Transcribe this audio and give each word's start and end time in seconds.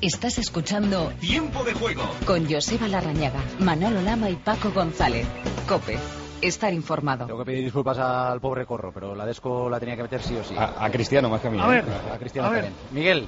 Estás 0.00 0.38
escuchando 0.38 1.12
Tiempo 1.20 1.62
de 1.62 1.72
juego 1.74 2.02
con 2.26 2.50
Joseba 2.50 2.88
Larrañaga, 2.88 3.40
Manolo 3.60 4.00
Lama 4.02 4.30
y 4.30 4.34
Paco 4.36 4.70
González. 4.70 5.26
Cope, 5.68 5.98
estar 6.40 6.72
informado. 6.72 7.26
Tengo 7.26 7.38
que 7.40 7.44
pedir 7.44 7.64
disculpas 7.64 7.98
al 7.98 8.40
pobre 8.40 8.66
Corro, 8.66 8.92
pero 8.92 9.14
la 9.14 9.24
Desco 9.26 9.68
la 9.68 9.78
tenía 9.78 9.96
que 9.96 10.02
meter 10.02 10.22
sí 10.22 10.36
o 10.36 10.42
sí. 10.44 10.54
A, 10.56 10.84
a 10.84 10.90
Cristiano 10.90 11.28
más 11.28 11.40
que 11.40 11.48
a 11.48 11.50
mí. 11.50 11.60
A 11.60 11.66
ver, 11.66 11.84
A 12.12 12.18
Cristiano 12.18 12.48
a 12.48 12.50
ver. 12.50 12.70
Miguel, 12.92 13.26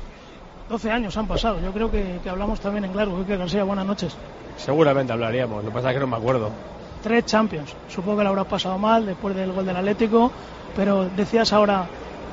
12 0.68 0.90
años 0.90 1.16
han 1.16 1.26
pasado. 1.26 1.60
Yo 1.60 1.72
creo 1.72 1.90
que, 1.90 2.20
que 2.22 2.28
hablamos 2.30 2.58
también 2.60 2.84
en 2.86 2.92
claro. 2.92 3.24
que 3.26 3.36
García, 3.36 3.62
buenas 3.64 3.86
noches. 3.86 4.16
Seguramente 4.56 5.12
hablaríamos, 5.12 5.62
lo 5.62 5.70
que 5.70 5.74
pasa 5.74 5.90
es 5.90 5.94
que 5.94 6.00
no 6.00 6.06
me 6.06 6.16
acuerdo. 6.16 6.50
Tres 7.02 7.24
Champions. 7.26 7.74
Supongo 7.88 8.18
que 8.18 8.24
la 8.24 8.30
habrás 8.30 8.46
pasado 8.46 8.78
mal 8.78 9.06
después 9.06 9.36
del 9.36 9.52
gol 9.52 9.64
del 9.66 9.76
Atlético, 9.76 10.32
pero 10.74 11.08
decías 11.16 11.52
ahora, 11.52 11.86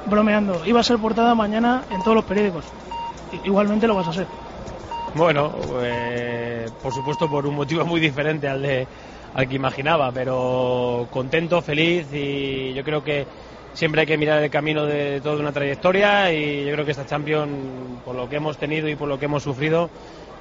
bromeando, 0.07 0.65
iba 0.65 0.79
a 0.79 0.83
ser 0.83 0.97
portada 0.97 1.35
mañana 1.35 1.83
en 1.91 2.01
todos 2.01 2.15
los 2.15 2.25
periódicos. 2.25 2.65
Igualmente 3.43 3.87
lo 3.87 3.95
vas 3.95 4.07
a 4.07 4.11
hacer. 4.11 4.27
Bueno, 5.15 5.51
eh, 5.81 6.69
por 6.81 6.93
supuesto 6.93 7.29
por 7.29 7.45
un 7.45 7.55
motivo 7.55 7.85
muy 7.85 7.99
diferente 7.99 8.47
al 8.47 8.61
de 8.61 8.87
al 9.33 9.47
que 9.47 9.55
imaginaba, 9.55 10.11
pero 10.11 11.07
contento, 11.09 11.61
feliz 11.61 12.07
y 12.13 12.73
yo 12.73 12.83
creo 12.83 13.03
que 13.03 13.25
siempre 13.73 14.01
hay 14.01 14.07
que 14.07 14.17
mirar 14.17 14.43
el 14.43 14.49
camino 14.49 14.85
de 14.85 15.21
toda 15.21 15.39
una 15.39 15.51
trayectoria 15.51 16.31
y 16.31 16.65
yo 16.65 16.71
creo 16.73 16.85
que 16.85 16.91
esta 16.91 17.05
Champions, 17.05 17.99
por 18.05 18.15
lo 18.15 18.29
que 18.29 18.35
hemos 18.35 18.57
tenido 18.57 18.87
y 18.87 18.95
por 18.95 19.07
lo 19.07 19.17
que 19.17 19.25
hemos 19.25 19.41
sufrido, 19.41 19.89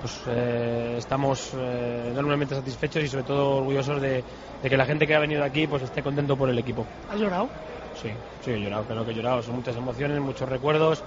pues 0.02 0.20
eh, 0.26 0.96
estamos 0.98 1.54
eh, 1.54 2.08
enormemente 2.10 2.54
satisfechos 2.54 3.02
y 3.02 3.08
sobre 3.08 3.24
todo 3.24 3.56
orgullosos 3.56 4.02
de, 4.02 4.22
de 4.62 4.70
que 4.70 4.76
la 4.76 4.84
gente 4.84 5.06
que 5.06 5.14
ha 5.14 5.20
venido 5.20 5.42
aquí 5.42 5.66
pues 5.66 5.82
esté 5.82 6.02
contento 6.02 6.36
por 6.36 6.50
el 6.50 6.58
equipo. 6.58 6.86
¿Has 7.08 7.18
llorado? 7.18 7.48
Sí, 7.94 8.10
sí, 8.42 8.50
he 8.50 8.60
llorado, 8.60 8.84
claro 8.84 9.04
que 9.04 9.12
he 9.12 9.14
llorado. 9.14 9.42
Son 9.42 9.54
muchas 9.56 9.76
emociones, 9.76 10.20
muchos 10.20 10.48
recuerdos, 10.48 11.02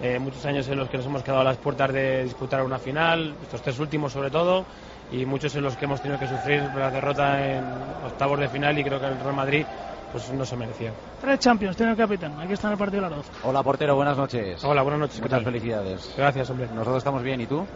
eh, 0.00 0.18
muchos 0.18 0.44
años 0.46 0.68
en 0.68 0.78
los 0.78 0.88
que 0.88 0.96
nos 0.96 1.06
hemos 1.06 1.22
quedado 1.22 1.40
a 1.40 1.44
las 1.44 1.56
puertas 1.56 1.92
de 1.92 2.24
disputar 2.24 2.62
una 2.62 2.78
final, 2.78 3.34
estos 3.42 3.62
tres 3.62 3.78
últimos 3.78 4.12
sobre 4.12 4.30
todo, 4.30 4.64
y 5.10 5.24
muchos 5.24 5.54
en 5.54 5.62
los 5.62 5.76
que 5.76 5.84
hemos 5.84 6.00
tenido 6.00 6.18
que 6.18 6.26
sufrir 6.26 6.62
la 6.74 6.90
derrota 6.90 7.44
en 7.46 7.64
octavos 8.04 8.38
de 8.40 8.48
final 8.48 8.78
y 8.78 8.84
creo 8.84 9.00
que 9.00 9.06
el 9.06 9.18
Real 9.18 9.34
Madrid 9.34 9.64
pues 10.12 10.32
no 10.32 10.44
se 10.44 10.56
merecía. 10.56 10.92
Tres 11.20 11.38
Champions, 11.40 11.76
tiene 11.76 11.92
el 11.92 11.98
capitán. 11.98 12.38
Aquí 12.40 12.52
está 12.52 12.68
en 12.68 12.72
el 12.72 12.78
partido 12.78 13.02
de 13.02 13.10
las 13.10 13.18
12. 13.18 13.30
hola 13.44 13.62
portero, 13.62 13.96
buenas 13.96 14.16
noches. 14.16 14.62
Hola, 14.64 14.82
buenas 14.82 15.00
noches. 15.00 15.16
¿qué 15.16 15.22
Muchas 15.22 15.44
felicidades. 15.44 16.14
Gracias, 16.16 16.50
hombre. 16.50 16.68
Nosotros 16.68 16.98
estamos 16.98 17.22
bien, 17.22 17.40
¿y 17.40 17.46
tú? 17.46 17.66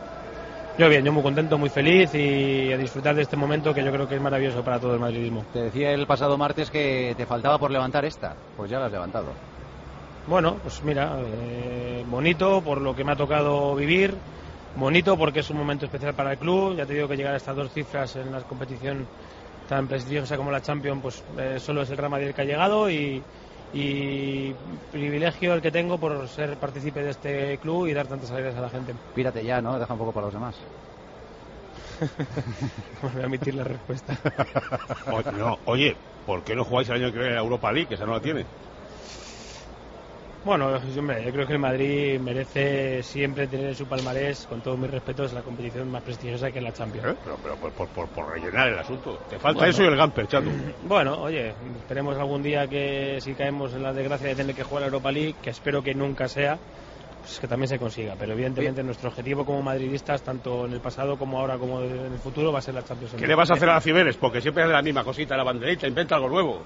Yo 0.79 0.89
bien, 0.89 1.05
yo 1.05 1.13
muy 1.13 1.23
contento, 1.23 1.59
muy 1.59 1.69
feliz 1.69 2.15
y 2.15 2.73
a 2.73 2.79
disfrutar 2.79 3.15
de 3.15 3.23
este 3.23 3.37
momento 3.37 3.75
que 3.75 3.85
yo 3.85 3.93
creo 3.93 4.09
que 4.09 4.15
es 4.15 4.21
maravilloso 4.21 4.63
para 4.63 4.79
todo 4.79 4.95
el 4.95 5.01
madridismo. 5.01 5.45
Te 5.53 5.65
decía 5.65 5.91
el 5.91 6.07
pasado 6.07 6.39
martes 6.39 6.71
que 6.71 7.15
te 7.17 7.27
faltaba 7.27 7.59
por 7.59 7.71
levantar 7.71 8.05
esta. 8.05 8.35
Pues 8.57 8.71
ya 8.71 8.79
la 8.79 8.87
has 8.87 8.93
levantado. 8.93 9.27
Bueno, 10.25 10.61
pues 10.61 10.83
mira, 10.83 11.19
eh, 11.27 12.05
bonito 12.07 12.63
por 12.63 12.81
lo 12.81 12.95
que 12.95 13.05
me 13.05 13.13
ha 13.13 13.17
tocado 13.17 13.75
vivir, 13.75 14.23
bonito 14.75 15.17
porque 15.19 15.41
es 15.41 15.51
un 15.51 15.57
momento 15.57 15.87
especial 15.87 16.15
para 16.15 16.33
el 16.33 16.39
club. 16.39 16.77
Ya 16.77 16.87
te 16.87 16.95
digo 16.95 17.09
que 17.09 17.17
llegar 17.17 17.35
a 17.35 17.37
estas 17.39 17.57
dos 17.57 17.73
cifras 17.73 18.15
en 18.17 18.31
la 18.31 18.45
competición 18.45 19.11
tan 19.67 19.89
prestigiosa 19.89 20.37
como 20.37 20.51
la 20.53 20.61
Champions, 20.63 21.01
pues 21.03 21.25
eh, 21.39 21.61
solo 21.61 21.83
es 21.83 21.91
el 21.91 21.99
Real 21.99 22.11
Madrid 22.11 22.29
el 22.29 22.35
que 22.35 22.43
ha 22.43 22.45
llegado 22.45 22.91
y, 22.91 23.27
y 23.73 24.55
privilegio 24.91 25.55
el 25.55 25.63
que 25.63 25.73
tengo 25.73 25.99
por 26.01 26.29
ser 26.29 26.59
partícipe 26.59 27.03
de 27.03 27.11
este 27.11 27.59
club 27.61 27.87
y 27.89 27.95
dar 27.95 28.09
tantas 28.09 28.31
alegrías 28.33 28.57
a 28.57 28.63
la 28.63 28.71
gente. 28.71 28.97
Pírate 29.15 29.45
ya, 29.45 29.63
¿no? 29.63 29.79
Deja 29.79 29.93
un 29.95 29.99
poco 30.01 30.13
para 30.13 30.27
los 30.27 30.35
demás. 30.35 30.69
Voy 33.03 33.23
a 33.23 33.27
emitir 33.27 33.55
la 33.55 33.65
respuesta. 33.65 34.19
O- 35.09 35.23
no, 35.31 35.61
oye, 35.65 36.01
¿por 36.25 36.45
qué 36.45 36.55
no 36.57 36.65
jugáis 36.65 36.89
el 36.89 36.97
año 36.97 37.07
que 37.13 37.19
viene 37.19 37.29
en 37.31 37.35
la 37.37 37.41
Europa 37.43 37.73
League? 37.73 37.89
Que 37.89 37.95
esa 37.95 38.07
no 38.07 38.13
la 38.13 38.21
tiene. 38.21 38.49
Bueno, 40.43 40.69
hombre, 40.99 41.23
yo 41.25 41.33
creo 41.33 41.47
que 41.47 41.53
el 41.53 41.59
Madrid 41.59 42.19
merece 42.19 43.03
siempre 43.03 43.47
tener 43.47 43.67
en 43.67 43.75
su 43.75 43.87
palmarés, 43.87 44.47
con 44.47 44.63
todos 44.63 44.79
mis 44.79 44.91
respetos, 44.91 45.35
la 45.35 45.43
competición 45.43 45.91
más 45.91 46.03
prestigiosa 46.03 46.51
que 46.51 46.59
es 46.59 46.65
la 46.65 46.73
Champions. 46.73 47.09
¿Eh? 47.09 47.17
Pero, 47.23 47.37
pero 47.43 47.57
por, 47.57 47.73
por- 47.73 47.89
por- 47.89 48.09
por 48.09 48.33
rellenar 48.33 48.69
el 48.69 48.79
asunto. 48.79 49.19
Te 49.29 49.39
falta 49.39 49.59
Bueno. 49.59 49.71
eso 49.71 49.83
y 49.83 49.87
el 49.87 49.97
Gamper, 49.97 50.27
chato. 50.29 50.51
Bueno, 50.83 51.21
oye, 51.21 51.51
esperemos 51.77 52.17
algún 52.17 52.43
día 52.43 52.67
que 52.67 53.19
si 53.21 53.35
caemos 53.35 53.75
en 53.75 53.83
la 53.83 53.93
desgracia 53.93 54.29
de 54.29 54.35
tener 54.35 54.57
que 54.57 54.63
jugar 54.63 54.81
la 54.83 54.87
Europa 54.87 55.13
League, 55.13 55.35
que 55.43 55.51
espero 55.51 55.83
que 55.83 55.93
nunca 55.95 56.27
sea, 56.27 56.59
pues 57.21 57.39
que 57.39 57.47
también 57.47 57.69
se 57.69 57.79
consiga. 57.79 58.15
Pero 58.19 58.33
evidentemente 58.33 58.83
nuestro 58.83 59.11
objetivo 59.11 59.45
como 59.45 59.61
madridistas, 59.61 60.23
tanto 60.23 60.65
en 60.65 60.73
el 60.73 60.81
pasado 60.81 61.19
como 61.19 61.39
ahora 61.39 61.59
como 61.59 61.83
en 61.83 62.13
el 62.15 62.19
futuro, 62.19 62.51
va 62.51 62.61
a 62.61 62.63
ser 62.63 62.73
la 62.75 62.83
Champions. 62.83 63.13
¿Qué 63.15 63.27
le 63.27 63.35
vas 63.35 63.51
a 63.51 63.55
hacer 63.55 63.69
a 63.69 63.75
la 63.75 63.81
Cibeles? 63.83 64.17
Porque 64.17 64.41
siempre 64.41 64.65
es 64.65 64.71
la 64.71 64.81
misma 64.81 65.05
cosita, 65.05 65.37
la 65.37 65.45
banderita, 65.45 65.87
inventa 65.87 66.15
algo 66.17 66.31
nuevo. 66.31 66.63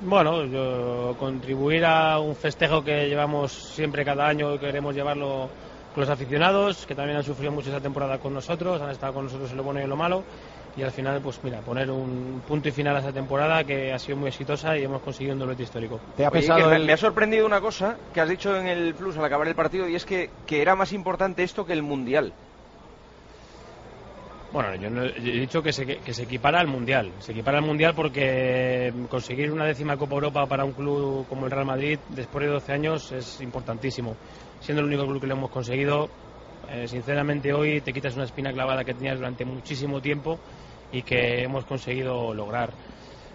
Bueno, 0.00 0.44
yo 0.46 1.14
contribuir 1.18 1.84
a 1.84 2.18
un 2.20 2.34
festejo 2.36 2.82
que 2.82 3.08
llevamos 3.08 3.52
siempre 3.52 4.04
cada 4.04 4.26
año 4.26 4.54
y 4.54 4.58
queremos 4.58 4.94
llevarlo 4.94 5.48
con 5.94 6.00
los 6.02 6.10
aficionados, 6.10 6.84
que 6.86 6.94
también 6.94 7.16
han 7.16 7.22
sufrido 7.24 7.52
mucho 7.52 7.70
esa 7.70 7.80
temporada 7.80 8.18
con 8.18 8.34
nosotros, 8.34 8.82
han 8.82 8.90
estado 8.90 9.14
con 9.14 9.24
nosotros 9.24 9.50
en 9.52 9.56
lo 9.56 9.62
bueno 9.62 9.80
y 9.80 9.84
en 9.84 9.90
lo 9.90 9.96
malo, 9.96 10.24
y 10.76 10.82
al 10.82 10.90
final, 10.90 11.20
pues 11.22 11.42
mira, 11.44 11.62
poner 11.62 11.88
un 11.90 12.42
punto 12.46 12.68
y 12.68 12.72
final 12.72 12.96
a 12.96 12.98
esa 12.98 13.12
temporada 13.12 13.62
que 13.62 13.92
ha 13.92 13.98
sido 13.98 14.16
muy 14.18 14.28
exitosa 14.28 14.76
y 14.76 14.82
hemos 14.82 15.00
conseguido 15.00 15.34
un 15.34 15.38
doblete 15.38 15.62
histórico. 15.62 16.00
¿Te 16.16 16.24
ha 16.24 16.30
Oye, 16.30 16.40
pesado 16.40 16.64
que 16.64 16.66
me, 16.70 16.76
el- 16.76 16.86
me 16.86 16.92
ha 16.92 16.96
sorprendido 16.96 17.46
una 17.46 17.60
cosa 17.60 17.96
que 18.12 18.20
has 18.20 18.28
dicho 18.28 18.56
en 18.56 18.66
el 18.66 18.94
Plus 18.94 19.16
al 19.16 19.24
acabar 19.24 19.46
el 19.46 19.54
partido 19.54 19.88
y 19.88 19.94
es 19.94 20.04
que, 20.04 20.30
que 20.46 20.60
era 20.60 20.74
más 20.74 20.92
importante 20.92 21.44
esto 21.44 21.64
que 21.64 21.72
el 21.72 21.82
Mundial. 21.82 22.32
Bueno, 24.54 24.76
yo, 24.76 24.88
he 25.02 25.40
dicho 25.40 25.64
que 25.64 25.72
se, 25.72 25.84
que 25.84 26.14
se 26.14 26.22
equipara 26.22 26.60
al 26.60 26.68
Mundial. 26.68 27.10
Se 27.18 27.32
equipara 27.32 27.58
al 27.58 27.64
Mundial 27.64 27.92
porque 27.92 28.94
conseguir 29.10 29.50
una 29.50 29.64
décima 29.64 29.96
Copa 29.96 30.14
Europa 30.14 30.46
para 30.46 30.64
un 30.64 30.70
club 30.70 31.26
como 31.28 31.46
el 31.46 31.50
Real 31.50 31.66
Madrid 31.66 31.98
después 32.10 32.46
de 32.46 32.52
12 32.52 32.72
años 32.72 33.10
es 33.10 33.40
importantísimo. 33.40 34.14
Siendo 34.60 34.82
el 34.82 34.86
único 34.86 35.06
club 35.08 35.20
que 35.20 35.26
lo 35.26 35.34
hemos 35.34 35.50
conseguido, 35.50 36.08
eh, 36.70 36.86
sinceramente 36.86 37.52
hoy 37.52 37.80
te 37.80 37.92
quitas 37.92 38.14
una 38.14 38.26
espina 38.26 38.52
clavada 38.52 38.84
que 38.84 38.94
tenías 38.94 39.18
durante 39.18 39.44
muchísimo 39.44 40.00
tiempo 40.00 40.38
y 40.92 41.02
que 41.02 41.42
hemos 41.42 41.64
conseguido 41.64 42.32
lograr. 42.32 42.70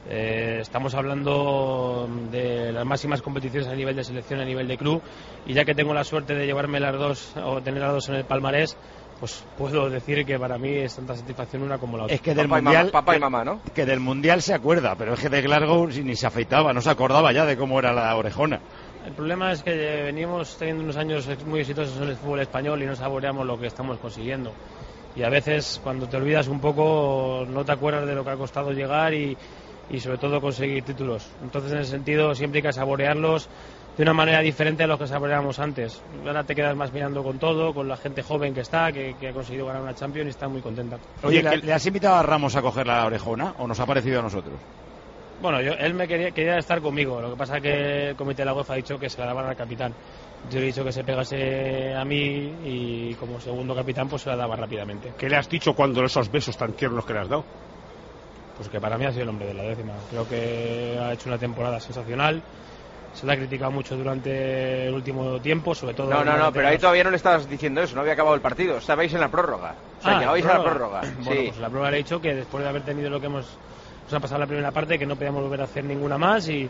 Eh, 0.09 0.59
estamos 0.61 0.95
hablando 0.95 2.07
de 2.31 2.71
las 2.71 2.85
máximas 2.85 3.21
competiciones 3.21 3.67
a 3.67 3.75
nivel 3.75 3.97
de 3.97 4.05
selección, 4.05 4.39
a 4.39 4.45
nivel 4.45 4.69
de 4.69 4.77
club, 4.77 5.01
y 5.45 5.53
ya 5.53 5.65
que 5.65 5.75
tengo 5.75 5.93
la 5.93 6.05
suerte 6.05 6.33
de 6.33 6.45
llevarme 6.45 6.79
las 6.79 6.97
dos 6.97 7.35
o 7.35 7.61
tener 7.61 7.81
las 7.81 7.91
dos 7.91 8.07
en 8.07 8.15
el 8.15 8.23
palmarés, 8.23 8.77
pues 9.19 9.43
puedo 9.57 9.89
decir 9.89 10.25
que 10.25 10.39
para 10.39 10.57
mí 10.57 10.69
es 10.69 10.95
tanta 10.95 11.15
satisfacción 11.15 11.63
una 11.63 11.77
como 11.77 11.97
la 11.97 12.03
otra. 12.05 12.15
Es 12.15 12.21
que 12.21 12.33
del 12.33 12.47
Papá 12.47 12.59
y 12.59 12.63
mundial. 12.63 12.85
mamá- 12.85 12.91
papá 12.91 13.11
y 13.13 13.15
que- 13.15 13.19
mamá, 13.19 13.43
¿no? 13.43 13.61
Que 13.75 13.85
del 13.85 13.99
mundial 13.99 14.41
se 14.41 14.53
acuerda, 14.53 14.95
pero 14.95 15.13
es 15.13 15.19
que 15.19 15.29
de 15.29 15.41
Glasgow 15.41 15.87
ni 15.87 16.15
se 16.15 16.27
afeitaba, 16.27 16.73
no 16.73 16.81
se 16.81 16.89
acordaba 16.89 17.31
ya 17.33 17.45
de 17.45 17.57
cómo 17.57 17.79
era 17.79 17.91
la 17.93 18.15
orejona. 18.15 18.59
El 19.05 19.13
problema 19.13 19.51
es 19.51 19.63
que 19.63 19.71
venimos 20.03 20.55
teniendo 20.57 20.83
unos 20.83 20.97
años 20.97 21.27
muy 21.45 21.61
exitosos 21.61 21.97
en 22.01 22.09
el 22.09 22.15
fútbol 22.15 22.39
español 22.41 22.81
y 22.81 22.85
no 22.85 22.95
saboreamos 22.95 23.45
lo 23.45 23.59
que 23.59 23.67
estamos 23.67 23.97
consiguiendo. 23.99 24.51
Y 25.15 25.23
a 25.23 25.29
veces 25.29 25.79
cuando 25.83 26.07
te 26.07 26.17
olvidas 26.17 26.47
un 26.47 26.59
poco 26.59 27.45
no 27.49 27.65
te 27.65 27.71
acuerdas 27.71 28.05
de 28.05 28.13
lo 28.15 28.23
que 28.23 28.29
ha 28.31 28.35
costado 28.37 28.71
llegar 28.71 29.13
y, 29.13 29.35
y 29.89 29.99
sobre 29.99 30.17
todo 30.19 30.39
conseguir 30.39 30.83
títulos. 30.83 31.27
Entonces 31.41 31.71
en 31.71 31.79
ese 31.79 31.91
sentido 31.91 32.35
siempre 32.35 32.59
hay 32.59 32.63
que 32.63 32.73
saborearlos 32.73 33.49
de 33.99 34.03
una 34.03 34.13
manera 34.13 34.39
diferente 34.39 34.83
a 34.83 34.87
lo 34.87 34.97
que 34.97 35.05
saboreábamos 35.05 35.59
antes. 35.59 36.01
Ahora 36.25 36.45
te 36.45 36.55
quedas 36.55 36.73
más 36.73 36.93
mirando 36.93 37.21
con 37.21 37.37
todo, 37.37 37.73
con 37.73 37.85
la 37.89 37.97
gente 37.97 38.23
joven 38.23 38.53
que 38.53 38.61
está, 38.61 38.93
que, 38.93 39.13
que 39.19 39.27
ha 39.27 39.33
conseguido 39.33 39.65
ganar 39.65 39.81
una 39.81 39.93
Champions 39.93 40.27
y 40.27 40.29
está 40.29 40.47
muy 40.47 40.61
contenta. 40.61 40.97
Oye, 41.21 41.43
¿le, 41.43 41.57
le 41.57 41.73
has 41.73 41.85
invitado 41.85 42.15
a 42.15 42.23
Ramos 42.23 42.55
a 42.55 42.61
coger 42.61 42.87
la 42.87 43.05
orejona 43.05 43.55
o 43.57 43.67
nos 43.67 43.77
ha 43.77 43.85
parecido 43.85 44.21
a 44.21 44.23
nosotros? 44.23 44.53
Bueno, 45.41 45.61
yo, 45.61 45.73
él 45.73 45.93
me 45.95 46.07
quería, 46.07 46.31
quería 46.31 46.57
estar 46.57 46.79
conmigo, 46.79 47.19
lo 47.19 47.31
que 47.31 47.35
pasa 47.35 47.59
que 47.59 48.11
el 48.11 48.15
comité 48.15 48.43
de 48.43 48.45
la 48.45 48.53
UEFA 48.53 48.71
ha 48.71 48.77
dicho 48.77 48.97
que 48.97 49.09
se 49.09 49.19
la 49.19 49.25
daban 49.25 49.47
al 49.47 49.57
capitán. 49.57 49.93
Yo 50.49 50.59
le 50.59 50.63
he 50.63 50.67
dicho 50.67 50.85
que 50.85 50.93
se 50.93 51.03
pegase 51.03 51.93
a 51.93 52.05
mí 52.05 52.53
y 52.63 53.13
como 53.15 53.41
segundo 53.41 53.75
capitán 53.75 54.07
pues 54.07 54.21
se 54.21 54.29
la 54.29 54.37
daba 54.37 54.55
rápidamente. 54.55 55.11
¿Qué 55.17 55.27
le 55.27 55.35
has 55.35 55.49
dicho 55.49 55.73
cuando 55.73 56.05
esos 56.05 56.31
besos 56.31 56.55
tan 56.55 56.71
tiernos 56.71 57.03
que 57.03 57.11
le 57.11 57.19
has 57.19 57.27
dado? 57.27 57.43
Pues 58.55 58.69
que 58.69 58.79
para 58.79 58.97
mí 58.97 59.03
ha 59.03 59.11
sido 59.11 59.23
el 59.23 59.29
hombre 59.29 59.47
de 59.47 59.55
la 59.55 59.63
décima. 59.63 59.91
Creo 60.09 60.25
que 60.25 60.97
ha 61.01 61.11
hecho 61.11 61.27
una 61.27 61.37
temporada 61.37 61.81
sensacional. 61.81 62.41
Se 63.13 63.25
le 63.25 63.33
ha 63.33 63.37
criticado 63.37 63.71
mucho 63.71 63.97
durante 63.97 64.87
el 64.87 64.93
último 64.93 65.39
tiempo, 65.41 65.73
sobre 65.75 65.93
todo... 65.93 66.09
No, 66.09 66.23
no, 66.23 66.37
no, 66.37 66.51
pero 66.53 66.67
ahí 66.67 66.77
todavía 66.77 67.03
no 67.03 67.09
le 67.09 67.17
estabas 67.17 67.49
diciendo 67.49 67.81
eso, 67.81 67.95
no 67.95 68.01
había 68.01 68.13
acabado 68.13 68.35
el 68.35 68.41
partido, 68.41 68.77
estabais 68.77 69.13
en 69.13 69.19
la 69.19 69.29
prórroga. 69.29 69.75
O 69.99 70.03
sea, 70.03 70.15
Ah, 70.15 70.19
llegabais 70.19 70.45
a 70.45 70.57
la 70.57 70.63
prórroga. 70.63 71.01
Bueno, 71.01 71.31
sí. 71.41 71.47
pues 71.47 71.57
la 71.59 71.69
prueba 71.69 71.91
le 71.91 71.97
he 71.97 72.03
dicho 72.03 72.21
que 72.21 72.35
después 72.35 72.63
de 72.63 72.69
haber 72.69 72.83
tenido 72.83 73.09
lo 73.09 73.19
que 73.19 73.25
hemos 73.25 73.45
nos 74.05 74.13
ha 74.13 74.19
pasado 74.19 74.39
la 74.39 74.47
primera 74.47 74.71
parte, 74.71 74.97
que 74.97 75.05
no 75.05 75.15
podíamos 75.15 75.43
volver 75.43 75.61
a 75.61 75.65
hacer 75.65 75.83
ninguna 75.83 76.17
más 76.17 76.47
y, 76.49 76.69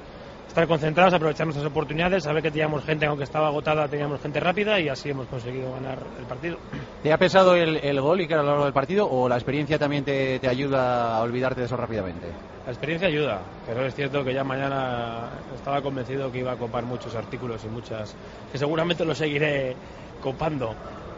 estar 0.50 0.68
concentrados, 0.68 1.14
aprovechar 1.14 1.46
nuestras 1.46 1.68
oportunidades, 1.68 2.24
saber 2.24 2.42
que 2.42 2.50
teníamos 2.50 2.84
gente, 2.84 3.06
aunque 3.06 3.24
estaba 3.24 3.48
agotada, 3.48 3.88
teníamos 3.88 4.20
gente 4.20 4.40
rápida 4.40 4.80
y 4.80 4.90
así 4.90 5.10
hemos 5.12 5.28
conseguido 5.28 5.72
ganar 5.74 6.00
el 6.18 6.26
partido. 6.26 6.58
¿Te 7.04 7.14
ha 7.14 7.18
pesado 7.20 7.56
el, 7.56 7.78
el 7.78 8.02
gol 8.02 8.22
y 8.22 8.28
que 8.28 8.34
a 8.34 8.38
lo 8.38 8.44
largo 8.44 8.64
del 8.64 8.74
partido 8.74 9.08
o 9.08 9.30
la 9.30 9.36
experiencia 9.36 9.78
también 9.78 10.04
te, 10.04 10.40
te 10.40 10.48
ayuda 10.50 11.18
a 11.18 11.22
olvidarte 11.22 11.60
de 11.62 11.68
eso 11.68 11.78
rápidamente? 11.78 12.28
La 12.70 12.74
experiencia 12.74 13.08
ayuda, 13.08 13.42
pero 13.66 13.84
es 13.84 13.96
cierto 13.96 14.24
que 14.24 14.32
ya 14.32 14.44
mañana 14.44 15.28
estaba 15.56 15.82
convencido 15.82 16.32
que 16.32 16.38
iba 16.38 16.52
a 16.52 16.56
copar 16.56 16.84
muchos 16.84 17.16
artículos 17.16 17.64
y 17.66 17.68
muchas, 17.68 18.16
que 18.52 18.60
seguramente 18.60 19.04
lo 19.04 19.16
seguiré 19.16 19.76
copando. 20.22 20.76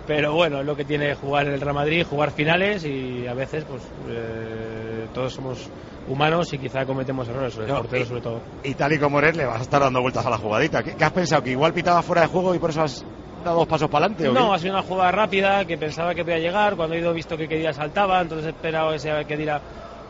Pero 0.07 0.33
bueno, 0.33 0.61
es 0.61 0.65
lo 0.65 0.77
que 0.77 0.85
tiene 0.85 1.13
jugar 1.13 1.47
en 1.47 1.55
el 1.55 1.59
Real 1.59 1.75
Madrid, 1.75 2.05
jugar 2.09 2.31
finales 2.31 2.85
y 2.85 3.27
a 3.27 3.33
veces 3.33 3.65
pues 3.65 3.83
eh, 4.07 5.07
todos 5.13 5.33
somos 5.33 5.69
humanos 6.07 6.53
y 6.53 6.57
quizá 6.57 6.85
cometemos 6.85 7.27
errores, 7.27 7.57
el 7.57 7.67
No, 7.67 7.83
sobre 7.83 8.21
todo. 8.21 8.39
Y 8.63 8.73
tal 8.75 8.93
y 8.93 8.97
como 8.97 9.19
eres, 9.19 9.35
le 9.35 9.43
vas 9.43 9.59
a 9.59 9.63
estar 9.63 9.81
dando 9.81 9.99
vueltas 9.99 10.25
a 10.25 10.29
la 10.29 10.37
jugadita. 10.37 10.81
¿Qué, 10.81 10.95
qué 10.95 11.03
has 11.03 11.11
pensado? 11.11 11.43
¿Que 11.43 11.51
igual 11.51 11.73
pitaba 11.73 12.01
fuera 12.01 12.21
de 12.21 12.27
juego 12.27 12.55
y 12.55 12.59
por 12.59 12.69
eso 12.69 12.83
has 12.83 13.03
dado 13.43 13.57
dos 13.57 13.67
pasos 13.67 13.89
para 13.89 14.05
adelante? 14.05 14.31
No, 14.31 14.53
ha 14.53 14.57
sido 14.57 14.75
una 14.75 14.83
jugada 14.83 15.11
rápida 15.11 15.65
que 15.65 15.77
pensaba 15.77 16.15
que 16.15 16.23
podía 16.23 16.39
llegar. 16.39 16.77
Cuando 16.77 16.95
he 16.95 16.99
ido 16.99 17.13
visto 17.13 17.35
que 17.35 17.49
Kedira 17.49 17.73
saltaba, 17.73 18.21
entonces 18.21 18.47
he 18.47 18.49
esperado 18.51 18.93
ese 18.93 19.11
Kedira 19.25 19.61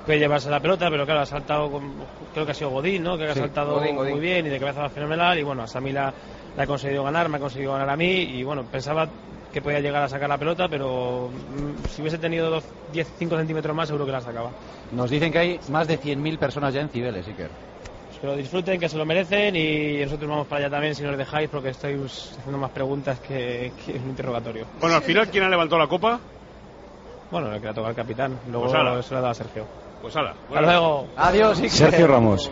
puede 0.05 0.19
llevarse 0.19 0.49
la 0.49 0.59
pelota, 0.59 0.89
pero 0.89 1.05
claro, 1.05 1.21
ha 1.21 1.25
saltado, 1.25 1.69
con- 1.71 2.05
creo 2.33 2.45
que 2.45 2.51
ha 2.51 2.55
sido 2.55 2.69
Godín, 2.71 3.03
¿no? 3.03 3.17
Que 3.17 3.25
ha 3.25 3.33
Sí, 3.33 3.39
saltado 3.39 3.75
Godín, 3.75 3.95
Godín. 3.95 4.11
muy 4.13 4.21
bien 4.21 4.45
y 4.45 4.49
de 4.49 4.59
cabeza 4.59 4.81
va 4.81 4.89
fenomenal. 4.89 5.37
Y 5.39 5.43
bueno, 5.43 5.63
a 5.63 5.67
Sami 5.67 5.91
la, 5.91 6.13
la 6.55 6.63
ha 6.63 6.67
conseguido 6.67 7.03
ganar, 7.03 7.29
me 7.29 7.37
ha 7.37 7.39
conseguido 7.39 7.73
ganar 7.73 7.89
a 7.89 7.95
mí. 7.95 8.11
Y 8.23 8.43
bueno, 8.43 8.63
pensaba 8.65 9.07
que 9.51 9.61
podía 9.61 9.79
llegar 9.79 10.03
a 10.03 10.07
sacar 10.09 10.29
la 10.29 10.37
pelota, 10.37 10.67
pero 10.69 11.29
mm, 11.29 11.85
si 11.89 12.01
hubiese 12.01 12.17
tenido 12.17 12.49
dos, 12.49 12.63
10, 12.91 13.07
5 13.17 13.37
centímetros 13.37 13.75
más, 13.75 13.87
seguro 13.87 14.05
que 14.05 14.11
la 14.13 14.21
sacaba. 14.21 14.51
Nos 14.91 15.09
dicen 15.09 15.31
que 15.31 15.39
hay 15.39 15.59
más 15.69 15.87
de 15.87 15.97
100.000 15.97 16.37
personas 16.37 16.73
ya 16.73 16.81
en 16.81 16.89
Cibeles, 16.89 17.27
Iker. 17.27 17.49
Pues 18.07 18.19
que 18.19 18.27
lo 18.27 18.35
disfruten, 18.35 18.79
que 18.79 18.89
se 18.89 18.97
lo 18.97 19.05
merecen 19.05 19.55
y 19.55 19.97
nosotros 20.03 20.29
vamos 20.29 20.47
para 20.47 20.61
allá 20.65 20.69
también 20.69 20.95
si 20.95 21.03
nos 21.03 21.17
dejáis, 21.17 21.49
porque 21.49 21.69
estoy 21.69 21.95
haciendo 21.95 22.57
más 22.57 22.71
preguntas 22.71 23.19
que, 23.19 23.71
que 23.85 23.93
un 23.93 24.09
interrogatorio. 24.09 24.65
Bueno, 24.79 24.95
al 24.97 25.01
final, 25.01 25.27
¿quién 25.29 25.43
ha 25.43 25.49
levantado 25.49 25.79
la 25.81 25.87
copa? 25.87 26.19
Bueno, 27.29 27.53
el 27.53 27.61
que 27.61 27.67
la 27.67 27.73
toca 27.73 27.89
el 27.89 27.95
capitán, 27.95 28.37
luego 28.47 28.67
Pues 28.69 29.05
se 29.05 29.13
la 29.13 29.21
da 29.21 29.29
a 29.29 29.33
Sergio. 29.33 29.65
Pues 30.01 30.15
ala. 30.15 30.33
Hasta 30.47 30.61
luego. 30.61 31.07
Adiós, 31.15 31.57
Iker. 31.59 31.69
Sergio 31.71 32.07
Ramos. 32.07 32.49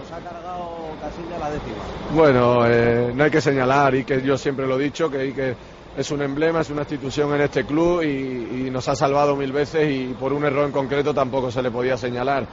Bueno, 2.14 2.66
eh, 2.68 3.12
no 3.16 3.24
hay 3.24 3.32
que 3.32 3.42
señalar 3.42 3.96
y 3.96 4.04
que 4.04 4.22
yo 4.22 4.38
siempre 4.38 4.68
lo 4.68 4.80
he 4.80 4.84
dicho, 4.84 5.10
que 5.10 5.20
Iker 5.20 5.56
es 5.98 6.12
un 6.12 6.22
emblema, 6.22 6.62
es 6.62 6.70
una 6.70 6.82
institución 6.82 7.34
en 7.36 7.42
este 7.42 7.66
club 7.66 8.04
y, 8.04 8.68
y 8.68 8.70
nos 8.72 8.88
ha 8.88 8.96
salvado 8.96 9.36
mil 9.36 9.52
veces 9.52 9.90
y 9.92 10.14
por 10.20 10.34
un 10.34 10.46
error 10.46 10.66
en 10.66 10.72
concreto 10.72 11.14
tampoco 11.14 11.52
se 11.52 11.62
le 11.62 11.72
podía 11.72 11.98
señalar. 11.98 12.46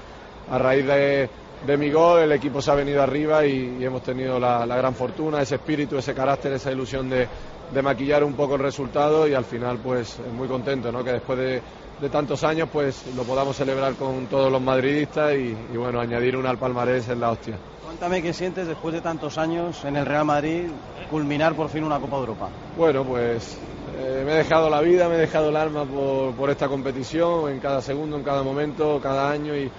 A 0.50 0.58
raíz 0.58 0.87
de, 0.87 1.28
de 1.66 1.76
mi 1.76 1.90
gol 1.90 2.20
el 2.20 2.32
equipo 2.32 2.62
se 2.62 2.70
ha 2.70 2.75
venido 2.75 3.02
arriba 3.02 3.44
y, 3.44 3.76
y 3.81 3.84
hemos 3.84 4.02
tenido 4.02 4.38
la, 4.38 4.64
la 4.64 4.76
gran 4.76 4.94
fortuna, 4.94 5.42
ese 5.42 5.56
espíritu, 5.56 5.99
ese 5.99 6.14
carácter, 6.14 6.52
esa 6.52 6.72
ilusión 6.72 7.08
de, 7.10 7.26
de 7.72 7.82
maquillar 7.82 8.25
un 8.25 8.34
poco 8.34 8.54
el 8.54 8.62
resultado 8.62 9.26
y 9.28 9.34
al 9.34 9.44
final 9.44 9.78
pues 9.78 10.19
muy 10.37 10.49
contento, 10.49 10.90
¿no? 10.92 11.02
Que 11.04 11.12
después 11.12 11.38
de, 11.38 11.62
de 12.00 12.08
tantos 12.10 12.44
años 12.44 12.69
pues 12.72 13.04
lo 13.14 13.25
podamos 13.25 13.56
celebrar 13.56 13.94
con 13.94 14.26
todos 14.26 14.50
los 14.52 14.60
madridistas 14.60 15.34
y, 15.34 15.56
y 15.72 15.76
bueno, 15.76 16.00
añadir 16.00 16.37
una 16.37 16.50
al 16.50 16.58
palmarés 16.58 17.08
es 17.08 17.16
la 17.16 17.31
hostia. 17.31 17.56
Cuéntame 17.84 18.22
qué 18.22 18.32
sientes 18.32 18.66
después 18.66 18.94
de 18.94 19.00
tantos 19.00 19.38
años 19.38 19.84
en 19.84 19.96
el 19.96 20.04
Real 20.04 20.25
Madrid 20.25 20.69
culminar 21.10 21.54
por 21.54 21.69
fin 21.69 21.84
una 21.84 21.98
Copa 21.98 22.16
de 22.16 22.20
Europa. 22.20 22.48
Bueno, 22.76 23.04
pues 23.04 23.58
eh, 23.98 24.22
me 24.26 24.32
he 24.32 24.37
dejado 24.37 24.69
la 24.69 24.81
vida, 24.81 25.08
me 25.08 25.14
he 25.14 25.19
dejado 25.19 25.48
el 25.48 25.56
alma 25.56 25.84
por, 25.84 26.34
por 26.34 26.50
esta 26.50 26.69
competición, 26.69 27.50
en 27.50 27.60
cada 27.60 27.81
segundo, 27.81 28.16
en 28.16 28.22
cada 28.25 28.42
momento, 28.42 29.00
cada 29.02 29.31
año 29.31 29.56
y, 29.56 29.70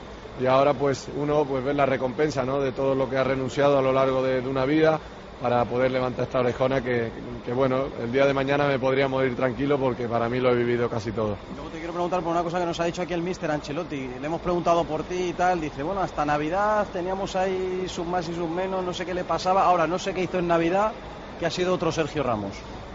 y 0.41 0.45
ahora 0.45 0.73
pues 0.73 1.07
uno 1.15 1.45
pues 1.45 1.63
ve 1.63 1.73
la 1.73 1.85
recompensa 1.85 2.43
¿no? 2.43 2.59
de 2.59 2.71
todo 2.71 2.95
lo 2.95 3.09
que 3.09 3.17
ha 3.17 3.23
renunciado 3.23 3.77
a 3.77 3.81
lo 3.81 3.91
largo 3.93 4.23
de, 4.23 4.41
de 4.41 4.47
una 4.47 4.65
vida 4.65 4.99
para 5.41 5.63
poder 5.65 5.91
levantar 5.91 6.25
esta 6.25 6.39
orejona 6.39 6.81
que, 6.81 7.11
que, 7.45 7.53
bueno, 7.53 7.85
el 8.01 8.11
día 8.11 8.25
de 8.25 8.33
mañana 8.33 8.67
me 8.67 8.79
podría 8.79 9.07
morir 9.07 9.35
tranquilo 9.35 9.77
porque 9.77 10.07
para 10.07 10.27
mí 10.29 10.39
lo 10.39 10.51
he 10.51 10.55
vivido 10.55 10.89
casi 10.89 11.11
todo. 11.11 11.37
Luego 11.55 11.69
te 11.69 11.77
quiero 11.77 11.93
preguntar 11.93 12.21
por 12.21 12.31
una 12.31 12.43
cosa 12.43 12.59
que 12.59 12.65
nos 12.65 12.79
ha 12.79 12.85
dicho 12.85 13.01
aquí 13.01 13.13
el 13.13 13.21
mister 13.21 13.51
Ancelotti. 13.51 14.09
Le 14.19 14.25
hemos 14.25 14.41
preguntado 14.41 14.83
por 14.83 15.03
ti 15.03 15.29
y 15.29 15.33
tal. 15.33 15.61
Dice, 15.61 15.83
bueno, 15.83 16.01
hasta 16.01 16.25
Navidad 16.25 16.87
teníamos 16.91 17.35
ahí 17.35 17.85
sus 17.87 18.05
más 18.05 18.27
y 18.29 18.33
sus 18.33 18.49
menos, 18.49 18.83
no 18.83 18.93
sé 18.93 19.05
qué 19.05 19.13
le 19.13 19.23
pasaba. 19.23 19.63
Ahora 19.63 19.85
no 19.85 19.99
sé 19.99 20.13
qué 20.13 20.23
hizo 20.23 20.39
en 20.39 20.47
Navidad, 20.47 20.91
que 21.39 21.45
ha 21.45 21.51
sido 21.51 21.73
otro 21.73 21.91
Sergio 21.91 22.23
Ramos. 22.23 22.53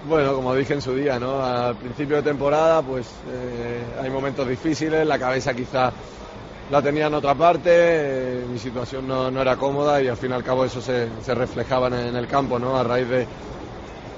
Bueno, 0.09 0.35
como 0.35 0.53
dije 0.55 0.75
en 0.75 0.83
su 0.83 0.97
día, 0.97 1.21
¿no? 1.21 1.45
Al 1.45 1.77
principio 1.77 2.17
de 2.17 2.23
temporada, 2.23 2.83
pues 2.83 3.07
eh, 3.31 3.83
hay 4.03 4.11
momentos 4.11 4.49
difíciles, 4.49 5.07
la 5.07 5.17
cabeza 5.17 5.55
quizá 5.55 5.93
la 6.73 6.81
tenía 6.81 7.07
en 7.07 7.13
otra 7.15 7.35
parte, 7.35 7.69
eh, 7.71 8.47
mi 8.51 8.59
situación 8.59 9.07
no, 9.07 9.31
no 9.31 9.43
era 9.43 9.57
cómoda 9.57 10.01
y 10.01 10.09
al 10.09 10.17
fin 10.17 10.31
y 10.31 10.35
al 10.35 10.43
cabo 10.43 10.65
eso 10.65 10.81
se, 10.81 11.07
se 11.21 11.35
reflejaba 11.35 11.89
en, 11.89 11.95
en 11.95 12.17
el 12.17 12.27
campo, 12.27 12.59
¿no? 12.59 12.79
A 12.79 12.83
raíz 12.83 13.07
de, 13.11 13.27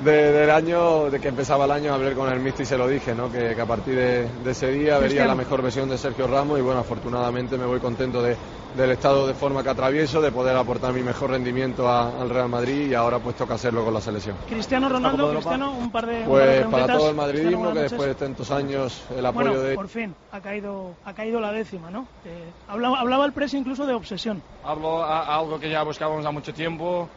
de- 0.05 0.33
del 0.33 0.51
año, 0.51 1.11
de 1.11 1.19
que 1.19 1.27
empezaba 1.27 1.65
el 1.65 1.73
año, 1.73 1.93
hablé 1.93 2.15
con 2.15 2.33
el 2.33 2.39
Mister 2.39 2.62
y 2.62 2.67
se 2.67 2.79
lo 2.79 2.87
dije, 2.87 3.12
¿no? 3.12 3.29
Que, 3.31 3.56
que 3.56 3.61
a 3.61 3.67
partir 3.67 3.97
de, 3.97 4.29
de 4.45 4.51
ese 4.53 4.71
día 4.71 4.99
vería 5.01 5.27
la 5.27 5.35
mejor 5.35 5.62
versión 5.62 5.89
de 5.89 5.99
Sergio 5.99 6.29
Ramos 6.29 6.56
y 6.61 6.62
bueno, 6.62 6.79
afortunadamente 6.79 7.59
me 7.59 7.67
voy 7.67 7.81
contento 7.81 8.23
de, 8.23 8.37
del 8.76 8.91
estado 8.91 9.26
de 9.26 9.35
forma 9.35 9.62
que 9.62 9.71
atravieso, 9.71 10.21
de 10.21 10.32
poder 10.32 10.56
aportar 10.56 10.93
mi 10.93 11.03
mejor 11.03 11.31
rendimiento 11.31 11.88
a- 11.88 12.21
al 12.21 12.29
Real 12.29 12.49
Madrid 12.49 12.91
y 12.91 12.94
ahora 12.94 13.19
pues 13.21 13.37
toca 13.37 13.55
hacerlo 13.55 13.85
con 13.85 13.94
la 13.94 14.00
selección. 14.00 14.37
Cristiano 14.49 14.88
Ronaldo. 14.88 15.31
Cristiano, 15.31 15.71
un 15.73 15.91
par 15.93 16.06
de. 16.06 16.23
un 16.23 16.25
par 16.25 16.47
de 16.49 16.62
Pues 16.65 16.67
para 16.67 16.87
todo 16.99 17.11
el 17.11 17.17
madridismo, 17.17 17.73
que 17.73 17.79
después 17.81 18.09
de 18.09 18.15
tantos 18.15 18.50
años 18.50 19.05
el 19.17 19.25
apoyo 19.25 19.50
Bueno, 19.50 19.61
de... 19.62 19.75
por 19.75 19.88
fin, 19.88 20.15
ha 20.32 20.41
caído, 20.41 20.97
ha 21.05 21.15
caído 21.15 21.41
la 21.41 21.53
décima, 21.53 21.91
¿no? 21.91 22.06
Eh, 22.25 22.53
hablaba, 22.67 23.00
hablaba 23.00 23.25
el 23.26 23.32
presi 23.32 23.56
incluso 23.59 23.87
de 23.87 23.94
obsesión. 23.94 24.43
Hablo 24.65 25.05
a- 25.05 25.37
algo 25.38 25.59
que 25.61 25.71
ya 25.71 25.82
buscábamos 25.85 26.25
hace 26.25 26.35
mucho 26.35 26.53
tiempo, 26.53 27.09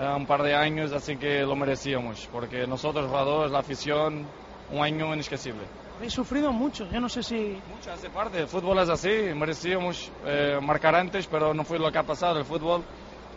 eh, 0.00 0.14
un 0.16 0.26
par 0.26 0.42
de 0.42 0.54
años, 0.54 0.92
así 0.92 1.16
que 1.16 1.42
lo 1.42 1.56
merecíamos, 1.56 2.26
porque 2.32 2.66
nosotros, 2.66 3.06
jugadores, 3.06 3.52
la 3.52 3.58
afición, 3.58 4.26
un 4.70 4.82
año 4.82 5.12
inesquecible. 5.12 5.66
Habéis 5.96 6.12
sufrido 6.14 6.52
mucho, 6.52 6.88
yo 6.90 7.00
no 7.00 7.08
sé 7.08 7.22
si... 7.22 7.56
Mucho 7.70 7.92
hace 7.92 8.10
parte, 8.10 8.40
el 8.40 8.48
fútbol 8.48 8.78
es 8.80 8.88
así, 8.88 9.08
merecíamos 9.36 10.10
eh, 10.26 10.58
marcar 10.60 10.94
antes, 10.96 11.26
pero 11.26 11.54
no 11.54 11.64
fue 11.64 11.78
lo 11.78 11.92
que 11.92 11.98
ha 11.98 12.02
pasado. 12.02 12.38
El 12.38 12.44
fútbol 12.44 12.82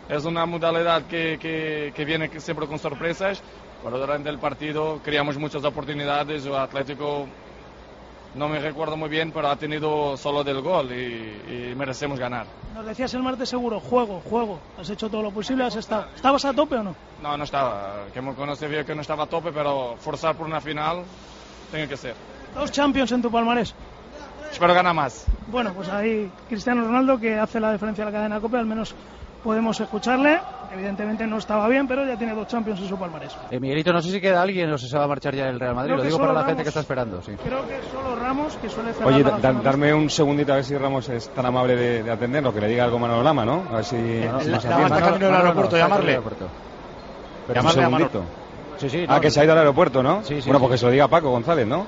es 0.10 0.26
una 0.26 0.46
modalidad 0.46 1.04
que, 1.04 1.38
que, 1.40 1.92
que 1.96 2.06
viene 2.06 2.30
siempre 2.40 2.66
con 2.68 2.80
sorpresas, 2.80 3.44
pero 3.84 4.00
durante 4.00 4.30
el 4.30 4.40
partido 4.40 5.00
creamos 5.04 5.38
muchas 5.38 5.64
oportunidades, 5.64 6.46
el 6.46 6.56
Atlético 6.56 7.28
no 8.34 8.50
me 8.50 8.60
recuerdo 8.60 8.98
muy 8.98 9.10
bien, 9.10 9.32
pero 9.32 9.48
ha 9.48 9.56
tenido 9.56 10.18
solo 10.18 10.44
del 10.44 10.62
gol 10.62 10.92
y, 10.92 11.72
y 11.72 11.76
merecemos 11.76 12.20
ganar. 12.20 12.48
Nos 12.74 12.86
decías 12.86 13.14
el 13.14 13.24
martes 13.24 13.48
seguro, 13.48 13.80
juego, 13.80 14.20
juego. 14.22 14.60
Has 14.78 14.90
hecho 14.90 15.08
todo 15.08 15.22
lo 15.22 15.32
posible, 15.32 15.64
has 15.64 15.76
estado. 15.76 16.08
¿Estabas 16.16 16.44
a 16.44 16.52
tope 16.54 16.76
o 16.76 16.84
no? 16.84 16.96
No, 17.22 17.38
no 17.38 17.44
estaba. 17.46 18.06
Que 18.14 18.22
me 18.22 18.34
conoce 18.34 18.68
bien 18.68 18.86
que 18.86 18.94
no 18.94 19.02
estaba 19.02 19.24
a 19.24 19.28
tope, 19.28 19.52
pero 19.54 19.96
forzar 19.98 20.36
por 20.36 20.48
una 20.48 20.60
final 20.60 21.04
tiene 21.72 21.88
que 21.88 21.96
ser. 21.96 22.16
Dos 22.56 22.72
Champions 22.72 23.12
en 23.12 23.22
tu 23.22 23.30
palmarés. 23.32 23.74
Espero 24.52 24.74
ganar 24.74 24.94
más. 24.94 25.26
Bueno, 25.48 25.74
pues 25.74 25.90
ahí 25.90 26.32
Cristiano 26.48 26.84
Ronaldo 26.86 27.18
que 27.20 27.38
hace 27.38 27.60
la 27.60 27.72
diferencia 27.74 28.04
a 28.04 28.08
la 28.08 28.12
cadena 28.14 28.40
COPE, 28.40 28.58
al 28.58 28.66
menos 28.66 28.96
podemos 29.44 29.80
escucharle. 29.80 30.40
Evidentemente 30.74 31.28
no 31.28 31.38
estaba 31.38 31.68
bien, 31.68 31.88
pero 31.88 32.06
ya 32.06 32.18
tiene 32.18 32.34
dos 32.34 32.48
Champions 32.48 32.80
en 32.82 32.88
su 32.88 32.98
palmarés. 32.98 33.36
Eh, 33.52 33.60
Miguelito, 33.60 33.92
no 33.94 34.02
sé 34.02 34.12
si 34.12 34.20
queda 34.22 34.42
alguien 34.42 34.72
o 34.72 34.78
si 34.78 34.88
se 34.88 34.98
va 34.98 35.04
a 35.04 35.08
marchar 35.08 35.36
ya 35.36 35.48
el 35.50 35.60
Real 35.60 35.76
Madrid. 35.76 35.90
Creo 35.92 35.98
Lo 35.98 36.04
digo 36.04 36.18
para 36.18 36.32
la 36.34 36.40
Ramos. 36.40 36.50
gente 36.50 36.64
que 36.64 36.70
está 36.70 36.80
esperando. 36.82 37.22
Sí. 37.22 37.34
Creo 37.44 37.68
que 37.68 37.80
solo 37.92 38.16
Ramos, 38.16 38.56
que 38.58 38.70
suele 38.70 38.94
cerrar 38.94 39.08
Oye, 39.14 39.24
da- 39.24 39.54
darme 39.54 39.94
un 39.94 40.10
segundito 40.10 40.54
a 40.54 40.56
ver 40.56 40.66
si 40.66 40.76
Ramos 40.78 41.08
es 41.10 41.30
tan 41.30 41.46
amable 41.46 41.76
de, 41.76 42.04
de 42.04 42.12
atendernos, 42.12 42.54
que 42.54 42.62
le 42.62 42.68
diga 42.70 42.86
algo 42.86 42.98
Manolo 42.98 43.22
Lama, 43.24 43.46
¿no? 43.46 43.64
A 43.72 43.76
ver 43.78 43.86
si... 43.86 43.96
No, 43.98 44.32
nos 44.34 44.48
está 44.48 44.70
camino 44.70 45.18
del 45.20 45.34
aeropuerto, 45.36 45.78
llamarle. 45.78 46.20
Llamarle 47.54 47.84
a 47.84 47.90
Manolo. 47.90 48.10
segundito. 48.10 48.24
Sí, 48.78 49.06
Ah, 49.08 49.20
que 49.22 49.32
se 49.32 49.40
ha 49.40 49.44
ido 49.44 49.54
al 49.54 49.60
aeropuerto, 49.60 50.02
¿no? 50.04 50.22
Sí, 50.24 50.42
sí, 50.42 50.50
bueno, 50.50 50.60
sí. 50.60 50.62
pues 50.66 50.72
que 50.72 50.78
se 50.80 50.86
lo 50.86 50.92
diga 50.92 51.08
Paco 51.08 51.30
González, 51.30 51.66
¿no? 51.68 51.88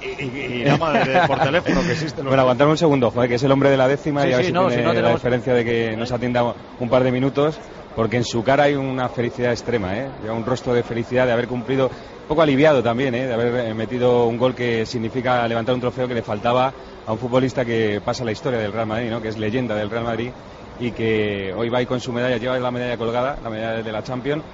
Y, 0.00 0.24
y- 0.24 0.60
y 0.62 0.64
llama 0.64 0.92
de- 0.92 1.26
por 1.26 1.38
teléfono, 1.40 1.80
que 1.82 1.92
existe. 1.92 2.22
Bueno, 2.22 2.46
un 2.46 2.78
segundo, 2.78 3.10
joder, 3.10 3.28
que 3.28 3.34
es 3.36 3.42
el 3.42 3.50
hombre 3.52 3.70
de 3.70 3.76
la 3.76 3.88
décima 3.88 4.22
Sí, 4.22 4.28
y 4.28 4.32
a 4.32 4.36
ver 4.36 4.44
sí, 4.44 4.48
si 4.48 4.52
no, 4.52 4.68
tiene 4.68 4.82
si 4.82 4.86
no 4.86 4.92
la 5.02 5.10
diferencia 5.10 5.54
de 5.54 5.64
que 5.64 5.96
nos 5.96 6.12
atienda 6.12 6.54
un 6.78 6.88
par 6.88 7.02
de 7.02 7.10
minutos, 7.12 7.58
porque 7.96 8.16
en 8.18 8.24
su 8.24 8.44
cara 8.44 8.64
hay 8.64 8.74
una 8.74 9.08
felicidad 9.08 9.50
extrema, 9.50 9.96
¿eh? 9.96 10.08
Un 10.30 10.44
rostro 10.46 10.72
de 10.72 10.82
felicidad 10.84 11.26
de 11.26 11.32
haber 11.32 11.48
cumplido, 11.48 11.86
un 11.86 12.28
poco 12.28 12.42
aliviado 12.42 12.82
también, 12.82 13.14
¿eh? 13.14 13.26
De 13.26 13.34
haber 13.34 13.66
eh, 13.70 13.74
metido 13.74 14.26
un 14.26 14.38
gol 14.38 14.54
que 14.54 14.86
significa 14.86 15.46
levantar 15.48 15.74
un 15.74 15.80
trofeo 15.80 16.06
que 16.06 16.14
le 16.14 16.22
faltaba 16.22 16.72
a 17.06 17.12
un 17.12 17.18
futbolista 17.18 17.64
que 17.64 18.00
pasa 18.04 18.24
la 18.24 18.30
historia 18.32 18.60
del 18.60 18.72
Real 18.72 18.86
Madrid, 18.86 19.10
¿no? 19.10 19.20
Que 19.20 19.28
es 19.28 19.38
leyenda 19.38 19.74
del 19.74 19.90
Real 19.90 20.04
Madrid 20.04 20.30
y 20.78 20.92
que 20.92 21.52
hoy 21.56 21.68
va 21.70 21.78
ahí 21.78 21.86
con 21.86 21.98
su 21.98 22.12
medalla, 22.12 22.36
lleva 22.36 22.56
la 22.58 22.70
medalla 22.70 22.96
colgada, 22.96 23.36
la 23.42 23.50
medalla 23.50 23.82
de 23.82 23.90
la 23.92 24.02
Champions, 24.04 24.44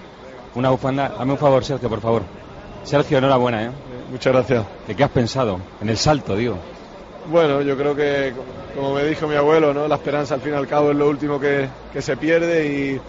una 0.54 0.70
bufanda. 0.70 1.10
Dame 1.18 1.32
un 1.32 1.38
favor, 1.38 1.62
Sergio, 1.64 1.88
por 1.90 2.00
favor. 2.00 2.22
Sergio, 2.84 3.18
enhorabuena, 3.18 3.64
¿eh? 3.64 3.70
Muchas 4.14 4.32
gracias. 4.32 4.64
¿De 4.86 4.94
qué 4.94 5.02
has 5.02 5.10
pensado? 5.10 5.58
En 5.80 5.88
el 5.88 5.96
salto, 5.96 6.36
digo. 6.36 6.56
Bueno, 7.32 7.62
yo 7.62 7.76
creo 7.76 7.96
que, 7.96 8.32
como 8.72 8.94
me 8.94 9.02
dijo 9.02 9.26
mi 9.26 9.34
abuelo, 9.34 9.74
¿no? 9.74 9.88
la 9.88 9.96
esperanza 9.96 10.34
al 10.34 10.40
fin 10.40 10.52
y 10.52 10.56
al 10.56 10.68
cabo 10.68 10.92
es 10.92 10.96
lo 10.96 11.08
último 11.08 11.40
que, 11.40 11.68
que 11.92 12.00
se 12.00 12.16
pierde 12.16 12.64
y, 12.64 13.00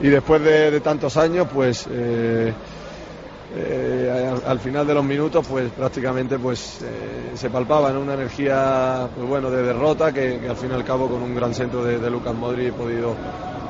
y 0.00 0.08
después 0.08 0.40
de, 0.40 0.70
de 0.70 0.80
tantos 0.80 1.18
años, 1.18 1.46
pues 1.52 1.86
eh, 1.90 2.54
eh, 3.54 4.32
al, 4.34 4.50
al 4.50 4.58
final 4.58 4.86
de 4.86 4.94
los 4.94 5.04
minutos, 5.04 5.46
pues 5.46 5.70
prácticamente 5.72 6.38
pues 6.38 6.80
eh, 6.80 7.36
se 7.36 7.50
palpaba 7.50 7.92
¿no? 7.92 8.00
una 8.00 8.14
energía 8.14 9.10
pues 9.14 9.28
bueno 9.28 9.50
de 9.50 9.62
derrota 9.62 10.10
que, 10.10 10.38
que 10.40 10.48
al 10.48 10.56
fin 10.56 10.70
y 10.70 10.74
al 10.74 10.84
cabo 10.84 11.06
con 11.06 11.20
un 11.20 11.34
gran 11.34 11.52
centro 11.52 11.84
de, 11.84 11.98
de 11.98 12.10
Lucas 12.10 12.34
Modri 12.34 12.68
he 12.68 12.72
podido 12.72 13.14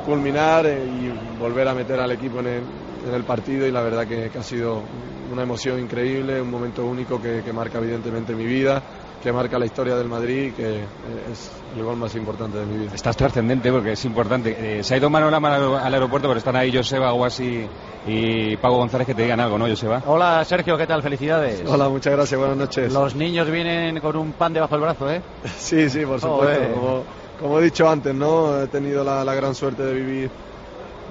culminar 0.05 0.65
eh, 0.67 0.85
y 0.87 1.41
volver 1.41 1.67
a 1.67 1.75
meter 1.75 1.99
al 1.99 2.13
equipo 2.13 2.39
en 2.39 2.47
el, 2.47 2.63
en 3.09 3.13
el 3.15 3.25
partido 3.25 3.67
y 3.67 3.73
la 3.73 3.83
verdad 3.83 4.07
que, 4.07 4.31
que 4.31 4.39
ha 4.39 4.43
sido 4.45 4.83
una 5.31 5.43
emoción 5.43 5.81
increíble, 5.81 6.41
un 6.41 6.51
momento 6.51 6.85
único 6.85 7.21
que, 7.21 7.43
que 7.45 7.53
marca 7.53 7.79
evidentemente 7.79 8.35
mi 8.35 8.45
vida 8.45 8.83
que 9.23 9.33
marca 9.33 9.59
la 9.59 9.67
historia 9.67 9.97
del 9.97 10.09
Madrid 10.09 10.49
y 10.49 10.53
que 10.53 10.77
eh, 10.77 10.87
es 11.33 11.51
el 11.77 11.83
gol 11.83 11.97
más 11.97 12.15
importante 12.15 12.59
de 12.59 12.67
mi 12.67 12.79
vida. 12.79 12.95
Estás 12.95 13.17
trascendente 13.17 13.73
porque 13.73 13.93
es 13.93 14.05
importante. 14.05 14.79
Eh, 14.79 14.85
se 14.85 14.95
ha 14.95 14.97
ido 14.99 15.11
Manuel 15.11 15.35
al, 15.35 15.75
al 15.75 15.95
aeropuerto, 15.95 16.29
pero 16.29 16.39
están 16.39 16.55
ahí 16.55 16.73
Joseba 16.73 17.11
Guasi 17.11 17.67
y 18.07 18.57
Pago 18.59 18.77
González 18.77 19.05
que 19.05 19.15
te 19.15 19.23
digan 19.23 19.41
algo, 19.41 19.59
¿no, 19.59 19.67
Joseba? 19.67 20.03
Hola, 20.07 20.45
Sergio, 20.45 20.77
¿qué 20.77 20.87
tal? 20.87 21.03
Felicidades. 21.03 21.65
Hola, 21.67 21.89
muchas 21.89 22.13
gracias, 22.13 22.39
buenas 22.39 22.57
noches. 22.57 22.93
Los 22.93 23.17
niños 23.17 23.51
vienen 23.51 23.99
con 24.01 24.17
un 24.17 24.33
pan 24.33 24.53
debajo 24.53 24.75
del 24.75 24.83
brazo, 24.83 25.11
¿eh? 25.11 25.21
Sí, 25.59 25.91
sí, 25.91 26.07
por 26.07 26.21
supuesto. 26.21 26.45
Joder. 26.45 26.73
Como, 26.73 27.03
como 27.41 27.59
he 27.59 27.65
dicho 27.65 27.89
antes, 27.89 28.15
¿no? 28.15 28.63
He 28.63 28.69
tenido 28.69 29.03
la, 29.03 29.25
la 29.25 29.35
gran 29.35 29.55
suerte 29.55 29.83
de 29.83 29.95
vivir 29.95 30.31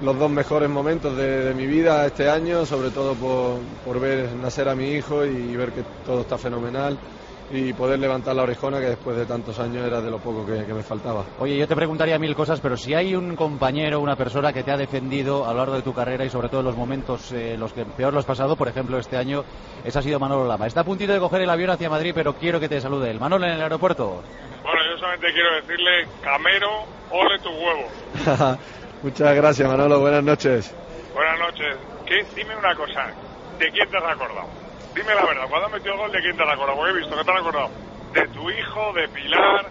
los 0.02 0.18
dos 0.18 0.30
mejores 0.30 0.68
momentos 0.68 1.16
de, 1.16 1.44
de 1.44 1.54
mi 1.54 1.66
vida 1.66 2.04
este 2.06 2.28
año, 2.28 2.66
sobre 2.66 2.90
todo 2.90 3.14
por, 3.14 3.58
por 3.84 4.00
ver 4.00 4.32
nacer 4.34 4.68
a 4.68 4.74
mi 4.74 4.90
hijo 4.90 5.24
y 5.24 5.56
ver 5.56 5.72
que 5.72 5.82
todo 6.04 6.20
está 6.22 6.36
fenomenal 6.38 6.98
y 7.48 7.72
poder 7.72 8.00
levantar 8.00 8.34
la 8.34 8.42
orejona 8.42 8.80
que 8.80 8.86
después 8.86 9.16
de 9.16 9.24
tantos 9.24 9.58
años 9.60 9.86
era 9.86 10.00
de 10.00 10.10
lo 10.10 10.18
poco 10.18 10.44
que, 10.44 10.64
que 10.64 10.74
me 10.74 10.82
faltaba. 10.82 11.24
Oye, 11.38 11.56
yo 11.56 11.68
te 11.68 11.76
preguntaría 11.76 12.18
mil 12.18 12.34
cosas, 12.34 12.60
pero 12.60 12.76
si 12.76 12.92
hay 12.92 13.14
un 13.14 13.36
compañero, 13.36 14.00
una 14.00 14.16
persona 14.16 14.52
que 14.52 14.64
te 14.64 14.72
ha 14.72 14.76
defendido 14.76 15.46
a 15.46 15.52
lo 15.52 15.58
largo 15.58 15.74
de 15.74 15.82
tu 15.82 15.94
carrera 15.94 16.24
y 16.24 16.28
sobre 16.30 16.48
todo 16.48 16.60
en 16.60 16.66
los 16.66 16.76
momentos 16.76 17.30
eh, 17.32 17.56
los 17.56 17.72
que 17.72 17.84
peor 17.84 18.12
lo 18.12 18.18
has 18.18 18.24
pasado, 18.24 18.56
por 18.56 18.66
ejemplo 18.66 18.98
este 18.98 19.16
año, 19.16 19.44
ese 19.84 19.96
ha 19.98 20.02
sido 20.02 20.18
Manolo 20.18 20.44
Lama. 20.46 20.66
Está 20.66 20.80
a 20.80 20.84
puntito 20.84 21.12
de 21.12 21.20
coger 21.20 21.42
el 21.42 21.50
avión 21.50 21.70
hacia 21.70 21.88
Madrid, 21.88 22.12
pero 22.14 22.34
quiero 22.34 22.58
que 22.58 22.68
te 22.68 22.80
salude 22.80 23.12
él. 23.12 23.20
Manolo 23.20 23.46
en 23.46 23.52
el 23.52 23.62
aeropuerto. 23.62 24.22
Bueno, 24.64 24.80
yo 24.90 24.98
solamente 24.98 25.32
quiero 25.32 25.54
decirle, 25.54 26.08
Camero, 26.22 26.68
ole 27.12 27.38
tu 27.38 27.50
huevo. 27.50 28.58
Muchas 29.06 29.36
gracias, 29.36 29.68
Manolo. 29.68 30.00
Buenas 30.00 30.24
noches. 30.24 30.74
Buenas 31.14 31.38
noches. 31.38 31.76
¿Qué? 32.06 32.26
Dime 32.34 32.56
una 32.56 32.74
cosa. 32.74 33.06
¿De 33.56 33.70
quién 33.70 33.88
te 33.88 33.98
has 33.98 34.02
acordado? 34.02 34.48
Dime 34.96 35.14
la 35.14 35.24
verdad. 35.24 35.44
Cuando 35.48 35.66
has 35.68 35.72
metido 35.74 35.94
el 35.94 36.00
gol, 36.00 36.10
¿de 36.10 36.18
quién 36.22 36.36
te 36.36 36.42
has 36.42 36.52
acordado? 36.52 36.76
Porque 36.76 36.90
he 36.90 36.98
visto 36.98 37.16
que 37.16 37.22
te 37.22 37.30
has 37.30 37.38
acordado 37.38 37.70
de 38.12 38.28
tu 38.34 38.50
hijo, 38.50 38.92
de 38.94 39.08
Pilar, 39.10 39.66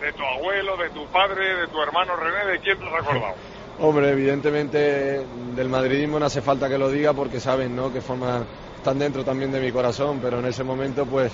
de 0.00 0.12
tu 0.14 0.24
abuelo, 0.24 0.76
de 0.78 0.90
tu 0.90 1.06
padre, 1.12 1.54
de 1.58 1.68
tu 1.68 1.80
hermano 1.80 2.16
René. 2.16 2.44
¿De 2.44 2.58
quién 2.58 2.76
te 2.76 2.86
has 2.88 2.94
acordado? 3.04 3.34
Hombre, 3.78 4.10
evidentemente 4.10 5.26
del 5.54 5.68
madridismo 5.68 6.18
no 6.18 6.26
hace 6.26 6.42
falta 6.42 6.68
que 6.68 6.76
lo 6.76 6.90
diga 6.90 7.12
porque 7.12 7.38
saben 7.38 7.76
¿no? 7.76 7.92
que 7.92 8.00
forma, 8.00 8.42
están 8.78 8.98
dentro 8.98 9.24
también 9.24 9.52
de 9.52 9.60
mi 9.60 9.70
corazón, 9.70 10.18
pero 10.20 10.40
en 10.40 10.46
ese 10.46 10.64
momento 10.64 11.06
pues 11.06 11.32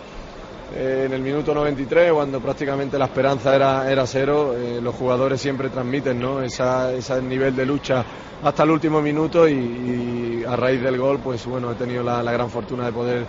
eh, 0.74 1.04
en 1.06 1.12
el 1.12 1.22
minuto 1.22 1.54
93, 1.54 2.12
cuando 2.12 2.40
prácticamente 2.40 2.98
la 2.98 3.06
esperanza 3.06 3.54
era, 3.54 3.90
era 3.90 4.06
cero, 4.06 4.54
eh, 4.54 4.80
los 4.82 4.94
jugadores 4.94 5.40
siempre 5.40 5.70
transmiten 5.70 6.20
¿no? 6.20 6.42
Esa, 6.42 6.92
ese 6.92 7.22
nivel 7.22 7.56
de 7.56 7.64
lucha 7.64 8.04
hasta 8.42 8.62
el 8.64 8.70
último 8.70 9.00
minuto 9.00 9.48
y, 9.48 10.44
a 10.46 10.56
raíz 10.56 10.80
del 10.82 10.98
gol 10.98 11.18
pues 11.20 11.44
bueno, 11.46 11.72
he 11.72 11.74
tenido 11.74 12.02
la, 12.02 12.22
gran 12.22 12.50
fortuna 12.50 12.86
de 12.86 12.92
poder 12.92 13.26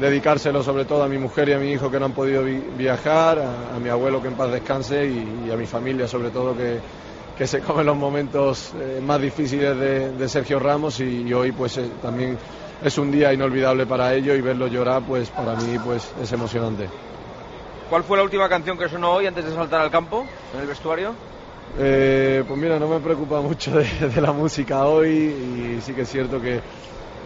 dedicárselo 0.00 0.62
sobre 0.62 0.84
todo 0.84 1.02
a 1.02 1.08
mi 1.08 1.18
mujer 1.18 1.50
y 1.50 1.52
a 1.52 1.58
mi 1.58 1.70
hijo 1.72 1.90
que 1.90 1.98
no 1.98 2.06
han 2.06 2.12
podido 2.12 2.44
vi- 2.44 2.64
viajar, 2.76 3.38
a, 3.38 3.78
mi 3.78 3.88
abuelo 3.88 4.22
que 4.22 4.28
en 4.28 4.34
paz 4.34 4.50
descanse 4.50 5.06
y, 5.06 5.50
a 5.50 5.56
mi 5.56 5.66
familia 5.66 6.08
sobre 6.08 6.30
todo 6.30 6.56
que, 6.56 6.78
que 7.36 7.46
se 7.46 7.60
comen 7.66 7.86
los 7.86 7.96
momentos 7.96 8.72
eh, 8.74 9.00
más 9.02 9.20
difíciles 9.20 9.76
de, 9.78 10.12
de 10.12 10.28
Sergio 10.28 10.58
Ramos 10.58 11.00
y, 11.00 11.22
y 11.22 11.32
hoy 11.34 11.52
pues 11.52 11.78
también 12.02 12.38
es 12.82 12.98
un 12.98 13.10
día 13.10 13.32
inolvidable 13.32 13.86
para 13.86 14.14
ellos 14.14 14.36
y 14.38 14.40
verlo 14.40 14.66
llorar 14.66 15.02
pues 15.06 15.28
para 15.30 15.54
mí 15.56 15.78
pues 15.84 16.10
es 16.22 16.32
emocionante. 16.32 16.88
¿Cuál 17.88 18.04
fue 18.04 18.16
la 18.16 18.22
última 18.22 18.48
canción 18.48 18.78
que 18.78 18.88
sonó 18.88 19.14
hoy 19.14 19.26
antes 19.26 19.44
de 19.44 19.52
saltar 19.52 19.80
al 19.80 19.90
campo, 19.90 20.24
en 20.54 20.60
el 20.60 20.66
vestuario? 20.66 21.14
Eh, 21.78 22.44
pues 22.46 22.58
mira, 22.58 22.78
no 22.78 22.88
me 22.88 23.00
preocupa 23.00 23.40
mucho 23.40 23.72
de, 23.72 23.84
de 24.14 24.20
la 24.20 24.32
música 24.32 24.84
hoy 24.86 25.08
y 25.08 25.78
sí 25.80 25.92
que 25.92 26.02
es 26.02 26.08
cierto 26.08 26.40
que 26.40 26.60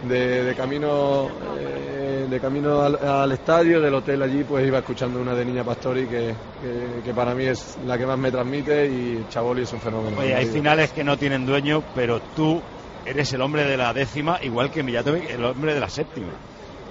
de, 0.07 0.43
de 0.43 0.55
camino 0.55 1.29
eh, 1.59 2.27
de 2.29 2.39
camino 2.39 2.81
al, 2.81 2.95
al 2.95 3.31
estadio, 3.31 3.79
del 3.79 3.93
hotel 3.93 4.21
allí, 4.21 4.43
pues 4.43 4.65
iba 4.67 4.79
escuchando 4.79 5.19
una 5.19 5.35
de 5.35 5.45
Niña 5.45 5.63
Pastori 5.63 6.05
que, 6.07 6.33
que, 6.61 7.01
que 7.03 7.13
para 7.13 7.33
mí 7.35 7.45
es 7.45 7.77
la 7.85 7.97
que 7.97 8.05
más 8.05 8.17
me 8.17 8.31
transmite 8.31 8.87
y 8.87 9.25
Chaboli 9.29 9.63
es 9.63 9.73
un 9.73 9.79
fenómeno. 9.79 10.17
Oye, 10.19 10.35
hay 10.35 10.45
finales 10.47 10.91
que 10.91 11.03
no 11.03 11.17
tienen 11.17 11.45
dueño, 11.45 11.83
pero 11.93 12.19
tú 12.35 12.61
eres 13.05 13.31
el 13.33 13.41
hombre 13.41 13.63
de 13.65 13.77
la 13.77 13.93
décima, 13.93 14.39
igual 14.41 14.71
que 14.71 14.83
Mijatovic, 14.83 15.29
el 15.29 15.45
hombre 15.45 15.73
de 15.73 15.79
la 15.79 15.89
séptima. 15.89 16.31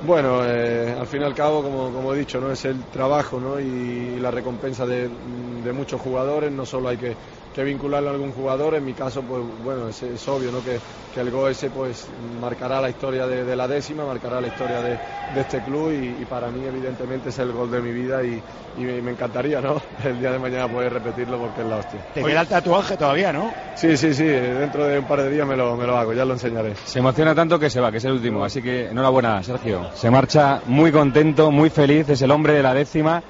Bueno, 0.07 0.45
eh, 0.45 0.95
al 0.99 1.07
fin 1.07 1.23
y 1.23 1.25
al 1.25 1.35
cabo, 1.35 1.63
como, 1.63 1.91
como 1.91 2.15
he 2.15 2.19
dicho, 2.19 2.41
no 2.41 2.51
es 2.51 2.65
el 2.65 2.83
trabajo 2.85 3.41
¿no? 3.41 3.59
y 3.59 4.19
la 4.21 4.31
recompensa 4.31 4.85
de, 4.85 5.09
de 5.09 5.73
muchos 5.73 6.01
jugadores. 6.01 6.53
No 6.53 6.67
solo 6.67 6.89
hay 6.91 6.97
que, 6.97 7.17
que 7.55 7.63
vincularlo 7.65 8.11
a 8.11 8.13
algún 8.13 8.33
jugador. 8.33 8.75
En 8.75 8.85
mi 8.85 8.93
caso, 8.93 9.23
pues 9.23 9.43
bueno, 9.65 9.89
es, 9.89 10.03
es 10.03 10.29
obvio 10.29 10.51
¿no? 10.51 10.63
que, 10.63 10.79
que 11.15 11.21
el 11.21 11.31
gol 11.31 11.53
ese 11.53 11.71
pues 11.71 12.07
marcará 12.41 12.81
la 12.81 12.91
historia 12.91 13.27
de, 13.27 13.45
de 13.45 13.57
la 13.57 13.69
décima, 13.69 14.05
marcará 14.05 14.41
la 14.41 14.49
historia 14.49 14.81
de, 14.81 14.99
de 15.35 15.41
este 15.41 15.61
club 15.61 15.93
y, 15.93 16.21
y 16.23 16.25
para 16.27 16.49
mí 16.49 16.65
evidentemente 16.67 17.29
es 17.29 17.39
el 17.39 17.53
gol 17.53 17.71
de 17.71 17.81
mi 17.81 17.93
vida 17.93 18.23
y, 18.25 18.43
y 18.77 18.85
me, 18.85 19.01
me 19.01 19.13
encantaría 19.13 19.61
¿no? 19.61 19.81
el 20.05 20.19
día 20.19 20.33
de 20.33 20.39
mañana 20.39 20.69
poder 20.69 20.93
repetirlo 20.93 21.39
porque 21.39 21.61
es 21.63 21.67
la 21.69 21.77
hostia. 21.77 22.01
Te 22.13 22.25
queda 22.25 22.41
el 22.41 22.49
tatuaje 22.49 22.97
todavía, 22.97 23.33
¿no? 23.33 23.53
Sí, 23.77 23.97
sí, 23.97 24.13
sí, 24.15 24.25
dentro 24.25 24.87
de 24.87 24.99
un 24.99 25.05
par 25.05 25.23
de 25.23 25.31
días 25.31 25.47
me 25.47 25.57
lo, 25.57 25.77
me 25.77 25.87
lo 25.87 25.97
hago, 25.97 26.13
ya 26.13 26.25
lo 26.25 26.33
enseñaré. 26.35 26.75
Se 26.85 26.99
emociona 26.99 27.35
tanto 27.35 27.59
que 27.59 27.71
se 27.71 27.81
va, 27.81 27.91
que 27.93 27.99
es 27.99 28.05
el 28.05 28.13
último. 28.13 28.45
Así 28.45 28.61
que 28.63 28.87
enhorabuena, 28.89 29.43
Sergio. 29.43 29.91
Se 29.95 30.11
marcha 30.11 30.61
muy 30.67 30.91
contento, 30.91 31.51
muy 31.51 31.71
feliz, 31.71 32.09
es 32.09 32.23
el 32.23 32.31
hombre 32.31 32.55
de 32.55 32.63
la 32.63 32.75
décima. 32.75 33.23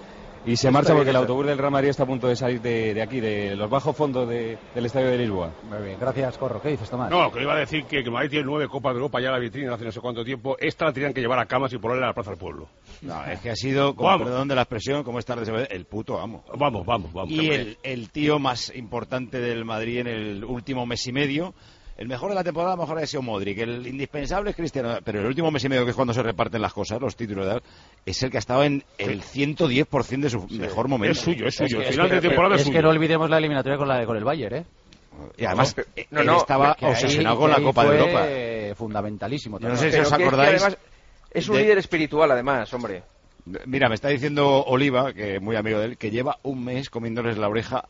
Y 0.46 0.56
se 0.56 0.70
marcha 0.70 0.94
porque 0.94 1.10
el 1.10 1.16
autobús 1.16 1.46
del 1.46 1.56
Real 1.56 1.70
Madrid 1.72 1.88
está 1.88 2.02
a 2.02 2.06
punto 2.06 2.28
de 2.28 2.36
salir 2.36 2.60
de, 2.60 2.92
de 2.92 3.02
aquí, 3.02 3.18
de 3.20 3.56
los 3.56 3.70
bajos 3.70 3.96
fondos 3.96 4.28
de- 4.28 4.58
del 4.74 4.86
estadio 4.86 5.06
de 5.08 5.18
Lisboa. 5.18 5.50
Muy 5.68 5.78
bien, 5.86 5.96
gracias, 5.98 6.36
Corro. 6.36 6.60
¿Qué 6.60 6.68
dices, 6.70 6.90
Tomás? 6.90 7.10
No, 7.10 7.30
que 7.32 7.38
le 7.38 7.44
iba 7.44 7.54
a 7.54 7.58
decir 7.58 7.84
que, 7.84 8.04
que 8.04 8.10
Madrid 8.10 8.30
tiene 8.30 8.44
nueve 8.44 8.68
Copas 8.68 8.92
de 8.92 8.98
Europa 8.98 9.20
ya 9.20 9.28
en 9.28 9.32
la 9.32 9.38
vitrina 9.38 9.74
hace 9.74 9.84
no 9.84 9.92
sé 9.92 10.00
cuánto 10.00 10.22
tiempo. 10.24 10.56
Esta 10.60 10.84
la 10.86 10.92
tenían 10.92 11.14
que 11.14 11.20
llevar 11.22 11.38
a 11.38 11.46
camas 11.46 11.72
y 11.72 11.78
ponerla 11.78 12.02
en 12.04 12.08
la 12.08 12.14
Plaza 12.14 12.30
del 12.30 12.38
Pueblo. 12.38 12.68
No, 13.02 13.24
es 13.24 13.40
que 13.40 13.50
ha 13.50 13.56
sido, 13.56 13.94
con 13.94 14.06
Vamos. 14.06 14.26
perdón 14.28 14.48
de 14.48 14.54
la 14.54 14.62
expresión, 14.62 15.02
como 15.02 15.18
es 15.18 15.24
tarde, 15.24 15.66
el 15.70 15.84
puto 15.86 16.20
amo. 16.20 16.44
Vamos, 16.56 16.84
vamos, 16.84 17.12
vamos. 17.12 17.30
Y 17.30 17.48
el, 17.50 17.78
el 17.82 18.10
tío 18.10 18.38
más 18.38 18.70
importante 18.74 19.40
del 19.40 19.64
Madrid 19.64 20.00
en 20.00 20.06
el 20.08 20.44
último 20.44 20.84
mes 20.84 21.06
y 21.06 21.12
medio. 21.12 21.54
El 21.96 22.08
mejor 22.08 22.30
de 22.30 22.34
la 22.34 22.42
temporada, 22.42 22.72
a 22.72 22.76
lo 22.76 22.82
mejor 22.82 22.98
ha 22.98 23.06
sido 23.06 23.22
Modric. 23.22 23.58
El 23.58 23.86
indispensable 23.86 24.50
es 24.50 24.56
Cristiano. 24.56 24.98
Pero 25.04 25.20
el 25.20 25.26
último 25.26 25.50
mes 25.52 25.62
y 25.64 25.68
medio, 25.68 25.84
que 25.84 25.90
es 25.90 25.96
cuando 25.96 26.12
se 26.12 26.22
reparten 26.24 26.60
las 26.60 26.72
cosas, 26.72 27.00
los 27.00 27.14
títulos, 27.14 27.46
y 27.46 27.48
tal, 27.50 27.62
es 28.04 28.22
el 28.22 28.30
que 28.30 28.36
ha 28.36 28.40
estado 28.40 28.64
en 28.64 28.82
el 28.98 29.22
110% 29.22 30.20
de 30.20 30.30
su 30.30 30.46
mejor 30.48 30.88
momento. 30.88 31.12
Es 31.12 31.20
suyo, 31.20 31.46
es 31.46 31.54
suyo. 31.54 31.80
Es 31.80 31.82
el 31.82 31.86
que- 31.86 31.92
final 31.92 32.08
de 32.10 32.16
es 32.16 32.22
que- 32.22 32.28
temporada 32.28 32.54
es, 32.56 32.60
es 32.62 32.66
que 32.66 32.72
suyo. 32.72 32.82
no 32.82 32.88
olvidemos 32.90 33.30
la 33.30 33.38
eliminatoria 33.38 33.78
con, 33.78 33.86
la, 33.88 34.04
con 34.06 34.16
el 34.16 34.24
Bayern, 34.24 34.56
¿eh? 34.56 34.64
Y 35.38 35.44
además, 35.44 35.76
No, 36.10 36.20
él 36.20 36.26
no, 36.26 36.36
estaba 36.38 36.76
obsesionado 36.80 37.38
con 37.38 37.50
la 37.50 37.60
Copa 37.62 37.84
de 37.84 37.98
Europa. 37.98 38.74
fundamentalísimo. 38.76 39.60
Yo 39.60 39.68
no 39.68 39.76
sé 39.76 39.92
si 39.92 39.98
os 40.00 40.08
Pero 40.08 40.08
que 40.08 40.14
es 40.14 40.18
que 40.18 40.24
acordáis 40.24 40.62
además 40.62 40.78
es 41.30 41.48
un 41.48 41.56
de- 41.56 41.62
líder 41.62 41.78
espiritual, 41.78 42.30
además, 42.32 42.74
hombre. 42.74 43.02
Mira, 43.66 43.88
me 43.88 43.94
está 43.94 44.08
diciendo 44.08 44.64
Oliva, 44.64 45.12
que 45.12 45.36
es 45.36 45.40
muy 45.42 45.54
amigo 45.54 45.78
de 45.78 45.84
él, 45.86 45.96
que 45.98 46.10
lleva 46.10 46.38
un 46.42 46.64
mes 46.64 46.90
comiéndoles 46.90 47.36
la 47.38 47.48
oreja 47.48 47.84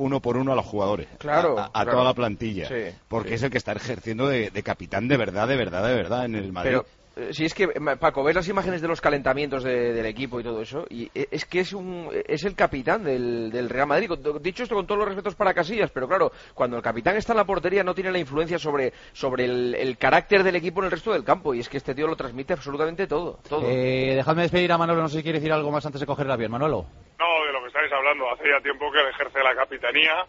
uno 0.00 0.20
por 0.20 0.36
uno 0.36 0.52
a 0.52 0.56
los 0.56 0.64
jugadores. 0.64 1.06
Claro, 1.18 1.58
A, 1.58 1.66
a 1.66 1.70
claro. 1.72 1.92
toda 1.92 2.04
la 2.04 2.14
plantilla. 2.14 2.68
Sí, 2.68 2.96
porque 3.08 3.30
sí. 3.30 3.34
es 3.36 3.42
el 3.42 3.50
que 3.50 3.58
está 3.58 3.72
ejerciendo 3.72 4.28
de, 4.28 4.50
de 4.50 4.62
capitán 4.62 5.08
de 5.08 5.16
verdad, 5.16 5.46
de 5.46 5.56
verdad, 5.56 5.86
de 5.86 5.94
verdad 5.94 6.24
en 6.24 6.34
el 6.34 6.52
Madrid. 6.52 6.70
Pero 6.70 6.86
si 7.32 7.44
es 7.44 7.54
que, 7.54 7.64
eh, 7.64 7.96
Paco, 7.98 8.22
ves 8.24 8.34
las 8.36 8.48
imágenes 8.48 8.80
de 8.80 8.88
los 8.88 9.00
calentamientos 9.00 9.62
de- 9.64 9.92
del 9.92 10.06
equipo 10.06 10.40
y 10.40 10.42
todo 10.42 10.60
eso, 10.62 10.84
y 10.90 11.10
eh, 11.14 11.28
es 11.30 11.44
que 11.44 11.60
es 11.60 11.72
un 11.72 12.10
es 12.26 12.44
el 12.44 12.54
capitán 12.54 13.04
del, 13.04 13.50
del 13.50 13.68
Real 13.68 13.86
Madrid. 13.86 14.10
Dicho 14.40 14.62
esto 14.62 14.74
con 14.74 14.86
todos 14.86 14.98
los 15.00 15.08
respetos 15.08 15.34
para 15.34 15.54
Casillas, 15.54 15.90
pero 15.90 16.08
claro, 16.08 16.32
cuando 16.54 16.76
el 16.76 16.82
capitán 16.82 17.16
está 17.16 17.32
en 17.32 17.38
la 17.38 17.44
portería 17.44 17.82
no 17.84 17.94
tiene 17.94 18.10
la 18.12 18.18
influencia 18.18 18.58
sobre, 18.58 18.92
sobre 19.12 19.44
el, 19.44 19.74
el 19.74 19.96
carácter 19.98 20.42
del 20.42 20.56
equipo 20.56 20.80
en 20.80 20.86
el 20.86 20.90
resto 20.90 21.12
del 21.12 21.24
campo, 21.24 21.54
y 21.54 21.60
es 21.60 21.68
que 21.68 21.76
este 21.76 21.94
tío 21.94 22.06
lo 22.06 22.16
transmite 22.16 22.52
absolutamente 22.52 23.06
todo. 23.06 23.38
todo. 23.48 23.62
Eh, 23.68 24.14
dejadme 24.16 24.42
despedir 24.42 24.72
a 24.72 24.78
Manolo, 24.78 25.02
no 25.02 25.08
sé 25.08 25.18
si 25.18 25.22
quiere 25.22 25.38
decir 25.38 25.52
algo 25.52 25.70
más 25.70 25.84
antes 25.86 26.00
de 26.00 26.06
coger 26.06 26.26
el 26.26 26.32
avión. 26.32 26.50
Manolo. 26.50 26.86
No, 27.18 27.44
de 27.46 27.52
lo 27.52 27.60
que 27.60 27.66
estáis 27.68 27.92
hablando. 27.92 28.30
Hace 28.30 28.44
ya 28.48 28.60
tiempo 28.62 28.90
que 28.90 29.00
él 29.00 29.06
ejerce 29.08 29.42
la 29.42 29.54
capitanía. 29.54 30.24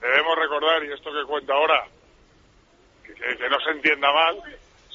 Debemos 0.00 0.38
recordar, 0.38 0.82
y 0.84 0.92
esto 0.92 1.10
que 1.12 1.26
cuenta 1.26 1.52
ahora, 1.52 1.84
que 3.04 3.48
no 3.50 3.60
se 3.60 3.70
entienda 3.72 4.12
mal, 4.12 4.36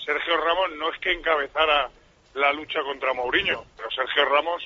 Sergio 0.05 0.37
Ramos 0.37 0.71
no 0.73 0.89
es 0.93 0.99
que 0.99 1.11
encabezara 1.11 1.89
la 2.35 2.53
lucha 2.53 2.81
contra 2.83 3.13
Mourinho, 3.13 3.65
pero 3.75 3.89
Sergio 3.91 4.25
Ramos 4.25 4.63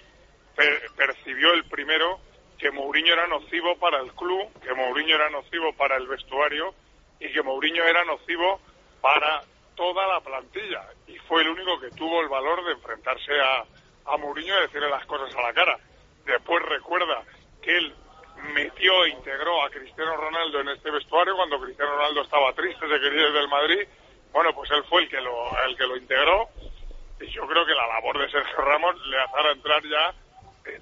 per- 0.56 0.92
percibió 0.96 1.54
el 1.54 1.64
primero 1.66 2.20
que 2.58 2.72
Mourinho 2.72 3.14
era 3.14 3.28
nocivo 3.28 3.78
para 3.78 4.00
el 4.02 4.12
club, 4.14 4.50
que 4.62 4.74
Mourinho 4.74 5.16
era 5.16 5.30
nocivo 5.30 5.72
para 5.74 5.96
el 5.96 6.08
vestuario 6.08 6.74
y 7.20 7.32
que 7.32 7.42
Mourinho 7.42 7.84
era 7.86 8.04
nocivo 8.06 8.60
para 9.02 9.44
toda 9.76 10.06
la 10.08 10.20
plantilla. 10.20 10.84
Y 11.08 11.18
fue 11.20 11.42
el 11.44 11.50
único 11.50 11.80
que 11.80 11.90
tuvo 11.92 12.22
el 12.22 12.28
valor 12.28 12.66
de 12.66 12.74
enfrentarse 12.74 13.32
a, 13.40 13.64
a 14.14 14.18
Mourinho 14.18 14.58
y 14.58 14.62
decirle 14.64 14.90
las 14.90 15.06
cosas 15.06 15.34
a 15.36 15.42
la 15.42 15.54
cara. 15.54 15.78
Después 16.26 16.62
recuerda 16.66 17.24
que 17.62 17.78
él 17.78 17.96
metió 18.54 19.06
e 19.06 19.10
integró 19.10 19.64
a 19.64 19.70
Cristiano 19.70 20.18
Ronaldo 20.18 20.60
en 20.62 20.70
este 20.70 20.92
vestuario 20.92 21.36
cuando 21.36 21.60
Cristiano 21.62 21.92
Ronaldo 21.96 22.24
estaba 22.24 22.52
triste, 22.54 22.88
se 22.88 23.00
quería 23.00 23.28
ir 23.28 23.34
del 23.34 23.48
Madrid. 23.48 23.88
Bueno, 24.32 24.52
pues 24.54 24.70
él 24.72 24.84
fue 24.90 25.04
el 25.04 25.10
que 25.10 25.20
lo, 25.22 25.34
el 25.68 25.76
que 25.78 25.88
lo 25.88 25.98
integró 25.98 26.48
y 27.22 27.28
yo 27.32 27.46
creo 27.48 27.66
que 27.66 27.74
la 27.74 27.88
labor 27.88 28.20
de 28.20 28.30
Sergio 28.32 28.58
Ramos 28.58 28.96
le 29.08 29.18
hará 29.18 29.52
entrar 29.52 29.82
ya 29.84 30.14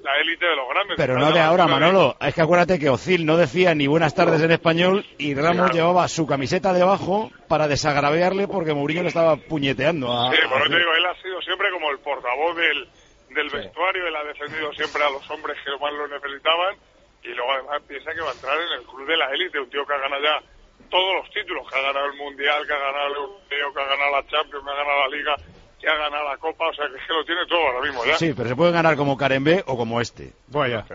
la 0.01 0.17
élite 0.19 0.45
de 0.45 0.55
los 0.55 0.67
grandes. 0.69 0.97
Pero 0.97 1.17
no 1.17 1.31
de 1.31 1.39
ahora, 1.39 1.65
Manolo. 1.65 2.15
Es 2.19 2.35
que 2.35 2.41
acuérdate 2.41 2.77
que 2.77 2.89
Ozil 2.89 3.25
no 3.25 3.37
decía 3.37 3.73
ni 3.73 3.87
buenas 3.87 4.13
tardes 4.13 4.41
en 4.41 4.51
español 4.51 5.05
y 5.17 5.33
Ramos 5.33 5.55
Claro. 5.71 5.73
llevaba 5.73 6.07
su 6.09 6.27
camiseta 6.27 6.73
debajo 6.73 7.31
para 7.47 7.67
desagraviarle 7.69 8.47
porque 8.49 8.73
Mourinho 8.73 9.03
le 9.03 9.07
estaba 9.09 9.37
puñeteando 9.37 10.11
a... 10.11 10.31
Sí, 10.31 10.37
por 10.49 10.59
eso 10.61 10.69
te 10.71 10.77
digo, 10.77 10.93
él 10.93 11.05
ha 11.05 11.21
sido 11.21 11.41
siempre 11.41 11.71
como 11.71 11.89
el 11.91 11.99
portavoz 11.99 12.55
del, 12.57 12.87
del 13.29 13.49
vestuario, 13.49 14.07
él 14.07 14.15
ha 14.15 14.23
defendido 14.25 14.73
siempre 14.73 15.03
a 15.05 15.09
los 15.09 15.29
hombres 15.31 15.57
que 15.63 15.71
más 15.81 15.93
lo 15.93 16.07
necesitaban 16.09 16.75
y 17.23 17.29
luego 17.29 17.51
además 17.53 17.81
piensa 17.87 18.13
que 18.13 18.21
va 18.21 18.29
a 18.29 18.33
entrar 18.33 18.57
en 18.59 18.79
el 18.79 18.85
club 18.85 19.07
de 19.07 19.17
la 19.17 19.31
élite, 19.31 19.59
un 19.59 19.69
tío 19.69 19.85
que 19.85 19.93
ha 19.93 19.97
ganado 19.99 20.21
ya 20.21 20.41
todos 20.89 21.15
los 21.23 21.29
títulos, 21.33 21.67
que 21.69 21.77
ha 21.79 21.81
ganado 21.81 22.05
el 22.07 22.17
Mundial, 22.17 22.65
que 22.67 22.73
ha 22.73 22.79
ganado 22.79 23.07
el 23.07 23.15
Europeo, 23.15 23.73
que 23.73 23.81
ha 23.81 23.85
ganado 23.85 24.11
la 24.11 24.27
Champions, 24.27 24.63
que 24.65 24.71
ha 24.71 24.75
ganado 24.75 24.99
la 25.09 25.17
Liga, 25.17 25.35
que 25.79 25.87
ha 25.87 25.95
ganado 25.95 26.29
la 26.29 26.37
Copa, 26.37 26.67
o 26.69 26.73
sea 26.73 26.85
que 26.89 26.95
es 26.97 27.07
que 27.07 27.13
lo 27.13 27.25
tiene 27.25 27.45
todo 27.47 27.59
ahora 27.67 27.81
mismo 27.81 28.05
ya. 28.05 28.17
Sí, 28.17 28.33
pero 28.35 28.49
se 28.49 28.55
puede 28.55 28.71
ganar 28.71 28.95
como 28.95 29.17
Karembé 29.17 29.63
o 29.67 29.77
como 29.77 30.01
este. 30.01 30.33
Vaya. 30.47 30.85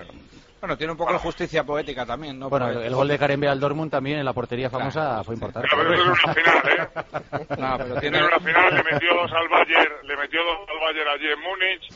Bueno, 0.61 0.76
tiene 0.76 0.92
un 0.92 0.96
poco 0.96 1.12
de 1.12 1.18
justicia 1.18 1.64
poética 1.64 2.06
también, 2.06 2.38
¿no? 2.38 2.49
Bueno, 2.49 2.68
el, 2.70 2.82
el 2.84 2.94
gol 2.94 3.08
de 3.08 3.18
Karembe 3.18 3.49
al 3.49 3.58
Dortmund 3.58 3.90
también 3.90 4.20
en 4.20 4.25
la 4.25 4.32
portería 4.32 4.70
famosa 4.70 5.25
fue 5.25 5.34
importante. 5.34 5.68
Pero 5.68 5.92
eso 5.92 6.02
es 6.12 6.25
una 6.25 6.34
final, 6.34 6.62
¿eh? 6.68 6.88
No, 7.58 7.78
pero 7.78 8.00
Tiene 8.00 8.18
tiene... 8.18 8.26
una 8.26 8.38
final, 8.38 8.75
le 8.76 8.82
metió 8.92 9.14
dos 9.14 9.32
al 9.32 9.49
Bayern, 9.49 9.92
le 10.06 10.16
metió 10.16 10.44
dos 10.44 10.58
al 10.68 10.78
Bayern 10.80 11.08
allí 11.11 11.26
en 11.32 11.40
Múnich, 11.40 11.88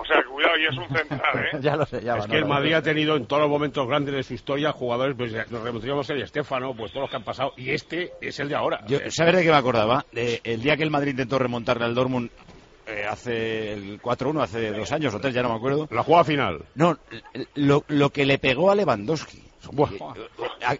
o 0.00 0.04
sea, 0.04 0.22
cuidado, 0.24 0.56
y 0.58 0.66
es 0.66 0.76
un 0.78 0.96
central, 0.96 1.38
¿eh? 1.52 1.58
ya 1.60 1.76
lo 1.76 1.84
sé, 1.86 2.00
ya 2.02 2.16
Es 2.16 2.24
va, 2.24 2.28
que 2.28 2.36
el 2.36 2.42
no. 2.42 2.48
Madrid 2.48 2.72
ha 2.74 2.82
tenido 2.82 3.16
en 3.16 3.26
todos 3.26 3.42
los 3.42 3.50
momentos 3.50 3.86
grandes 3.86 4.14
de 4.14 4.22
su 4.22 4.34
historia 4.34 4.72
jugadores, 4.72 5.16
pues 5.16 5.32
nos 5.50 5.62
remontaríamos 5.62 6.08
el 6.10 6.22
Estefano, 6.22 6.74
pues 6.76 6.92
todos 6.92 7.02
los 7.04 7.10
que 7.10 7.16
han 7.16 7.24
pasado, 7.24 7.52
y 7.56 7.70
este 7.70 8.12
es 8.20 8.38
el 8.40 8.48
de 8.48 8.54
ahora. 8.54 8.80
Yo, 8.86 8.98
Eh, 8.98 9.10
¿Sabes 9.10 9.36
de 9.36 9.42
qué 9.42 9.50
me 9.50 9.56
acordaba? 9.56 10.04
De 10.12 10.40
el 10.44 10.62
día 10.62 10.76
que 10.76 10.82
el 10.84 10.90
Madrid 10.90 11.10
intentó 11.12 11.38
remontarle 11.38 11.84
al 11.84 11.94
Dortmund 11.94 12.30
eh, 12.86 13.04
hace 13.08 13.72
el 13.74 14.00
4-1, 14.00 14.42
hace 14.42 14.70
dos 14.72 14.90
años 14.92 15.14
o 15.14 15.20
tres, 15.20 15.34
ya 15.34 15.42
no 15.42 15.50
me 15.50 15.56
acuerdo. 15.56 15.88
La 15.90 16.02
jugada 16.02 16.24
final. 16.24 16.64
No, 16.74 16.96
lo, 17.54 17.84
lo 17.88 18.10
que 18.10 18.24
le 18.24 18.38
pegó 18.38 18.70
a 18.70 18.74
Lewandowski. 18.74 19.42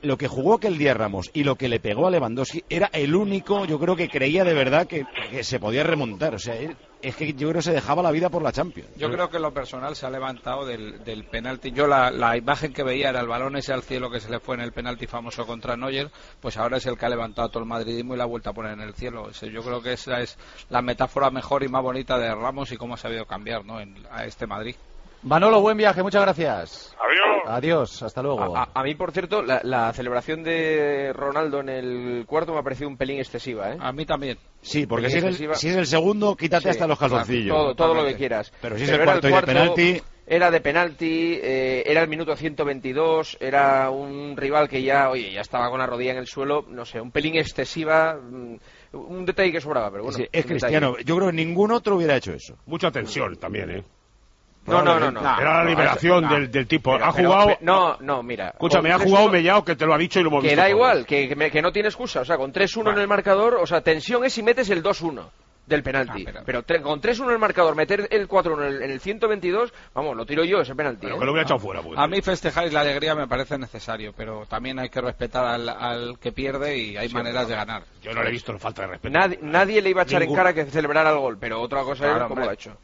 Lo 0.02 0.16
que 0.16 0.28
jugó 0.28 0.54
aquel 0.54 0.78
día 0.78 0.94
Ramos 0.94 1.30
y 1.32 1.44
lo 1.44 1.56
que 1.56 1.68
le 1.68 1.80
pegó 1.80 2.06
a 2.06 2.10
Lewandowski 2.10 2.64
era 2.68 2.90
el 2.92 3.14
único, 3.14 3.64
yo 3.64 3.78
creo 3.78 3.96
que 3.96 4.08
creía 4.08 4.44
de 4.44 4.54
verdad 4.54 4.86
que, 4.86 5.04
que 5.30 5.44
se 5.44 5.58
podía 5.58 5.84
remontar. 5.84 6.34
O 6.34 6.38
sea, 6.38 6.54
es 7.00 7.16
que 7.16 7.32
yo 7.32 7.48
creo 7.48 7.54
que 7.54 7.62
se 7.62 7.72
dejaba 7.72 8.02
la 8.02 8.10
vida 8.10 8.28
por 8.28 8.42
la 8.42 8.52
Champions. 8.52 8.90
Yo 8.96 9.10
creo 9.10 9.30
que 9.30 9.38
lo 9.38 9.52
personal 9.52 9.94
se 9.94 10.06
ha 10.06 10.10
levantado 10.10 10.66
del, 10.66 11.04
del 11.04 11.24
penalti. 11.24 11.70
Yo 11.70 11.86
la, 11.86 12.10
la 12.10 12.36
imagen 12.36 12.72
que 12.72 12.82
veía 12.82 13.10
era 13.10 13.20
el 13.20 13.28
balón 13.28 13.56
ese 13.56 13.72
al 13.72 13.82
cielo 13.82 14.10
que 14.10 14.20
se 14.20 14.30
le 14.30 14.40
fue 14.40 14.56
en 14.56 14.62
el 14.62 14.72
penalti 14.72 15.06
famoso 15.06 15.46
contra 15.46 15.76
Neuer, 15.76 16.10
pues 16.40 16.56
ahora 16.56 16.78
es 16.78 16.86
el 16.86 16.96
que 16.98 17.06
ha 17.06 17.10
levantado 17.10 17.48
todo 17.48 17.62
el 17.62 17.68
madridismo 17.68 18.14
y 18.14 18.18
la 18.18 18.24
ha 18.24 18.26
vuelto 18.26 18.50
a 18.50 18.52
poner 18.52 18.72
en 18.72 18.80
el 18.80 18.94
cielo. 18.94 19.30
Yo 19.30 19.62
creo 19.62 19.80
que 19.80 19.92
esa 19.92 20.20
es 20.20 20.36
la 20.70 20.82
metáfora 20.82 21.30
mejor 21.30 21.62
y 21.62 21.68
más 21.68 21.82
bonita 21.82 22.18
de 22.18 22.34
Ramos 22.34 22.72
y 22.72 22.76
cómo 22.76 22.94
ha 22.94 22.98
sabido 22.98 23.26
cambiar 23.26 23.64
¿no? 23.64 23.80
en, 23.80 23.94
a 24.10 24.24
este 24.24 24.46
Madrid. 24.46 24.74
Manolo, 25.22 25.60
buen 25.60 25.76
viaje, 25.76 26.02
muchas 26.02 26.22
gracias. 26.22 26.96
Adiós. 26.98 27.42
Adiós, 27.46 28.02
hasta 28.02 28.22
luego. 28.22 28.56
A, 28.56 28.68
a 28.72 28.82
mí, 28.84 28.94
por 28.94 29.10
cierto, 29.12 29.42
la, 29.42 29.60
la 29.64 29.92
celebración 29.92 30.42
de 30.44 31.12
Ronaldo 31.14 31.60
en 31.60 31.68
el 31.68 32.24
cuarto 32.26 32.52
me 32.52 32.60
ha 32.60 32.62
parecido 32.62 32.88
un 32.88 32.96
pelín 32.96 33.18
excesiva, 33.18 33.72
¿eh? 33.72 33.76
A 33.80 33.92
mí 33.92 34.06
también. 34.06 34.38
Sí, 34.60 34.86
porque 34.86 35.10
si 35.10 35.18
es, 35.18 35.24
el, 35.24 35.34
si 35.56 35.68
es 35.68 35.76
el 35.76 35.86
segundo, 35.86 36.36
quítate 36.36 36.64
Sí, 36.64 36.68
hasta 36.70 36.86
los 36.86 36.98
calzoncillos. 36.98 37.56
Todo, 37.56 37.74
todo 37.74 37.94
lo 37.94 38.04
que 38.04 38.14
quieras. 38.16 38.52
Pero 38.60 38.76
si 38.76 38.84
es 38.84 38.90
Pero 38.90 39.02
el 39.02 39.08
cuarto 39.08 39.28
y 39.28 39.32
de 39.32 39.42
penalti, 39.42 40.02
Era 40.26 40.50
de 40.50 40.60
penalti, 40.60 41.38
eh, 41.42 41.82
era 41.86 42.02
el 42.02 42.08
minuto 42.08 42.36
122, 42.36 43.38
era 43.40 43.90
un 43.90 44.36
rival 44.36 44.68
que 44.68 44.82
ya, 44.82 45.10
oye, 45.10 45.32
ya 45.32 45.40
estaba 45.40 45.70
con 45.70 45.78
la 45.80 45.86
rodilla 45.86 46.12
en 46.12 46.18
el 46.18 46.26
suelo, 46.26 46.64
no 46.68 46.84
sé, 46.84 47.00
un 47.00 47.10
pelín 47.10 47.36
excesiva, 47.36 48.14
mm, 48.20 48.56
un 48.92 49.24
detalle 49.26 49.52
que 49.52 49.60
sobraba, 49.60 49.90
pero 49.90 50.04
bueno. 50.04 50.18
sí, 50.18 50.28
es 50.30 50.44
cristiano. 50.44 50.88
detalle. 50.90 51.04
Yo 51.04 51.16
creo 51.16 51.28
que 51.28 51.34
ningún 51.36 51.72
otro 51.72 51.96
hubiera 51.96 52.16
hecho 52.16 52.32
eso. 52.32 52.56
Mucha 52.66 52.90
tensión 52.90 53.36
también, 53.36 53.70
¿eh? 53.70 53.84
No, 54.68 54.82
no, 54.82 54.98
no, 55.00 55.10
no. 55.10 55.20
Era 55.20 55.58
la 55.58 55.64
liberación 55.64 56.24
no. 56.24 56.32
del, 56.34 56.50
del 56.50 56.66
tipo. 56.66 56.92
Pero- 56.92 57.04
ha 57.04 57.12
pero- 57.12 57.28
jugado. 57.28 57.56
no, 57.60 57.96
no, 58.00 58.22
mira. 58.22 58.48
Escúchame, 58.50 58.92
ha 58.92 58.98
jugado 58.98 59.28
3-1 59.28 59.32
Mellao, 59.32 59.64
que 59.64 59.76
te 59.76 59.86
lo 59.86 59.94
ha 59.94 59.98
dicho 59.98 60.20
y 60.20 60.22
lo 60.22 60.28
hemos 60.30 60.44
Que 60.44 60.54
da 60.56 60.68
igual, 60.68 61.06
que, 61.06 61.28
que 61.28 61.36
me- 61.36 61.50
que 61.50 61.62
no 61.62 61.72
tiene 61.72 61.88
excusa. 61.88 62.20
O 62.20 62.24
sea, 62.24 62.36
con 62.36 62.52
3-1 62.52 62.92
en 62.92 62.98
el 62.98 63.08
marcador, 63.08 63.54
o 63.54 63.66
sea, 63.66 63.80
tensión 63.80 64.24
es 64.24 64.32
si 64.32 64.42
metes 64.42 64.70
el 64.70 64.82
2-1 64.82 65.22
del 65.68 65.82
penalti. 65.82 66.24
pero 66.46 66.62
tre- 66.64 66.80
con 66.80 67.00
3-1 67.00 67.24
en 67.26 67.30
el 67.32 67.38
marcador, 67.38 67.74
meter 67.76 68.08
el 68.10 68.26
4-1 68.28 68.62
en 68.66 68.74
el, 68.74 68.82
en 68.82 68.90
el 68.90 69.00
122, 69.00 69.72
vamos, 69.94 70.16
lo 70.16 70.24
tiro 70.26 70.44
yo 70.44 70.60
ese 70.60 70.74
penalti. 70.74 71.02
Pero 71.02 71.16
¿eh? 71.16 71.18
que 71.18 71.24
lo 71.24 71.32
hubiera 71.32 71.44
echado 71.46 71.60
fuera, 71.60 71.82
pues. 71.82 71.98
A 71.98 72.06
mí 72.06 72.20
festejar 72.22 72.66
y 72.66 72.70
la 72.70 72.80
alegría 72.80 73.14
me 73.14 73.26
parece 73.28 73.58
necesario, 73.58 74.12
pero 74.16 74.46
también 74.46 74.78
hay 74.78 74.88
que 74.88 75.00
respetar 75.00 75.44
al, 75.44 75.68
al 75.68 76.18
que 76.18 76.32
pierde 76.32 76.76
y 76.78 76.96
hay 76.96 77.08
maneras 77.10 77.46
de 77.48 77.54
ganar. 77.54 77.82
Yo 78.02 78.12
no 78.12 78.22
le 78.22 78.28
he 78.28 78.32
visto 78.32 78.58
falta 78.58 78.82
de 78.82 78.88
respeto. 78.88 79.18
Nadie, 79.18 79.38
nadie 79.42 79.82
le 79.82 79.90
iba 79.90 80.02
a 80.02 80.04
echar 80.04 80.20
Ningún- 80.22 80.32
en 80.32 80.36
cara 80.36 80.52
que 80.54 80.64
celebrara 80.66 81.10
el 81.10 81.18
gol, 81.18 81.36
pero 81.38 81.60
otra 81.60 81.82
cosa 81.82 82.04
Claro, 82.04 82.22
es 82.24 82.28
cómo 82.28 82.40
lo 82.42 82.50
ha 82.50 82.54
hecho. 82.54 82.76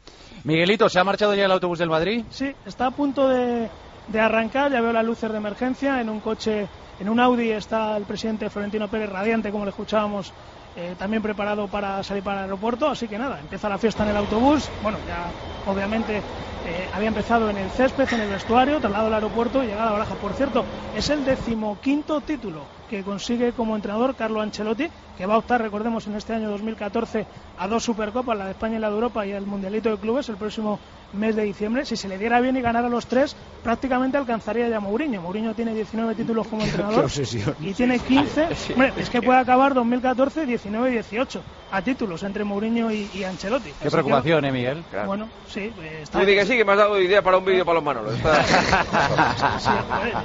Miguelito, 0.43 0.87
¿se 0.89 0.99
ha 0.99 1.03
marchado 1.03 1.33
ya 1.33 1.45
el 1.45 1.51
autobús 1.51 1.79
del 1.79 1.89
Madrid? 1.89 2.23
Sí, 2.29 2.53
está 2.65 2.87
a 2.87 2.91
punto 2.91 3.27
de, 3.29 3.67
de 4.09 4.19
arrancar, 4.19 4.71
ya 4.71 4.79
veo 4.81 4.93
las 4.93 5.05
luces 5.05 5.31
de 5.31 5.37
emergencia, 5.37 5.99
en 6.01 6.09
un 6.09 6.19
coche, 6.19 6.67
en 6.99 7.09
un 7.09 7.19
Audi 7.19 7.49
está 7.51 7.97
el 7.97 8.03
presidente 8.03 8.49
Florentino 8.49 8.87
Pérez 8.87 9.09
radiante, 9.09 9.49
como 9.51 9.65
le 9.65 9.69
escuchábamos, 9.71 10.31
eh, 10.75 10.95
también 10.97 11.21
preparado 11.21 11.67
para 11.67 12.03
salir 12.03 12.23
para 12.23 12.39
el 12.39 12.43
aeropuerto, 12.45 12.87
así 12.87 13.07
que 13.07 13.17
nada, 13.17 13.39
empieza 13.39 13.69
la 13.69 13.77
fiesta 13.77 14.03
en 14.03 14.09
el 14.09 14.17
autobús, 14.17 14.69
bueno, 14.83 14.97
ya 15.07 15.31
obviamente 15.71 16.17
eh, 16.17 16.89
había 16.93 17.09
empezado 17.09 17.49
en 17.49 17.57
el 17.57 17.69
césped, 17.69 18.11
en 18.11 18.21
el 18.21 18.29
vestuario, 18.29 18.79
traslado 18.79 19.07
al 19.07 19.13
aeropuerto 19.13 19.63
y 19.63 19.67
llegada 19.67 19.89
a 19.89 19.93
Baraja. 19.93 20.15
Por 20.15 20.33
cierto, 20.33 20.65
es 20.95 21.09
el 21.09 21.23
decimoquinto 21.23 22.21
título 22.21 22.63
que 22.89 23.03
consigue 23.03 23.53
como 23.53 23.75
entrenador 23.75 24.15
Carlo 24.15 24.41
Ancelotti, 24.41 24.87
que 25.15 25.25
va 25.25 25.35
a 25.35 25.37
optar, 25.37 25.61
recordemos, 25.61 26.07
en 26.07 26.15
este 26.15 26.33
año 26.33 26.49
2014 26.49 27.25
a 27.57 27.67
dos 27.67 27.83
Supercopas, 27.83 28.35
la 28.35 28.45
de 28.45 28.51
España 28.51 28.77
y 28.77 28.79
la 28.79 28.89
de 28.89 28.95
Europa 28.95 29.25
y 29.25 29.31
el 29.31 29.45
Mundialito 29.45 29.89
de 29.91 29.97
Clubes 29.97 30.27
el 30.29 30.37
próximo 30.37 30.79
mes 31.15 31.35
de 31.35 31.43
diciembre. 31.43 31.85
Si 31.85 31.95
se 31.95 32.07
le 32.07 32.17
diera 32.17 32.39
bien 32.41 32.55
y 32.57 32.61
ganara 32.61 32.89
los 32.89 33.07
tres, 33.07 33.35
prácticamente 33.63 34.17
alcanzaría 34.17 34.67
ya 34.69 34.77
a 34.77 34.79
Mourinho. 34.79 35.21
Mourinho 35.21 35.53
tiene 35.53 35.73
19 35.73 36.15
títulos 36.15 36.47
como 36.47 36.63
entrenador 36.65 37.05
obsesión. 37.05 37.55
y 37.59 37.73
tiene 37.73 37.99
15. 37.99 38.47
Hombre, 38.73 38.93
es 38.97 39.09
que 39.09 39.21
puede 39.21 39.39
acabar 39.39 39.73
2014, 39.73 40.45
19 40.45 40.89
y 40.89 40.93
18 40.93 41.43
a 41.71 41.81
títulos 41.81 42.23
entre 42.23 42.43
Mourinho 42.43 42.91
y, 42.91 43.09
y 43.13 43.23
Ancelotti. 43.23 43.69
Qué 43.71 43.87
Así 43.87 43.89
preocupación, 43.89 44.41
que, 44.41 44.47
¿eh, 44.47 44.51
Miguel? 44.51 44.83
Bueno, 45.05 45.27
sí, 45.47 45.71
eh, 45.81 45.99
está 46.03 46.19
Tú 46.19 46.25
di 46.25 46.35
que 46.35 46.45
sí, 46.45 46.55
que 46.55 46.63
me 46.63 46.71
has 46.73 46.77
dado 46.77 47.01
idea 47.01 47.21
para 47.21 47.37
un 47.37 47.45
vídeo 47.45 47.65
para 47.65 47.75
los 47.75 47.83
Manolos. 47.83 48.13
Está- 48.13 48.43
Sí, 49.59 49.71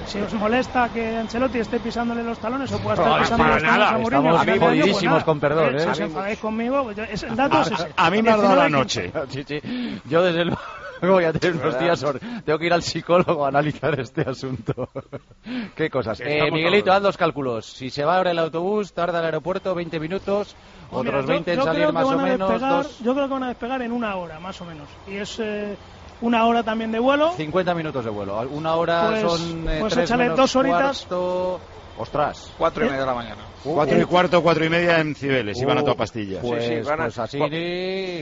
si 0.06 0.18
os 0.20 0.32
molesta 0.34 0.88
que 0.90 1.16
Ancelotti 1.16 1.58
esté 1.58 1.80
pisándole 1.80 2.22
los 2.22 2.38
talones 2.38 2.70
o 2.72 2.78
pueda 2.78 2.94
estar 2.94 3.08
Para- 3.10 3.22
pisando 3.22 3.44
los 3.46 3.62
talones 3.62 3.88
a 3.88 3.98
Mourinho, 3.98 4.06
estamos 4.06 4.46
del 4.46 4.60
año, 4.82 4.92
pues 4.92 5.02
nada. 5.04 5.24
con 5.24 5.40
perdón, 5.40 5.76
¿eh? 5.76 5.80
Si 5.80 5.88
A 5.88 5.90
os 5.92 5.98
mí- 5.98 6.04
enfadáis 6.06 6.38
conmigo, 6.38 6.82
pues 6.84 6.96
yo- 6.96 7.04
es- 7.04 7.22
el 7.22 7.36
dato 7.36 7.60
es 7.62 7.70
ese. 7.72 7.88
A 7.96 8.10
mí 8.10 8.22
me 8.22 8.30
ha 8.30 8.36
dado 8.36 8.56
la 8.56 8.66
19, 8.68 8.70
noche. 8.70 9.12
Sí, 9.30 9.44
sí. 9.46 10.00
Yo 10.08 10.22
desde 10.22 10.44
luego 10.44 10.60
voy 11.08 11.24
a 11.24 11.32
tener 11.32 11.56
unos 11.60 11.78
días. 11.78 12.02
hor- 12.02 12.20
Tengo 12.44 12.58
que 12.58 12.66
ir 12.66 12.72
al 12.72 12.82
psicólogo 12.82 13.44
a 13.44 13.48
analizar 13.48 13.98
este 13.98 14.22
asunto. 14.22 14.88
Qué 15.74 15.88
cosas. 15.90 16.20
Eh, 16.20 16.50
Miguelito, 16.50 16.92
haz 16.92 17.02
los 17.02 17.16
cálculos. 17.16 17.66
Si 17.66 17.90
se 17.90 18.04
va 18.04 18.16
ahora 18.18 18.30
el 18.32 18.38
autobús, 18.38 18.92
tarda 18.92 19.18
el 19.20 19.24
aeropuerto 19.26 19.74
20 19.74 19.98
minutos, 20.00 20.54
Pues 20.90 21.04
mira, 21.04 21.16
otros 21.18 21.26
yo- 21.26 21.32
20 21.32 21.52
en 21.52 21.58
yo 21.58 21.64
salir 21.64 21.78
creo 21.78 21.88
que 21.88 21.92
más 21.94 22.04
o 22.04 22.18
menos. 22.18 22.50
despegar- 22.50 22.82
dos- 22.82 22.98
Yo 23.00 23.14
creo 23.14 23.26
que 23.26 23.32
van 23.34 23.42
a 23.44 23.48
despegar 23.48 23.82
en 23.82 23.92
una 23.92 24.16
hora, 24.16 24.40
más 24.40 24.60
o 24.60 24.64
menos. 24.64 24.88
Y 25.06 25.16
es 25.16 25.38
eh, 25.40 25.76
una 26.20 26.44
hora 26.46 26.62
también 26.62 26.92
de 26.92 26.98
vuelo. 26.98 27.32
50 27.36 27.74
minutos 27.74 28.04
de 28.04 28.10
vuelo. 28.10 28.38
Una 28.50 28.74
hora 28.74 29.06
Pues- 29.08 29.22
son 29.22 29.68
eh, 29.68 29.76
pues 29.80 29.94
tres 29.94 30.04
échale 30.10 30.28
dos 30.30 30.54
horitas. 30.56 30.98
cuarto. 31.06 31.60
Ostras. 31.98 32.52
Cuatro 32.56 32.84
y 32.84 32.88
media 32.88 33.00
de 33.00 33.06
la 33.06 33.14
mañana. 33.14 33.42
Cuatro 33.62 34.00
y 34.00 34.04
cuarto, 34.04 34.42
cuatro 34.42 34.64
y 34.64 34.70
media 34.70 35.00
en 35.00 35.14
Cibeles, 35.14 35.60
iban 35.60 35.76
a 35.78 35.82
toda 35.82 35.94
pastilla. 35.94 36.40
Pues, 36.40 36.64
sí, 36.64 36.74
van 36.80 37.00
a- 37.00 37.04
pues 37.04 37.18
así, 37.18 37.38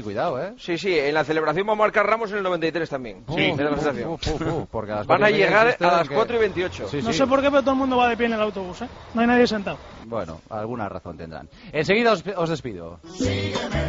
cuidado, 0.02 0.42
¿eh? 0.42 0.52
Sí, 0.58 0.76
sí, 0.78 0.98
en 0.98 1.14
la 1.14 1.24
celebración 1.24 1.68
va 1.68 1.72
a 1.72 1.76
marcar 1.76 2.06
Ramos 2.06 2.30
en 2.32 2.38
el 2.38 2.42
93 2.42 2.88
también. 2.90 3.22
Uf, 3.26 3.36
me 3.36 3.56
da 3.56 3.64
la 3.64 3.70
uf, 3.72 3.76
sensación. 3.82 4.10
uf, 4.10 4.26
uf, 4.26 4.40
uf, 4.42 4.68
porque 4.70 4.92
a 4.92 4.96
las 4.96 5.06
Van 5.06 5.18
cuatro 5.20 5.26
a 5.26 5.30
y 5.30 5.32
media 5.34 5.46
llegar 5.46 5.76
a 5.80 5.96
las 5.98 6.08
que- 6.08 6.14
4 6.14 6.36
y 6.36 6.40
28. 6.40 6.88
Sí, 6.88 6.96
No 7.02 7.12
sí. 7.12 7.18
sé 7.18 7.26
por 7.26 7.40
qué, 7.40 7.50
pero 7.50 7.62
todo 7.62 7.72
el 7.72 7.78
mundo 7.78 7.96
va 7.96 8.08
de 8.08 8.16
pie 8.16 8.26
en 8.26 8.32
el 8.32 8.40
autobús, 8.40 8.82
¿eh? 8.82 8.88
No 9.14 9.20
hay 9.20 9.26
nadie 9.28 9.46
sentado. 9.46 9.78
Bueno, 10.08 10.40
alguna 10.48 10.88
razón 10.88 11.18
tendrán. 11.18 11.50
Enseguida 11.70 12.12
os, 12.12 12.24
os 12.34 12.48
despido. 12.48 12.98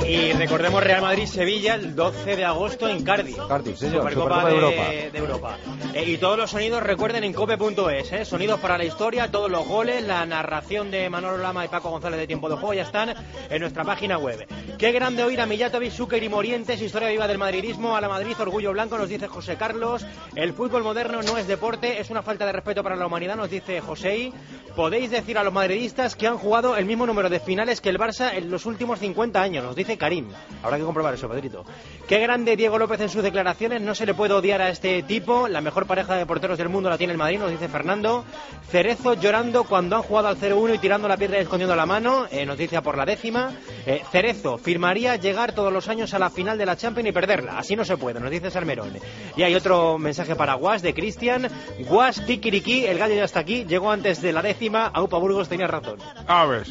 Y 0.05 0.33
recordemos 0.33 0.83
Real 0.83 1.01
Madrid-Sevilla 1.01 1.75
el 1.75 1.95
12 1.95 2.35
de 2.35 2.43
agosto 2.43 2.89
en 2.89 3.05
Cardiff. 3.05 3.37
Cardiff, 3.47 3.77
señor, 3.77 4.01
Supercopa, 4.01 4.41
Supercopa 4.41 4.49
de 4.49 4.51
de, 4.51 4.57
Europa. 4.59 5.11
de 5.11 5.17
Europa. 5.17 5.57
Eh, 5.93 6.11
y 6.11 6.17
todos 6.17 6.37
los 6.37 6.51
sonidos 6.51 6.83
recuerden 6.83 7.23
en 7.23 7.31
cope.es, 7.31 8.11
¿eh? 8.11 8.25
sonidos 8.25 8.59
para 8.59 8.77
la 8.77 8.83
historia, 8.83 9.31
todos 9.31 9.49
los 9.49 9.65
goles, 9.65 10.03
la 10.05 10.25
narración 10.25 10.91
de 10.91 11.09
Manolo 11.09 11.37
Lama 11.37 11.63
y 11.63 11.69
Paco 11.69 11.89
González 11.89 12.19
de 12.19 12.27
Tiempo 12.27 12.49
de 12.49 12.55
Juego 12.55 12.73
ya 12.73 12.81
están 12.81 13.13
en 13.49 13.61
nuestra 13.61 13.85
página 13.85 14.17
web. 14.17 14.45
Qué 14.77 14.91
grande 14.91 15.23
oír 15.23 15.39
a 15.39 15.45
Mijatovic, 15.45 15.91
Zucker 15.91 16.21
y 16.21 16.27
Morientes, 16.27 16.81
historia 16.81 17.09
viva 17.09 17.27
del 17.27 17.37
madridismo, 17.37 17.95
a 17.95 18.01
la 18.01 18.09
Madrid, 18.09 18.35
orgullo 18.39 18.73
blanco, 18.73 18.97
nos 18.97 19.07
dice 19.07 19.27
José 19.27 19.55
Carlos. 19.55 20.05
El 20.35 20.51
fútbol 20.53 20.83
moderno 20.83 21.21
no 21.21 21.37
es 21.37 21.47
deporte, 21.47 22.01
es 22.01 22.09
una 22.09 22.23
falta 22.23 22.45
de 22.45 22.51
respeto 22.51 22.83
para 22.83 22.97
la 22.97 23.05
humanidad, 23.05 23.37
nos 23.37 23.49
dice 23.49 23.79
José. 23.79 24.33
Podéis 24.75 25.11
decir 25.11 25.37
a 25.37 25.43
los 25.43 25.53
madridistas 25.53 26.08
que 26.15 26.27
han 26.27 26.37
jugado 26.37 26.77
el 26.77 26.85
mismo 26.85 27.05
número 27.05 27.29
de 27.29 27.39
finales 27.39 27.81
que 27.81 27.89
el 27.89 27.97
Barça 27.97 28.33
en 28.33 28.49
los 28.49 28.65
últimos 28.65 28.99
50 28.99 29.41
años, 29.41 29.63
nos 29.63 29.75
dice 29.75 29.97
Karim. 29.97 30.27
Habrá 30.63 30.77
que 30.77 30.83
comprobar 30.83 31.13
eso, 31.13 31.29
Pedrito. 31.29 31.65
Qué 32.07 32.19
grande 32.19 32.55
Diego 32.55 32.77
López 32.77 33.01
en 33.01 33.09
sus 33.09 33.23
declaraciones, 33.23 33.81
no 33.81 33.95
se 33.95 34.05
le 34.05 34.13
puede 34.13 34.33
odiar 34.33 34.61
a 34.61 34.69
este 34.69 35.03
tipo. 35.03 35.47
La 35.47 35.61
mejor 35.61 35.85
pareja 35.85 36.15
de 36.15 36.25
porteros 36.25 36.57
del 36.57 36.69
mundo 36.69 36.89
la 36.89 36.97
tiene 36.97 37.13
el 37.13 37.19
Madrid, 37.19 37.39
nos 37.39 37.51
dice 37.51 37.67
Fernando. 37.67 38.25
Cerezo 38.69 39.13
llorando 39.13 39.63
cuando 39.63 39.95
han 39.95 40.03
jugado 40.03 40.27
al 40.27 40.37
0-1 40.37 40.75
y 40.75 40.77
tirando 40.79 41.07
la 41.07 41.17
piedra 41.17 41.37
y 41.37 41.41
escondiendo 41.41 41.75
la 41.75 41.85
mano, 41.85 42.27
eh, 42.31 42.45
nos 42.45 42.57
dice 42.57 42.77
a 42.77 42.81
por 42.81 42.97
la 42.97 43.05
décima. 43.05 43.53
Eh, 43.85 44.01
Cerezo 44.11 44.57
firmaría 44.57 45.15
llegar 45.15 45.53
todos 45.53 45.71
los 45.73 45.87
años 45.87 46.13
a 46.13 46.19
la 46.19 46.29
final 46.29 46.57
de 46.57 46.65
la 46.65 46.77
Champions 46.77 47.09
y 47.09 47.11
perderla. 47.11 47.57
Así 47.57 47.75
no 47.75 47.85
se 47.85 47.97
puede, 47.97 48.19
nos 48.19 48.31
dice 48.31 48.51
Salmerón. 48.51 48.97
Y 49.35 49.43
hay 49.43 49.55
otro 49.55 49.97
mensaje 49.97 50.35
para 50.35 50.53
Guas 50.53 50.81
de 50.81 50.93
Cristian. 50.93 51.49
Guas, 51.87 52.21
Kikiriki, 52.21 52.85
el 52.85 52.97
gallo 52.97 53.15
ya 53.15 53.23
está 53.23 53.39
aquí, 53.39 53.65
llegó 53.65 53.91
antes 53.91 54.21
de 54.21 54.33
la 54.33 54.41
décima. 54.41 54.87
Aupa 54.87 55.17
Burgos 55.17 55.49
tenía 55.49 55.67
razón. 55.67 55.88
A 56.27 56.45
ver. 56.47 56.67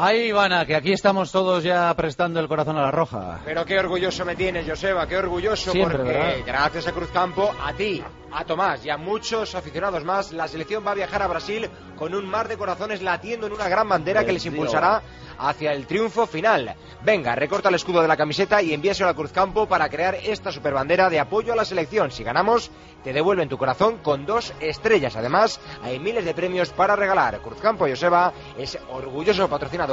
Ahí, 0.00 0.28
Ivana, 0.28 0.64
que 0.64 0.76
aquí 0.76 0.92
estamos 0.92 1.32
todos 1.32 1.64
ya 1.64 1.92
prestando 1.96 2.38
el 2.38 2.46
corazón 2.46 2.76
a 2.76 2.82
la 2.82 2.92
roja. 2.92 3.40
Pero 3.44 3.64
qué 3.64 3.80
orgulloso 3.80 4.24
me 4.24 4.36
tienes, 4.36 4.64
Joseba, 4.64 5.08
qué 5.08 5.16
orgulloso 5.16 5.72
Siempre, 5.72 5.96
porque 5.98 6.12
¿verdad? 6.12 6.34
gracias 6.46 6.86
a 6.86 6.92
Cruzcampo, 6.92 7.52
a 7.60 7.72
ti, 7.72 8.00
a 8.30 8.44
Tomás 8.44 8.86
y 8.86 8.90
a 8.90 8.96
muchos 8.96 9.56
aficionados 9.56 10.04
más, 10.04 10.30
la 10.30 10.46
selección 10.46 10.86
va 10.86 10.92
a 10.92 10.94
viajar 10.94 11.20
a 11.22 11.26
Brasil 11.26 11.68
con 11.96 12.14
un 12.14 12.28
mar 12.30 12.46
de 12.46 12.56
corazones 12.56 13.02
latiendo 13.02 13.48
en 13.48 13.54
una 13.54 13.68
gran 13.68 13.88
bandera 13.88 14.24
que 14.24 14.32
les 14.32 14.42
Tío. 14.42 14.52
impulsará 14.52 15.02
hacia 15.40 15.72
el 15.72 15.86
triunfo 15.86 16.26
final. 16.26 16.76
Venga, 17.02 17.34
recorta 17.34 17.68
el 17.68 17.74
escudo 17.76 18.00
de 18.02 18.08
la 18.08 18.16
camiseta 18.16 18.62
y 18.62 18.72
envíaselo 18.74 19.08
a 19.08 19.14
Cruzcampo 19.14 19.66
para 19.66 19.88
crear 19.88 20.14
esta 20.16 20.52
superbandera 20.52 21.10
de 21.10 21.18
apoyo 21.18 21.52
a 21.52 21.56
la 21.56 21.64
selección. 21.64 22.10
Si 22.12 22.22
ganamos, 22.24 22.70
te 23.04 23.12
devuelven 23.12 23.48
tu 23.48 23.56
corazón 23.56 23.98
con 23.98 24.26
dos 24.26 24.52
estrellas. 24.60 25.14
Además, 25.16 25.60
hay 25.82 25.98
miles 26.00 26.24
de 26.24 26.34
premios 26.34 26.70
para 26.70 26.96
regalar. 26.96 27.38
Cruzcampo 27.40 27.86
Joseba 27.88 28.32
es 28.58 28.78
orgulloso 28.90 29.48
patrocinador 29.48 29.87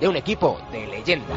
de 0.00 0.08
un 0.08 0.16
equipo 0.16 0.58
de 0.70 0.86
leyenda. 0.86 1.34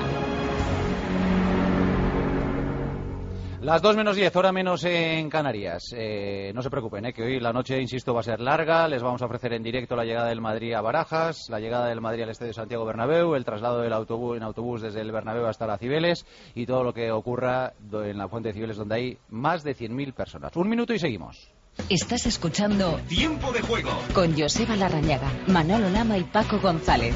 Las 3.62 3.82
2 3.84 3.96
menos 3.96 4.16
10, 4.16 4.36
hora 4.36 4.52
menos 4.52 4.84
en 4.86 5.30
Canarias. 5.30 5.94
Eh, 5.96 6.52
no 6.56 6.64
se 6.64 6.72
preocupen, 6.72 7.06
eh, 7.06 7.14
que 7.14 7.22
hoy 7.22 7.40
la 7.40 7.54
noche, 7.54 7.80
insisto, 7.80 8.12
va 8.12 8.22
a 8.22 8.24
ser 8.24 8.40
larga. 8.40 8.88
Les 8.88 9.04
vamos 9.04 9.22
a 9.22 9.26
ofrecer 9.26 9.54
en 9.54 9.62
directo 9.62 9.96
la 9.96 10.04
llegada 10.04 10.30
del 10.30 10.42
Madrid 10.42 10.74
a 10.74 10.82
Barajas, 10.82 11.48
la 11.48 11.60
llegada 11.60 11.86
del 11.88 12.02
Madrid 12.02 12.24
al 12.24 12.32
Estadio 12.32 12.54
Santiago 12.54 12.86
Bernabéu, 12.86 13.36
el 13.36 13.46
traslado 13.46 13.82
del 13.82 13.94
autobús 13.94 14.36
en 14.36 14.42
autobús 14.44 14.82
desde 14.82 15.02
el 15.02 15.12
Bernabéu 15.12 15.46
hasta 15.46 15.68
la 15.68 15.78
Cibeles 15.78 16.26
y 16.56 16.66
todo 16.66 16.84
lo 16.84 16.92
que 16.92 17.12
ocurra 17.12 17.74
en 17.94 18.18
la 18.18 18.28
Fuente 18.28 18.50
de 18.50 18.54
Cibeles, 18.56 18.78
donde 18.78 18.96
hay 18.96 19.18
más 19.30 19.64
de 19.64 19.76
100.000 19.76 20.12
personas. 20.14 20.52
Un 20.56 20.68
minuto 20.68 20.94
y 20.96 21.00
seguimos. 21.00 21.52
Estás 21.88 22.26
escuchando 22.26 23.00
Tiempo 23.08 23.52
de 23.52 23.62
juego. 23.62 23.92
con 24.16 24.36
Joseba 24.38 24.76
Larrañaga, 24.76 25.32
Manolo 25.48 25.90
Lama 25.90 26.18
y 26.18 26.24
Paco 26.24 26.60
González. 26.60 27.16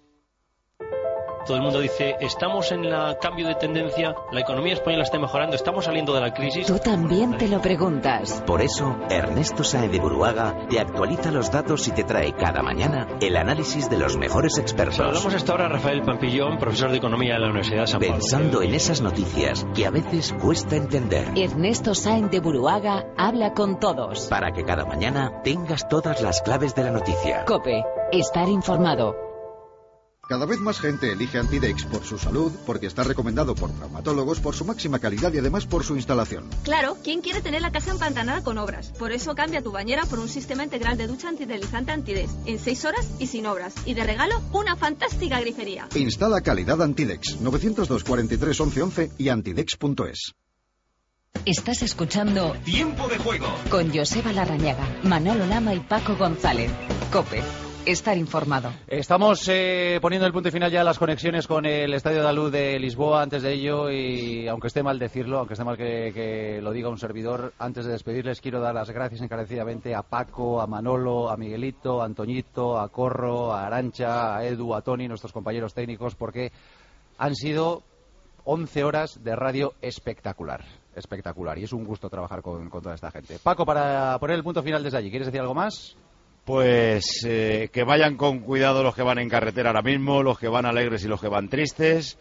Todo 1.45 1.57
el 1.57 1.63
mundo 1.63 1.79
dice, 1.79 2.15
estamos 2.19 2.71
en 2.71 2.85
el 2.85 3.17
cambio 3.17 3.47
de 3.47 3.55
tendencia, 3.55 4.15
la 4.31 4.39
economía 4.39 4.73
española 4.73 5.03
está 5.03 5.19
mejorando, 5.19 5.55
estamos 5.55 5.85
saliendo 5.85 6.13
de 6.13 6.21
la 6.21 6.33
crisis. 6.33 6.67
Tú 6.67 6.77
también 6.79 7.37
te 7.37 7.47
lo 7.47 7.61
preguntas. 7.61 8.43
Por 8.45 8.61
eso, 8.61 8.95
Ernesto 9.09 9.63
Saez 9.63 9.91
de 9.91 9.99
Buruaga 9.99 10.67
te 10.69 10.79
actualiza 10.79 11.31
los 11.31 11.51
datos 11.51 11.87
y 11.87 11.91
te 11.91 12.03
trae 12.03 12.33
cada 12.33 12.61
mañana 12.61 13.07
el 13.19 13.35
análisis 13.35 13.89
de 13.89 13.97
los 13.97 14.17
mejores 14.17 14.57
expertos. 14.57 14.99
Hablamos 14.99 15.33
hasta 15.33 15.51
ahora 15.51 15.65
a 15.65 15.69
Rafael 15.69 16.01
Pampillón, 16.03 16.57
profesor 16.57 16.91
de 16.91 16.97
economía 16.97 17.33
de 17.33 17.39
la 17.39 17.47
Universidad 17.47 17.81
de 17.81 17.87
San 17.87 18.01
Pablo. 18.01 18.15
Pensando 18.15 18.61
en 18.61 18.73
esas 18.73 19.01
noticias 19.01 19.65
que 19.73 19.85
a 19.85 19.91
veces 19.91 20.33
cuesta 20.41 20.75
entender. 20.75 21.27
Ernesto 21.35 21.95
Sáenz 21.95 22.31
de 22.31 22.39
Buruaga 22.39 23.05
habla 23.17 23.53
con 23.53 23.79
todos. 23.79 24.27
Para 24.27 24.51
que 24.51 24.63
cada 24.63 24.85
mañana 24.85 25.41
tengas 25.43 25.87
todas 25.87 26.21
las 26.21 26.41
claves 26.41 26.75
de 26.75 26.83
la 26.83 26.91
noticia. 26.91 27.45
Cope, 27.45 27.83
estar 28.11 28.47
informado. 28.47 29.30
Cada 30.31 30.45
vez 30.45 30.61
más 30.61 30.79
gente 30.79 31.11
elige 31.11 31.39
Antidex 31.39 31.83
por 31.83 32.05
su 32.05 32.17
salud, 32.17 32.53
porque 32.65 32.87
está 32.87 33.03
recomendado 33.03 33.53
por 33.53 33.69
traumatólogos, 33.69 34.39
por 34.39 34.55
su 34.55 34.63
máxima 34.63 34.97
calidad 34.97 35.33
y 35.33 35.39
además 35.39 35.65
por 35.65 35.83
su 35.83 35.97
instalación. 35.97 36.49
Claro, 36.63 36.95
¿quién 37.03 37.19
quiere 37.19 37.41
tener 37.41 37.61
la 37.61 37.73
casa 37.73 37.91
empantanada 37.91 38.41
con 38.41 38.57
obras? 38.57 38.93
Por 38.97 39.11
eso 39.11 39.35
cambia 39.35 39.61
tu 39.61 39.73
bañera 39.73 40.05
por 40.05 40.19
un 40.19 40.29
sistema 40.29 40.63
integral 40.63 40.95
de 40.97 41.07
ducha 41.07 41.27
antideslizante 41.27 41.91
Antidex 41.91 42.31
en 42.45 42.59
6 42.59 42.85
horas 42.85 43.11
y 43.19 43.27
sin 43.27 43.45
obras. 43.45 43.73
Y 43.85 43.93
de 43.93 44.05
regalo, 44.05 44.41
una 44.53 44.77
fantástica 44.77 45.37
grifería. 45.41 45.89
Instala 45.95 46.39
calidad 46.39 46.81
Antidex 46.81 47.41
902 47.41 48.01
43 48.01 48.57
11 48.61 48.81
11 48.83 49.11
y 49.17 49.27
antidex.es. 49.27 50.33
Estás 51.45 51.81
escuchando 51.81 52.53
Tiempo 52.63 53.09
de 53.09 53.17
juego. 53.17 53.47
con 53.69 53.93
Joseba 53.93 54.31
Larrañaga, 54.31 55.01
Manolo 55.03 55.45
Lama 55.45 55.73
y 55.73 55.81
Paco 55.81 56.15
González. 56.15 56.71
Cope, 57.11 57.43
estar 57.85 58.17
informado. 58.17 58.71
Estamos 58.87 59.47
eh, 59.47 59.97
poniendo 60.01 60.27
el 60.27 60.33
punto 60.33 60.51
final 60.51 60.71
ya 60.71 60.81
a 60.81 60.83
las 60.83 60.99
conexiones 60.99 61.47
con 61.47 61.65
el 61.65 61.93
Estadio 61.93 62.23
de 62.23 62.33
Luz 62.33 62.51
de 62.51 62.79
Lisboa 62.79 63.23
antes 63.23 63.41
de 63.41 63.53
ello 63.53 63.89
y 63.89 64.47
aunque 64.47 64.67
esté 64.67 64.83
mal 64.83 64.99
decirlo, 64.99 65.39
aunque 65.39 65.53
esté 65.53 65.65
mal 65.65 65.77
que, 65.77 66.59
lo 66.61 66.71
diga 66.71 66.89
un 66.89 66.97
servidor, 66.97 67.53
antes 67.57 67.85
de 67.85 67.93
despedirles 67.93 68.41
quiero 68.41 68.59
dar 68.59 68.75
las 68.75 68.89
gracias 68.91 69.21
encarecidamente 69.21 69.95
a 69.95 70.03
Paco, 70.03 70.61
a 70.61 70.67
Manolo, 70.67 71.29
a 71.29 71.37
Miguelito, 71.37 72.01
a 72.01 72.05
Antoñito, 72.05 72.79
a 72.79 72.89
Corro, 72.89 73.51
a 73.53 73.65
Arancha, 73.65 74.37
a 74.37 74.45
Edu, 74.45 74.75
a 74.75 74.81
Tony, 74.81 75.07
nuestros 75.07 75.33
compañeros 75.33 75.73
técnicos, 75.73 76.15
porque 76.15 76.51
han 77.17 77.35
sido 77.35 77.83
11 78.43 78.83
horas 78.83 79.23
de 79.23 79.35
radio 79.35 79.73
espectacular. 79.81 80.63
Espectacular. 80.95 81.57
Y 81.57 81.63
es 81.63 81.73
un 81.73 81.85
gusto 81.85 82.09
trabajar 82.09 82.41
con 82.41 82.69
toda 82.69 82.95
esta 82.95 83.11
gente. 83.11 83.39
Paco, 83.41 83.65
para 83.65 84.19
poner 84.19 84.35
el 84.35 84.43
punto 84.43 84.61
final 84.61 84.83
desde 84.83 84.97
allí, 84.97 85.09
¿quieres 85.09 85.27
decir 85.27 85.39
algo 85.39 85.53
más? 85.53 85.95
Pues 86.45 87.23
eh, 87.27 87.69
que 87.71 87.83
vayan 87.83 88.17
con 88.17 88.39
cuidado 88.39 88.81
los 88.81 88.95
que 88.95 89.03
van 89.03 89.19
en 89.19 89.29
carretera 89.29 89.69
ahora 89.69 89.83
mismo, 89.83 90.23
los 90.23 90.39
que 90.39 90.47
van 90.47 90.65
alegres 90.65 91.05
y 91.05 91.07
los 91.07 91.21
que 91.21 91.27
van 91.27 91.49
tristes, 91.49 92.17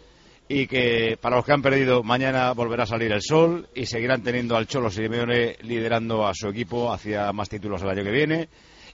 y 0.47 0.67
que 0.67 1.17
para 1.21 1.37
los 1.37 1.45
que 1.45 1.53
han 1.53 1.63
perdido 1.63 2.03
mañana 2.03 2.53
volverá 2.53 2.83
a 2.83 2.87
salir 2.87 3.13
el 3.13 3.23
sol 3.23 3.69
y 3.73 3.87
seguirán 3.87 4.23
teniendo 4.23 4.57
al 4.57 4.67
Cholo 4.67 4.91
Simeone 4.91 5.57
liderando 5.63 6.27
a 6.27 6.35
su 6.35 6.49
equipo 6.49 6.93
hacia 6.93 7.33
más 7.33 7.49
títulos 7.49 7.83
el 7.83 7.91
año 7.91 8.03
que 8.03 8.11
viene. 8.11 8.49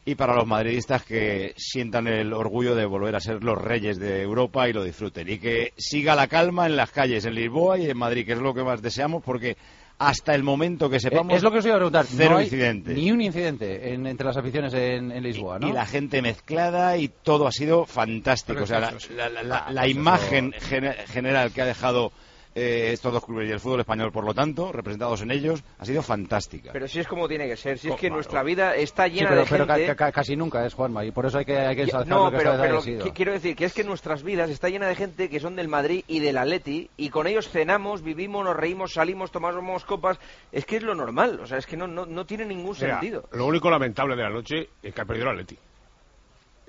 Y 0.05 0.15
para 0.15 0.37
los 0.37 0.47
madridistas 0.47 1.03
que 1.03 1.55
sientan 1.57 2.07
el 2.07 2.33
orgullo 2.33 2.77
de 2.77 2.85
volver 2.85 3.17
a 3.17 3.21
ser 3.21 3.43
los 3.43 3.59
reyes 3.59 3.99
de 3.99 4.23
Europa 4.23 4.69
y 4.69 4.73
lo 4.73 4.85
disfruten. 4.85 5.29
Y 5.29 5.39
que 5.39 5.73
siga 5.77 6.15
la 6.15 6.29
calma 6.29 6.67
en 6.67 6.77
las 6.77 6.93
calles, 6.93 7.25
en 7.25 7.35
Lisboa 7.35 7.77
y 7.79 7.91
en 7.91 7.97
Madrid, 7.99 8.25
que 8.25 8.35
es 8.35 8.39
lo 8.39 8.55
que 8.55 8.63
más 8.63 8.81
deseamos, 8.81 9.25
porque 9.25 9.57
hasta 9.99 10.35
el 10.35 10.43
momento 10.43 10.91
que 10.91 11.01
sepamos. 11.01 11.35
Es 11.37 11.43
lo 11.43 11.51
que 11.51 11.59
os 11.59 11.65
iba 11.65 11.75
a 11.75 11.79
preguntar. 11.79 12.05
Cero 12.07 12.33
No 12.33 12.37
hay 12.39 12.45
incidentes. 12.45 12.95
Ni 12.97 13.11
un 13.11 13.21
incidente 13.23 13.95
en- 13.95 14.07
entre 14.07 14.27
las 14.27 14.37
aficiones 14.37 14.75
en, 14.75 15.11
en 15.11 15.23
Lisboa, 15.23 15.59
¿no? 15.59 15.69
y 15.69 15.73
la 15.73 15.87
gente 15.87 16.21
mezclada 16.23 16.97
y 16.99 17.09
todo 17.09 17.47
ha 17.47 17.53
sido 17.53 17.87
fantástico. 17.87 18.65
O 18.65 18.67
sea, 18.67 18.81
la, 18.81 18.93
la- 19.17 19.29
la- 19.31 19.43
la- 19.43 19.67
la 19.71 19.89
imagen 19.89 20.53
gene- 20.53 20.95
general 21.09 21.51
que 21.53 21.63
ha 21.63 21.67
dejado 21.67 22.13
eh, 22.59 22.91
estos 22.93 23.13
dos 23.13 23.25
clubes 23.25 23.49
y 23.49 23.53
el 23.53 23.61
fútbol 23.61 23.81
español, 23.81 24.11
por 24.11 24.25
lo 24.25 24.33
tanto, 24.33 24.73
representados 24.73 25.21
en 25.21 25.31
ellos, 25.31 25.63
ha 25.79 25.85
sido 25.85 26.03
fantástica. 26.03 26.71
Pero 26.73 26.89
si 26.89 26.99
es 27.01 27.07
como 27.07 27.29
tiene 27.29 27.47
que 27.47 27.57
ser, 27.57 27.79
si 27.79 27.89
es 27.89 27.95
que 27.97 28.01
Claro. 28.07 28.15
nuestra 28.15 28.43
vida 28.43 28.75
está 28.75 29.05
Sí, 29.07 29.13
llena 29.17 29.29
pero, 29.29 29.41
de 29.43 29.47
pero 29.51 29.67
ca- 29.67 29.75
gente... 29.77 29.95
ca- 29.97 30.11
casi 30.13 30.37
nunca 30.37 30.65
es 30.65 30.73
Juanma 30.73 31.05
y 31.05 31.11
por 31.11 31.27
eso 31.27 31.37
hay 31.39 31.45
que, 31.45 31.59
hay 31.59 31.77
que 31.77 31.83
ensalzar 31.83 32.09
No, 32.09 32.25
lo 32.25 32.31
que 32.31 32.39
pero, 32.39 32.51
esta 32.53 32.63
vez 32.63 32.69
pero 32.71 32.79
haya 32.81 32.85
sido. 32.85 33.05
qui- 33.07 33.13
quiero 33.15 33.33
decir 33.33 33.55
que 33.55 33.67
es 33.67 33.75
que 33.75 33.85
nuestras 33.85 34.23
vidas 34.23 34.49
está 34.49 34.71
llena 34.71 34.89
de 34.89 34.95
gente 34.97 35.29
que 35.29 35.39
son 35.39 35.55
del 35.55 35.69
Madrid 35.69 36.03
y 36.09 36.21
del 36.21 36.39
Atleti 36.39 36.89
y 36.97 37.11
con 37.11 37.27
ellos 37.27 37.49
cenamos, 37.51 38.01
vivimos, 38.03 38.43
nos 38.45 38.57
reímos, 38.57 38.95
salimos, 38.95 39.31
tomamos 39.31 39.85
copas. 39.85 40.19
Es 40.51 40.65
que 40.65 40.77
es 40.79 40.83
lo 40.83 40.95
normal, 40.95 41.39
o 41.43 41.47
sea, 41.47 41.59
es 41.59 41.67
que 41.67 41.77
no, 41.77 41.87
no, 41.87 42.07
no 42.07 42.25
tiene 42.25 42.47
ningún 42.47 42.75
Mira, 42.81 42.99
sentido. 42.99 43.29
Lo 43.33 43.45
único 43.47 43.69
lamentable 43.71 44.17
de 44.17 44.23
la 44.23 44.31
noche 44.31 44.71
es 44.83 44.95
que 44.95 45.01
ha 45.01 45.05
perdido 45.05 45.27
el 45.31 45.33
Atleti. 45.39 45.59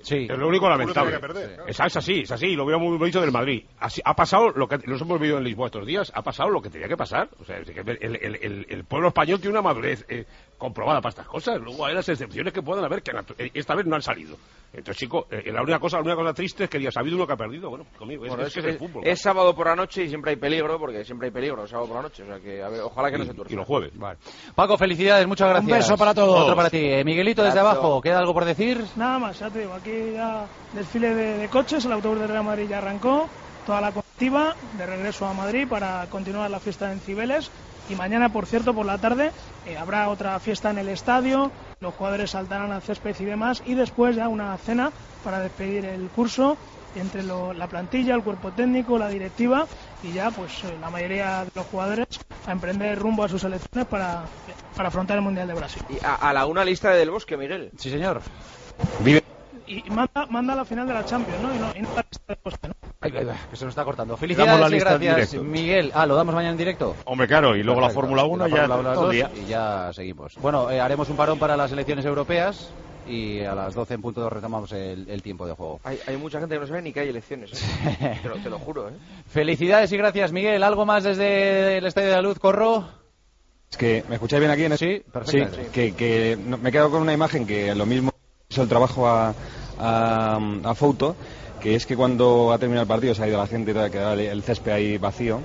Sí. 0.00 0.26
Es 0.30 0.38
lo 0.38 0.46
único 0.48 0.68
lamentable. 0.68 1.10
tenía 1.12 1.20
que 1.20 1.26
perder, 1.26 1.54
claro. 1.56 1.68
Es, 1.68 1.80
es 1.80 1.96
así, 1.96 2.20
es 2.20 2.30
así, 2.30 2.54
lo 2.54 2.64
veo 2.64 2.78
muy 2.78 2.96
bonito 2.96 3.20
del 3.20 3.32
Madrid. 3.32 3.64
Así, 3.80 4.00
ha 4.04 4.14
pasado 4.14 4.50
lo 4.50 4.68
que 4.68 4.78
nos 4.86 5.00
hemos 5.00 5.20
vivido 5.20 5.38
en 5.38 5.44
Lisboa 5.44 5.66
estos 5.66 5.84
días, 5.86 6.12
ha 6.14 6.22
pasado 6.22 6.50
lo 6.50 6.62
que 6.62 6.70
tenía 6.70 6.86
que 6.88 6.96
pasar. 6.96 7.28
O 7.40 7.44
sea, 7.44 7.56
el, 7.58 7.68
el- 8.00 8.36
el- 8.42 8.66
el 8.68 8.84
pueblo 8.84 9.08
español 9.08 9.40
tiene 9.40 9.52
una 9.52 9.62
madurez 9.62 10.04
eh, 10.08 10.24
comprobada 10.58 11.00
para 11.00 11.10
estas 11.10 11.26
cosas. 11.28 11.60
Luego 11.60 11.86
hay 11.86 11.94
las 11.94 12.08
excepciones 12.08 12.52
que 12.52 12.60
pueden 12.62 12.84
haber, 12.84 13.02
que 13.02 13.12
eh, 13.38 13.50
esta 13.54 13.74
vez 13.74 13.86
no 13.86 13.94
han 13.94 14.02
salido. 14.02 14.36
Entonces, 14.72 14.96
chico, 14.98 15.26
eh, 15.30 15.50
la 15.50 15.62
única 15.62 15.78
cosa, 15.78 15.96
la 15.98 16.02
única 16.02 16.16
cosa 16.16 16.34
triste 16.34 16.64
es 16.64 16.70
que 16.70 16.80
ya 16.82 16.90
ha 16.94 17.00
habido 17.00 17.16
uno 17.16 17.26
que 17.26 17.32
ha 17.32 17.36
perdido. 17.36 17.70
Bueno, 17.70 17.86
conmigo, 17.96 18.24
es, 18.24 18.28
Bueno, 18.28 18.42
es 18.42 18.48
es, 18.48 18.54
que 18.54 18.60
es 18.60 18.66
el 18.74 18.78
fútbol. 18.78 19.06
es 19.06 19.20
sábado 19.20 19.54
por 19.54 19.68
la 19.68 19.76
noche 19.76 20.04
y 20.04 20.08
siempre 20.08 20.32
hay 20.32 20.36
peligro, 20.36 20.78
porque 20.78 21.04
siempre 21.04 21.28
hay 21.28 21.32
peligro 21.32 21.62
el 21.62 21.68
sábado 21.68 21.86
por 21.88 21.96
la 21.96 22.02
noche. 22.02 22.22
O 22.24 22.26
sea, 22.26 22.38
que 22.40 22.62
a 22.62 22.68
ver, 22.68 22.80
ojalá 22.82 23.10
que 23.10 23.18
no 23.18 23.24
se 23.24 23.34
tuerza. 23.34 23.52
y 23.54 23.56
los 23.56 23.66
jueves. 23.66 23.92
Paco, 24.54 24.76
felicidades, 24.76 25.26
muchas 25.26 25.48
gracias. 25.48 25.78
beso 25.78 25.96
para 25.96 26.12
todos. 26.12 26.40
Otro 26.42 26.56
para 26.56 26.68
ti. 26.68 26.78
Eh, 26.78 27.04
Miguelito, 27.04 27.42
desde 27.42 27.60
abajo, 27.60 28.00
¿queda 28.02 28.18
algo 28.18 28.34
por 28.34 28.44
decir? 28.44 28.84
Nada 28.96 29.18
más, 29.18 29.38
ya 29.38 29.48
te 29.48 29.60
digo, 29.60 29.72
aquí 29.72 30.12
ya 30.12 30.46
desfile 30.74 31.14
de, 31.14 31.38
de 31.38 31.48
coches, 31.48 31.84
el 31.84 31.92
autobús 31.92 32.18
de 32.20 32.26
Real 32.26 32.44
Madrid 32.44 32.66
ya 32.68 32.78
arrancó, 32.78 33.28
toda 33.64 33.80
la 33.80 33.92
colectiva 33.92 34.54
de 34.76 34.86
regreso 34.86 35.26
a 35.26 35.32
Madrid 35.32 35.66
para 35.68 36.06
continuar 36.10 36.50
la 36.50 36.58
fiesta 36.60 36.92
en 36.92 37.00
Cibeles 37.00 37.50
y 37.88 37.94
mañana, 37.94 38.28
por 38.28 38.46
cierto, 38.46 38.74
por 38.74 38.86
la 38.86 38.98
tarde 38.98 39.32
eh, 39.64 39.76
habrá 39.76 40.08
otra 40.08 40.38
fiesta 40.40 40.70
en 40.70 40.78
el 40.78 40.88
estadio, 40.88 41.50
los 41.80 41.94
jugadores 41.94 42.30
saltarán 42.30 42.72
al 42.72 42.82
césped 42.82 43.16
y 43.18 43.24
demás 43.24 43.62
y 43.64 43.74
después 43.74 44.16
ya 44.16 44.28
una 44.28 44.56
cena 44.58 44.92
para 45.24 45.40
despedir 45.40 45.84
el 45.84 46.10
curso 46.10 46.58
entre 46.94 47.22
lo- 47.22 47.52
la 47.52 47.66
plantilla, 47.68 48.14
el 48.14 48.22
cuerpo 48.22 48.50
técnico, 48.52 48.98
la 48.98 49.08
directiva 49.08 49.66
y 50.02 50.12
ya 50.12 50.30
pues 50.30 50.64
eh, 50.64 50.76
la 50.78 50.90
mayoría 50.90 51.44
de 51.44 51.50
los 51.54 51.66
jugadores 51.66 52.06
a 52.46 52.52
emprender 52.52 52.98
rumbo 52.98 53.24
a 53.24 53.28
sus 53.28 53.42
selecciones 53.42 53.86
para, 53.88 54.26
para 54.76 54.88
afrontar 54.88 55.16
el 55.18 55.22
Mundial 55.22 55.48
de 55.48 55.54
Brasil. 55.54 55.82
Y 55.88 56.04
a, 56.04 56.14
a 56.14 56.32
la 56.32 56.46
una 56.46 56.64
lista 56.64 56.90
de 56.90 56.98
Del 56.98 57.10
Bosque, 57.10 57.36
Miguel. 57.36 57.70
Sí, 57.76 57.90
señor. 57.90 58.20
Vive, 59.00 59.22
y 59.68 59.90
manda, 59.90 60.26
manda 60.30 60.52
a 60.52 60.56
la 60.56 60.64
final 60.64 60.86
de 60.86 60.94
la 60.94 61.04
Champions, 61.04 61.40
¿no? 61.42 61.54
Y 61.54 61.58
no, 61.58 61.66
y 61.76 61.82
no 61.82 61.88
la 61.94 62.04
lista 62.10 62.24
de 62.28 62.36
poste, 62.36 62.68
¿no? 62.68 62.74
Ay, 63.00 63.12
ay, 63.16 63.26
ay, 63.30 63.36
que 63.50 63.56
se 63.56 63.64
nos 63.64 63.72
está 63.72 63.84
cortando. 63.84 64.16
Felicidades 64.16 64.60
la 64.60 64.68
y 64.68 64.70
lista 64.72 64.98
gracias. 64.98 65.34
Miguel. 65.42 65.90
Ah, 65.94 66.06
lo 66.06 66.16
damos 66.16 66.34
mañana 66.34 66.52
en 66.52 66.58
directo. 66.58 66.96
Hombre, 67.04 67.26
claro, 67.28 67.54
y 67.56 67.62
luego 67.62 67.80
la 67.80 67.88
Perfecto. 67.88 68.00
Fórmula 68.00 68.24
1 68.24 68.46
Y 68.46 68.50
la 68.50 68.56
ya 68.56 68.66
Fórmula 68.66 68.80
1 68.80 68.88
a 68.88 68.90
las 68.90 68.94
todo 68.94 69.04
dos 69.06 69.14
el 69.14 69.16
día. 69.16 69.30
y 69.44 69.48
ya 69.48 69.90
seguimos. 69.92 70.34
Bueno, 70.40 70.70
eh, 70.70 70.80
haremos 70.80 71.08
un 71.08 71.16
parón 71.16 71.38
para 71.38 71.56
las 71.56 71.70
elecciones 71.72 72.04
europeas 72.04 72.70
y 73.06 73.40
a 73.40 73.54
las 73.54 73.74
12 73.74 73.94
en 73.94 74.02
punto 74.02 74.28
retomamos 74.28 74.70
el, 74.72 75.08
el 75.08 75.22
tiempo 75.22 75.46
de 75.46 75.54
juego. 75.54 75.80
Hay, 75.84 75.98
hay 76.06 76.16
mucha 76.16 76.40
gente 76.40 76.56
que 76.56 76.60
no 76.60 76.66
sabe 76.66 76.82
ni 76.82 76.92
que 76.92 77.00
hay 77.00 77.08
elecciones. 77.08 77.52
¿eh? 78.00 78.18
te, 78.22 78.28
lo, 78.28 78.36
te 78.36 78.50
lo 78.50 78.58
juro, 78.58 78.88
¿eh? 78.88 78.92
Felicidades 79.28 79.90
y 79.92 79.96
gracias, 79.96 80.32
Miguel. 80.32 80.62
¿Algo 80.62 80.84
más 80.84 81.04
desde 81.04 81.78
el 81.78 81.86
Estadio 81.86 82.08
de 82.08 82.14
la 82.16 82.22
Luz, 82.22 82.38
Corro? 82.38 82.88
Es 83.70 83.76
que, 83.76 84.02
¿me 84.08 84.14
escucháis 84.16 84.40
bien 84.40 84.50
aquí? 84.50 84.64
En 84.64 84.76
Sí, 84.78 85.02
perfectamente. 85.12 85.64
Sí, 85.66 85.70
que, 85.70 85.92
que 85.94 86.38
no- 86.42 86.56
me 86.58 86.70
he 86.70 86.72
quedado 86.72 86.90
con 86.90 87.02
una 87.02 87.12
imagen 87.12 87.46
que 87.46 87.74
lo 87.74 87.86
mismo 87.86 88.10
hizo 88.50 88.62
el 88.62 88.68
trabajo 88.68 89.06
a, 89.06 89.34
a, 89.78 90.38
a 90.64 90.74
Fouto, 90.74 91.16
que 91.60 91.74
es 91.74 91.86
que 91.86 91.96
cuando 91.96 92.52
ha 92.52 92.58
terminado 92.58 92.82
el 92.82 92.88
partido 92.88 93.14
se 93.14 93.22
ha 93.24 93.28
ido 93.28 93.38
la 93.38 93.46
gente, 93.46 93.72
toda, 93.74 93.90
quedaba 93.90 94.12
el, 94.14 94.20
el 94.20 94.42
césped 94.42 94.72
ahí 94.72 94.98
vacío. 94.98 95.40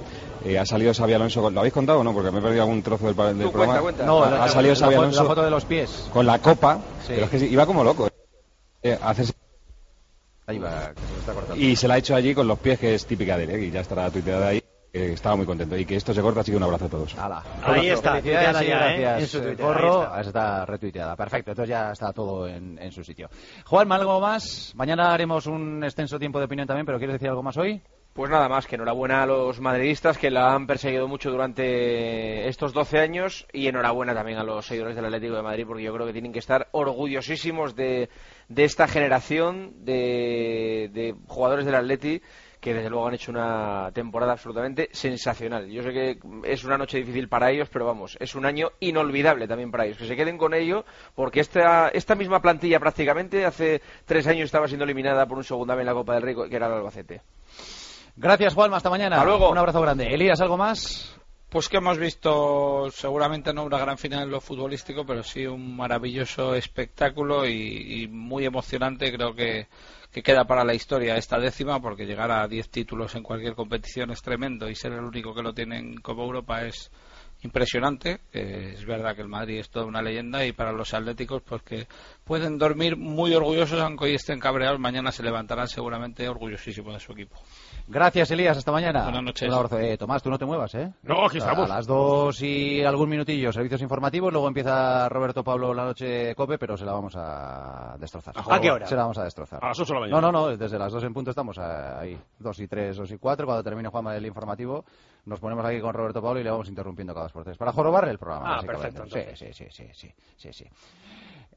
eh, 0.45 0.59
ha 0.59 0.65
salido 0.65 0.93
Xavi 0.93 1.13
Alonso, 1.13 1.49
¿lo 1.49 1.59
habéis 1.59 1.73
contado 1.73 1.99
o 1.99 2.03
no? 2.03 2.13
Porque 2.13 2.29
me 2.31 2.39
he 2.39 2.41
perdido 2.41 2.63
algún 2.63 2.81
trozo 2.83 3.05
del, 3.11 3.15
del 3.15 3.47
Tú, 3.47 3.51
programa. 3.51 3.79
cuenta, 3.81 3.81
cuenta. 3.81 4.05
No, 4.05 4.23
ha, 4.23 4.29
la- 4.29 4.43
ha 4.43 4.49
salido 4.49 4.75
Xavi 4.75 4.95
Alonso 4.95 5.23
la 5.23 5.29
foto 5.29 5.43
de 5.43 5.49
los 5.51 5.65
pies. 5.65 6.09
con 6.11 6.25
la 6.25 6.39
copa, 6.39 6.79
Sí. 7.07 7.13
pero 7.15 7.25
es 7.25 7.29
que 7.31 7.37
iba 7.45 7.65
como 7.65 7.83
loco. 7.83 8.07
eh, 8.83 8.97
hacerse- 9.01 9.33
Ahí 10.45 10.59
va, 10.59 10.89
que 10.93 10.99
se 11.01 11.07
nos 11.11 11.19
está 11.19 11.33
cortando. 11.33 11.55
y 11.63 11.75
se 11.77 11.87
la 11.87 11.93
ha 11.93 11.97
hecho 11.97 12.15
allí 12.15 12.35
con 12.35 12.47
los 12.47 12.59
pies, 12.59 12.77
que 12.77 12.93
es 12.95 13.05
típica 13.05 13.37
de 13.37 13.45
él, 13.45 13.49
¿eh? 13.51 13.65
y 13.65 13.71
ya 13.71 13.79
estará 13.79 14.09
tuiteada 14.11 14.49
ahí. 14.49 14.61
Que 14.93 15.13
estaba 15.13 15.35
muy 15.35 15.45
contento. 15.47 15.75
Y 15.75 15.85
que 15.85 15.95
esto 15.95 16.13
se 16.13 16.21
corta, 16.21 16.41
así 16.41 16.51
que 16.51 16.57
un 16.57 16.63
abrazo 16.63 16.85
a 16.85 16.89
todos. 16.89 17.15
Ahí 17.63 17.89
está, 17.89 18.11
Felicidades 18.21 18.23
tuiteada 18.23 18.63
ya, 18.63 18.93
¿eh? 18.95 18.99
gracias, 19.01 19.21
En 19.21 19.27
su 19.27 19.41
Twitter, 19.47 19.65
Corro. 19.65 20.01
ahí 20.13 20.21
está. 20.21 20.29
está 20.29 20.65
retuiteada. 20.67 21.15
Perfecto, 21.15 21.51
entonces 21.51 21.69
ya 21.69 21.91
está 21.91 22.13
todo 22.13 22.47
en, 22.47 22.77
en 22.77 22.91
su 22.91 23.03
sitio. 23.03 23.27
Juanma, 23.65 23.95
¿algo 23.95 24.19
más? 24.19 24.71
Mañana 24.75 25.11
haremos 25.11 25.47
un 25.47 25.83
extenso 25.83 26.19
tiempo 26.19 26.37
de 26.37 26.45
opinión 26.45 26.67
también, 26.67 26.85
pero 26.85 26.99
¿quieres 26.99 27.15
decir 27.15 27.27
algo 27.27 27.41
más 27.41 27.57
hoy? 27.57 27.81
Pues 28.13 28.29
nada 28.29 28.47
más, 28.47 28.67
que 28.67 28.75
enhorabuena 28.75 29.23
a 29.23 29.25
los 29.25 29.59
madridistas 29.59 30.19
que 30.19 30.29
la 30.29 30.53
han 30.53 30.67
perseguido 30.67 31.07
mucho 31.07 31.31
durante 31.31 32.47
estos 32.47 32.71
12 32.71 32.99
años 32.99 33.47
y 33.51 33.65
enhorabuena 33.65 34.13
también 34.13 34.37
a 34.37 34.43
los 34.43 34.67
seguidores 34.67 34.95
del 34.95 35.05
Atlético 35.05 35.33
de 35.35 35.41
Madrid 35.41 35.65
porque 35.67 35.81
yo 35.81 35.91
creo 35.91 36.05
que 36.05 36.13
tienen 36.13 36.31
que 36.31 36.37
estar 36.37 36.67
orgullosísimos 36.73 37.75
de, 37.75 38.09
de 38.47 38.63
esta 38.63 38.87
generación 38.87 39.83
de, 39.83 40.91
de 40.93 41.15
jugadores 41.25 41.65
del 41.65 41.73
Atleti 41.73 42.21
que 42.63 42.73
desde 42.73 42.89
luego 42.89 43.05
han 43.05 43.13
hecho 43.13 43.29
una 43.29 43.91
temporada 43.93 44.31
absolutamente 44.31 44.87
sensacional. 44.93 45.69
Yo 45.69 45.83
sé 45.83 45.91
que 45.91 46.17
es 46.45 46.63
una 46.63 46.77
noche 46.77 46.97
difícil 46.97 47.27
para 47.27 47.51
ellos, 47.51 47.67
pero 47.69 47.85
vamos, 47.85 48.15
es 48.21 48.35
un 48.35 48.45
año 48.45 48.69
inolvidable 48.79 49.49
también 49.49 49.69
para 49.69 49.85
ellos. 49.85 49.97
Que 49.97 50.07
se 50.07 50.15
queden 50.15 50.37
con 50.37 50.53
ello, 50.53 50.85
porque 51.13 51.41
esta, 51.41 51.89
esta 51.89 52.15
misma 52.15 52.41
plantilla 52.41 52.79
prácticamente 52.79 53.45
hace 53.45 53.81
tres 54.05 54.27
años 54.27 54.45
estaba 54.45 54.69
siendo 54.69 54.85
eliminada 54.85 55.25
por 55.25 55.37
un 55.37 55.43
segundame 55.43 55.81
en 55.81 55.87
la 55.87 55.93
Copa 55.93 56.13
del 56.13 56.23
Rey, 56.23 56.35
que 56.49 56.55
era 56.55 56.67
el 56.67 56.73
Albacete. 56.73 57.21
Gracias, 58.15 58.53
Juanma. 58.53 58.77
Hasta 58.77 58.89
mañana. 58.89 59.17
Hasta 59.17 59.27
luego. 59.27 59.51
Un 59.51 59.57
abrazo 59.57 59.81
grande. 59.81 60.13
Elías, 60.13 60.39
¿algo 60.39 60.55
más? 60.55 61.19
Pues 61.49 61.67
que 61.67 61.77
hemos 61.77 61.97
visto 61.97 62.89
seguramente 62.91 63.53
no 63.53 63.65
una 63.65 63.77
gran 63.77 63.97
final 63.97 64.23
en 64.23 64.31
lo 64.31 64.39
futbolístico, 64.39 65.05
pero 65.05 65.21
sí 65.21 65.45
un 65.45 65.75
maravilloso 65.75 66.55
espectáculo 66.55 67.45
y, 67.45 68.03
y 68.03 68.07
muy 68.07 68.45
emocionante. 68.45 69.13
Creo 69.13 69.35
que, 69.35 69.67
que 70.13 70.21
queda 70.21 70.45
para 70.45 70.63
la 70.63 70.75
historia 70.75 71.17
esta 71.17 71.39
décima, 71.39 71.81
porque 71.81 72.05
llegar 72.05 72.29
a 72.29 72.47
10 72.47 72.69
títulos 72.69 73.15
en 73.15 73.23
cualquier 73.23 73.55
competición 73.55 74.11
es 74.11 74.21
tremendo 74.21 74.69
y 74.69 74.75
ser 74.75 74.93
el 74.93 75.03
único 75.03 75.33
que 75.33 75.41
lo 75.41 75.53
tiene 75.53 75.79
en 75.79 75.95
Copa 75.97 76.21
Europa 76.21 76.61
es 76.63 76.91
impresionante. 77.43 78.21
Eh, 78.31 78.73
es 78.75 78.85
verdad 78.85 79.15
que 79.15 79.21
el 79.21 79.27
Madrid 79.27 79.59
es 79.59 79.69
toda 79.69 79.85
una 79.85 80.01
leyenda 80.01 80.45
y 80.45 80.51
para 80.51 80.71
los 80.71 80.93
atléticos, 80.93 81.41
pues 81.43 81.61
que 81.61 81.87
pueden 82.23 82.57
dormir 82.57 82.97
muy 82.97 83.33
orgullosos, 83.33 83.79
aunque 83.79 84.05
hoy 84.05 84.15
estén 84.15 84.39
cabreados, 84.39 84.79
mañana 84.79 85.11
se 85.11 85.23
levantarán 85.23 85.67
seguramente 85.67 86.27
orgullosísimos 86.27 86.93
de 86.93 86.99
su 86.99 87.11
equipo. 87.11 87.35
Gracias, 87.87 88.31
Elías. 88.31 88.57
Hasta 88.57 88.71
mañana. 88.71 89.03
Buenas 89.03 89.23
noches. 89.23 89.47
Un 89.47 89.55
abrazo. 89.55 89.79
Eh, 89.79 89.97
Tomás, 89.97 90.23
tú 90.23 90.29
no 90.29 90.37
te 90.37 90.45
muevas, 90.45 90.73
¿eh? 90.75 90.91
No, 91.03 91.25
aquí 91.25 91.37
estamos. 91.37 91.69
A 91.69 91.75
las 91.75 91.85
dos 91.85 92.41
y 92.41 92.81
algún 92.83 93.09
minutillo, 93.09 93.51
servicios 93.51 93.81
informativos. 93.81 94.31
Luego 94.31 94.47
empieza 94.47 95.09
Roberto 95.09 95.43
Pablo 95.43 95.73
la 95.73 95.85
noche 95.85 96.33
cope, 96.35 96.57
pero 96.57 96.77
se 96.77 96.85
la 96.85 96.93
vamos 96.93 97.13
a 97.17 97.95
destrozar. 97.99 98.33
¿A 98.37 98.59
qué 98.61 98.71
hora? 98.71 98.85
Se 98.85 98.95
la 98.95 99.01
vamos 99.01 99.17
a 99.17 99.23
destrozar. 99.25 99.63
A 99.63 99.67
las 99.67 99.79
ocho 99.79 99.93
de 99.93 99.99
la 99.99 100.05
mañana. 100.05 100.21
No, 100.21 100.31
no, 100.31 100.49
no. 100.49 100.57
Desde 100.57 100.79
las 100.79 100.93
dos 100.93 101.03
en 101.03 101.13
punto 101.13 101.31
estamos 101.31 101.57
ahí. 101.57 102.17
Dos 102.39 102.59
y 102.59 102.67
tres, 102.67 102.95
dos 102.95 103.11
y 103.11 103.17
cuatro. 103.17 103.45
Cuando 103.45 103.63
termine 103.63 103.89
Juanma 103.89 104.15
el 104.15 104.25
informativo, 104.25 104.85
nos 105.25 105.39
ponemos 105.39 105.65
aquí 105.65 105.79
con 105.79 105.93
Roberto 105.93 106.21
Pablo 106.21 106.39
y 106.39 106.43
le 106.43 106.49
vamos 106.51 106.67
interrumpiendo 106.67 107.13
cada 107.13 107.25
dos 107.25 107.31
por 107.31 107.43
tres. 107.43 107.57
Para 107.57 107.71
jorobarle 107.71 108.11
el 108.11 108.19
programa. 108.19 108.57
Ah, 108.57 108.61
perfecto, 108.63 109.05
Sí, 109.07 109.19
sí, 109.35 109.53
sí, 109.53 109.67
sí, 109.71 109.89
sí, 109.93 110.13
sí, 110.37 110.53
sí. 110.53 110.65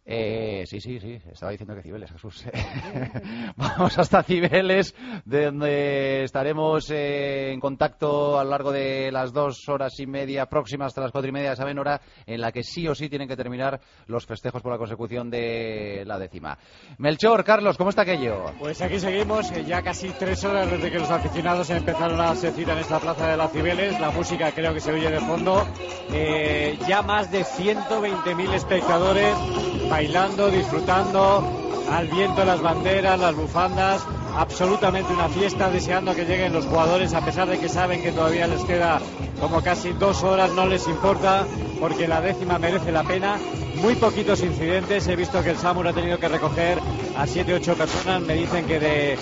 Eh, 0.08 0.62
sí, 0.66 0.80
sí, 0.80 1.00
sí, 1.00 1.18
estaba 1.32 1.50
diciendo 1.50 1.74
que 1.74 1.82
Cibeles, 1.82 2.12
Jesús. 2.12 2.44
Vamos 3.56 3.98
hasta 3.98 4.22
Cibeles, 4.22 4.94
de 5.24 5.46
donde 5.46 6.22
estaremos 6.22 6.88
eh, 6.92 7.50
en 7.50 7.58
contacto 7.58 8.38
a 8.38 8.44
lo 8.44 8.50
largo 8.50 8.70
de 8.70 9.10
las 9.10 9.32
dos 9.32 9.68
horas 9.68 9.98
y 9.98 10.06
media 10.06 10.46
próximas 10.46 10.88
hasta 10.88 11.00
las 11.00 11.10
cuatro 11.10 11.28
y 11.28 11.32
media 11.32 11.48
de 11.48 11.54
esa 11.54 11.64
hora, 11.64 12.00
en 12.24 12.40
la 12.40 12.52
que 12.52 12.62
sí 12.62 12.86
o 12.86 12.94
sí 12.94 13.08
tienen 13.08 13.26
que 13.26 13.36
terminar 13.36 13.80
los 14.06 14.24
festejos 14.26 14.62
por 14.62 14.70
la 14.70 14.78
consecución 14.78 15.28
de 15.28 16.04
la 16.06 16.20
décima. 16.20 16.56
Melchor, 16.98 17.42
Carlos, 17.42 17.76
¿cómo 17.76 17.90
está 17.90 18.02
aquello? 18.02 18.52
Pues 18.60 18.80
aquí 18.80 19.00
seguimos, 19.00 19.50
ya 19.66 19.82
casi 19.82 20.10
tres 20.10 20.44
horas 20.44 20.70
desde 20.70 20.88
que 20.88 21.00
los 21.00 21.10
aficionados 21.10 21.68
empezaron 21.70 22.20
a 22.20 22.30
hacer 22.30 22.52
cita 22.52 22.74
en 22.74 22.78
esta 22.78 23.00
plaza 23.00 23.28
de 23.28 23.36
las 23.36 23.50
Cibeles. 23.50 23.98
La 24.00 24.10
música 24.12 24.52
creo 24.52 24.72
que 24.72 24.80
se 24.80 24.92
oye 24.92 25.10
de 25.10 25.18
fondo. 25.18 25.66
Eh, 26.12 26.78
ya 26.86 27.02
más 27.02 27.32
de 27.32 27.42
120.000 27.42 28.54
espectadores 28.54 29.34
bailando, 29.96 30.50
disfrutando, 30.50 31.42
al 31.88 32.06
viento 32.08 32.44
las 32.44 32.60
banderas, 32.60 33.18
las 33.18 33.34
bufandas. 33.34 34.15
Absolutamente 34.36 35.14
una 35.14 35.30
fiesta, 35.30 35.70
deseando 35.70 36.14
que 36.14 36.26
lleguen 36.26 36.52
los 36.52 36.66
jugadores, 36.66 37.14
a 37.14 37.24
pesar 37.24 37.48
de 37.48 37.58
que 37.58 37.70
saben 37.70 38.02
que 38.02 38.12
todavía 38.12 38.46
les 38.46 38.62
queda 38.64 39.00
como 39.40 39.62
casi 39.62 39.92
dos 39.92 40.22
horas, 40.22 40.52
no 40.52 40.66
les 40.66 40.86
importa, 40.86 41.46
porque 41.80 42.06
la 42.06 42.20
décima 42.20 42.58
merece 42.58 42.92
la 42.92 43.02
pena. 43.02 43.38
Muy 43.76 43.94
poquitos 43.94 44.42
incidentes, 44.42 45.06
he 45.08 45.16
visto 45.16 45.42
que 45.42 45.50
el 45.50 45.56
Samur 45.56 45.88
ha 45.88 45.92
tenido 45.94 46.18
que 46.18 46.28
recoger 46.28 46.78
a 47.16 47.26
siete 47.26 47.54
ocho 47.54 47.74
personas, 47.74 48.20
me 48.22 48.34
dicen 48.34 48.66
que 48.66 48.78
de, 48.78 49.12
eh, 49.14 49.18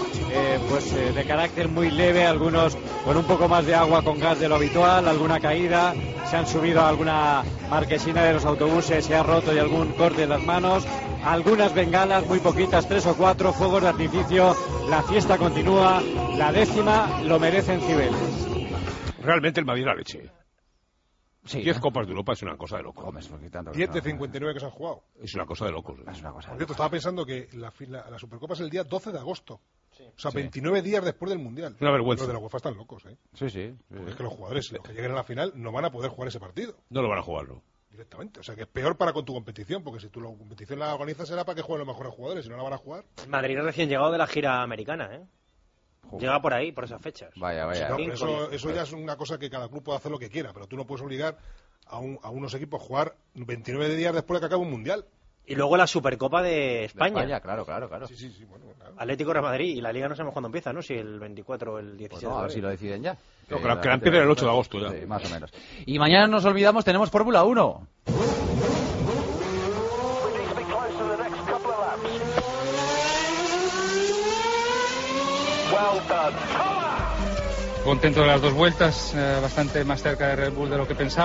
pues, 0.69 0.93
eh, 0.93 1.13
de 1.15 1.25
carácter 1.25 1.69
muy 1.69 1.91
leve, 1.93 2.27
algunos 2.27 2.77
con 3.05 3.17
un 3.17 3.25
poco 3.25 3.49
más 3.49 3.65
de 3.67 3.75
agua 3.75 4.03
con 4.03 4.19
gas 4.19 4.41
de 4.41 4.49
lo 4.49 4.57
habitual, 4.57 5.07
alguna 5.07 5.39
caída, 5.39 5.95
se 6.29 6.37
han 6.37 6.47
subido 6.47 6.81
a 6.81 6.89
alguna 6.89 7.43
marquesina 7.71 8.25
de 8.25 8.35
los 8.35 8.45
autobuses, 8.45 9.05
se 9.05 9.15
ha 9.15 9.23
roto 9.23 9.55
y 9.55 9.59
algún 9.59 9.93
corte 9.93 10.25
en 10.25 10.31
las 10.31 10.43
manos, 10.43 10.85
algunas 11.25 11.75
bengalas, 11.75 12.27
muy 12.27 12.39
poquitas, 12.41 12.87
tres 12.89 13.07
o 13.07 13.17
cuatro, 13.17 13.53
fuegos 13.53 13.83
de 13.83 13.89
artificio, 13.89 14.55
la 14.89 15.03
fiesta 15.03 15.39
continúa, 15.39 16.01
la 16.37 16.53
décima 16.53 17.23
lo 17.23 17.39
merecen 17.39 17.81
Cibeles. 17.81 18.49
Realmente 19.23 19.61
el 19.61 19.67
Madrid 19.67 19.85
la 19.87 19.95
leche. 19.95 20.31
Sí. 21.47 21.61
10 21.61 21.79
copas 21.79 22.07
de 22.07 22.13
Europa 22.13 22.33
es 22.33 22.43
una 22.43 22.57
cosa 22.57 22.79
de 22.79 22.85
locos. 22.85 23.05
10 23.75 23.93
de 23.93 24.01
59 24.01 24.55
que 24.55 24.61
se 24.61 24.67
han 24.67 24.73
jugado. 24.73 25.03
Es 25.23 25.35
una 25.35 25.45
cosa 25.45 25.67
de 25.67 25.73
locos. 25.73 25.99
Es 26.11 26.21
una 26.21 26.33
cosa 26.33 26.49
Por 26.49 26.57
cierto, 26.57 26.73
estaba 26.73 26.89
pensando 26.89 27.27
que 27.27 27.49
la, 27.53 27.71
la- 27.89 28.11
la 28.11 28.19
Supercopa 28.19 28.55
es 28.55 28.61
el 28.61 28.71
día 28.71 28.83
12 28.85 29.13
de 29.13 29.19
agosto. 29.19 29.61
O 30.17 30.19
sea, 30.19 30.31
Sí. 30.31 30.39
29 30.39 30.81
días 30.81 31.05
después 31.05 31.29
del 31.29 31.39
Mundial. 31.39 31.77
Una 31.81 31.91
vergüenza. 31.93 32.23
Los 32.23 32.29
de 32.29 32.33
la 32.35 32.39
UEFA 32.41 32.57
están 32.57 32.77
locos, 32.77 33.05
¿eh? 33.07 33.17
Sí, 33.35 33.51
sí. 33.51 33.75
Porque 33.89 34.11
es 34.11 34.17
que 34.17 34.23
los 34.23 34.33
jugadores, 34.33 34.73
los 34.73 34.83
que 34.83 34.93
lleguen 34.95 35.13
a 35.13 35.17
la 35.17 35.25
final, 35.25 35.53
no 35.55 35.71
van 35.71 35.85
a 35.85 35.91
poder 35.91 36.11
jugar 36.11 36.29
ese 36.29 36.41
partido 36.41 36.75
No 36.89 37.03
lo 37.03 37.09
van 37.11 37.19
a 37.19 37.23
jugar, 37.23 37.47
¿no? 37.47 37.63
Directamente. 37.95 38.41
O 38.41 38.43
sea, 38.43 38.55
que 38.55 38.63
es 38.63 38.67
peor 38.69 38.97
para 38.97 39.13
con 39.13 39.25
tu 39.25 39.33
competición, 39.33 39.83
porque 39.83 40.01
si 40.01 40.09
tú 40.09 40.21
la 40.21 40.29
competición 40.29 40.79
la 40.79 40.95
organizas 40.95 41.29
será 41.29 41.45
para 41.45 41.57
que 41.57 41.63
jueguen 41.63 41.87
los 41.87 41.95
mejores 41.97 42.13
jugadores, 42.15 42.45
si 42.45 42.51
no 42.51 42.57
la 42.57 42.63
van 42.65 42.73
a 42.75 42.79
jugar. 42.79 43.05
Madrid 43.29 43.59
recién 43.61 43.89
llegado 43.89 44.11
de 44.13 44.19
la 44.19 44.27
gira 44.27 44.63
americana, 44.63 45.11
¿eh? 45.15 45.25
Llega 46.19 46.41
por 46.43 46.53
ahí, 46.53 46.71
por 46.71 46.85
esas 46.85 47.01
fechas. 47.01 47.31
Vaya, 47.37 47.65
vaya. 47.65 47.89
No, 47.89 47.97
eso, 48.13 48.51
eso 48.51 48.71
ya 48.71 48.83
es 48.83 48.93
una 48.93 49.17
cosa 49.17 49.39
que 49.39 49.49
cada 49.49 49.69
club 49.69 49.83
puede 49.83 49.99
hacer 49.99 50.13
lo 50.13 50.19
que 50.19 50.29
quiera, 50.29 50.53
pero 50.53 50.67
tú 50.67 50.77
no 50.77 50.87
puedes 50.87 51.03
obligar 51.05 51.39
a, 51.87 51.99
un- 51.99 52.19
a 52.23 52.31
unos 52.31 52.53
equipos 52.55 52.83
a 52.83 52.85
jugar 52.85 53.17
29 53.35 53.95
días 53.97 54.15
después 54.15 54.37
de 54.37 54.41
que 54.43 54.47
acabe 54.47 54.63
un 54.63 54.71
mundial. 54.71 55.07
Y 55.47 55.55
luego 55.55 55.77
la 55.77 55.87
Supercopa 55.87 56.43
de 56.43 56.85
España. 56.87 57.09
España, 57.21 57.41
claro, 57.41 57.65
claro, 57.67 57.89
claro. 57.89 58.07
Sí, 58.09 58.17
sí, 58.17 58.31
sí, 58.37 58.45
bueno, 58.47 58.65
claro. 58.79 58.95
Atlético 58.97 59.33
Real 59.33 59.45
Madrid. 59.45 59.77
Y 59.77 59.81
la 59.83 59.93
Liga 59.93 60.09
no 60.09 60.15
sabemos 60.17 60.33
cuándo 60.33 60.47
empieza, 60.49 60.73
¿no? 60.73 60.81
Si 60.81 60.95
el 60.95 61.19
24 61.21 61.75
o 61.75 61.79
el 61.79 61.87
Pues 61.89 61.99
17 61.99 62.27
no, 62.27 62.35
a 62.35 62.37
de 62.39 62.43
ver 62.45 62.53
si 62.53 62.61
lo 62.63 62.69
deciden 62.71 63.03
ya. 63.03 63.17
No, 63.51 63.59
que 63.61 63.69
la- 63.69 63.81
que 63.81 63.89
la 63.89 63.95
empiecen 63.95 64.23
el 64.23 64.31
8 64.31 64.45
de 64.47 64.51
agosto 64.51 64.79
ya. 64.79 64.91
Sí, 64.99 65.07
más 65.07 65.25
o 65.25 65.29
menos. 65.29 65.51
Y 65.85 65.99
mañana 65.99 66.27
nos 66.29 66.45
olvidamos, 66.47 66.85
tenemos 66.85 67.11
Fórmula 67.11 67.45
1. 67.45 67.87
Contento 77.85 78.23
de 78.23 78.27
las 78.27 78.41
dos 78.41 78.55
vueltas, 78.55 79.13
eh, 79.15 79.39
bastante 79.43 79.85
más 79.85 80.03
cerca 80.03 80.29
de 80.29 80.37
Red 80.37 80.53
Bull 80.55 80.71
de 80.71 80.79
lo 80.79 80.87
que 80.89 80.95
pensaba. 80.95 81.23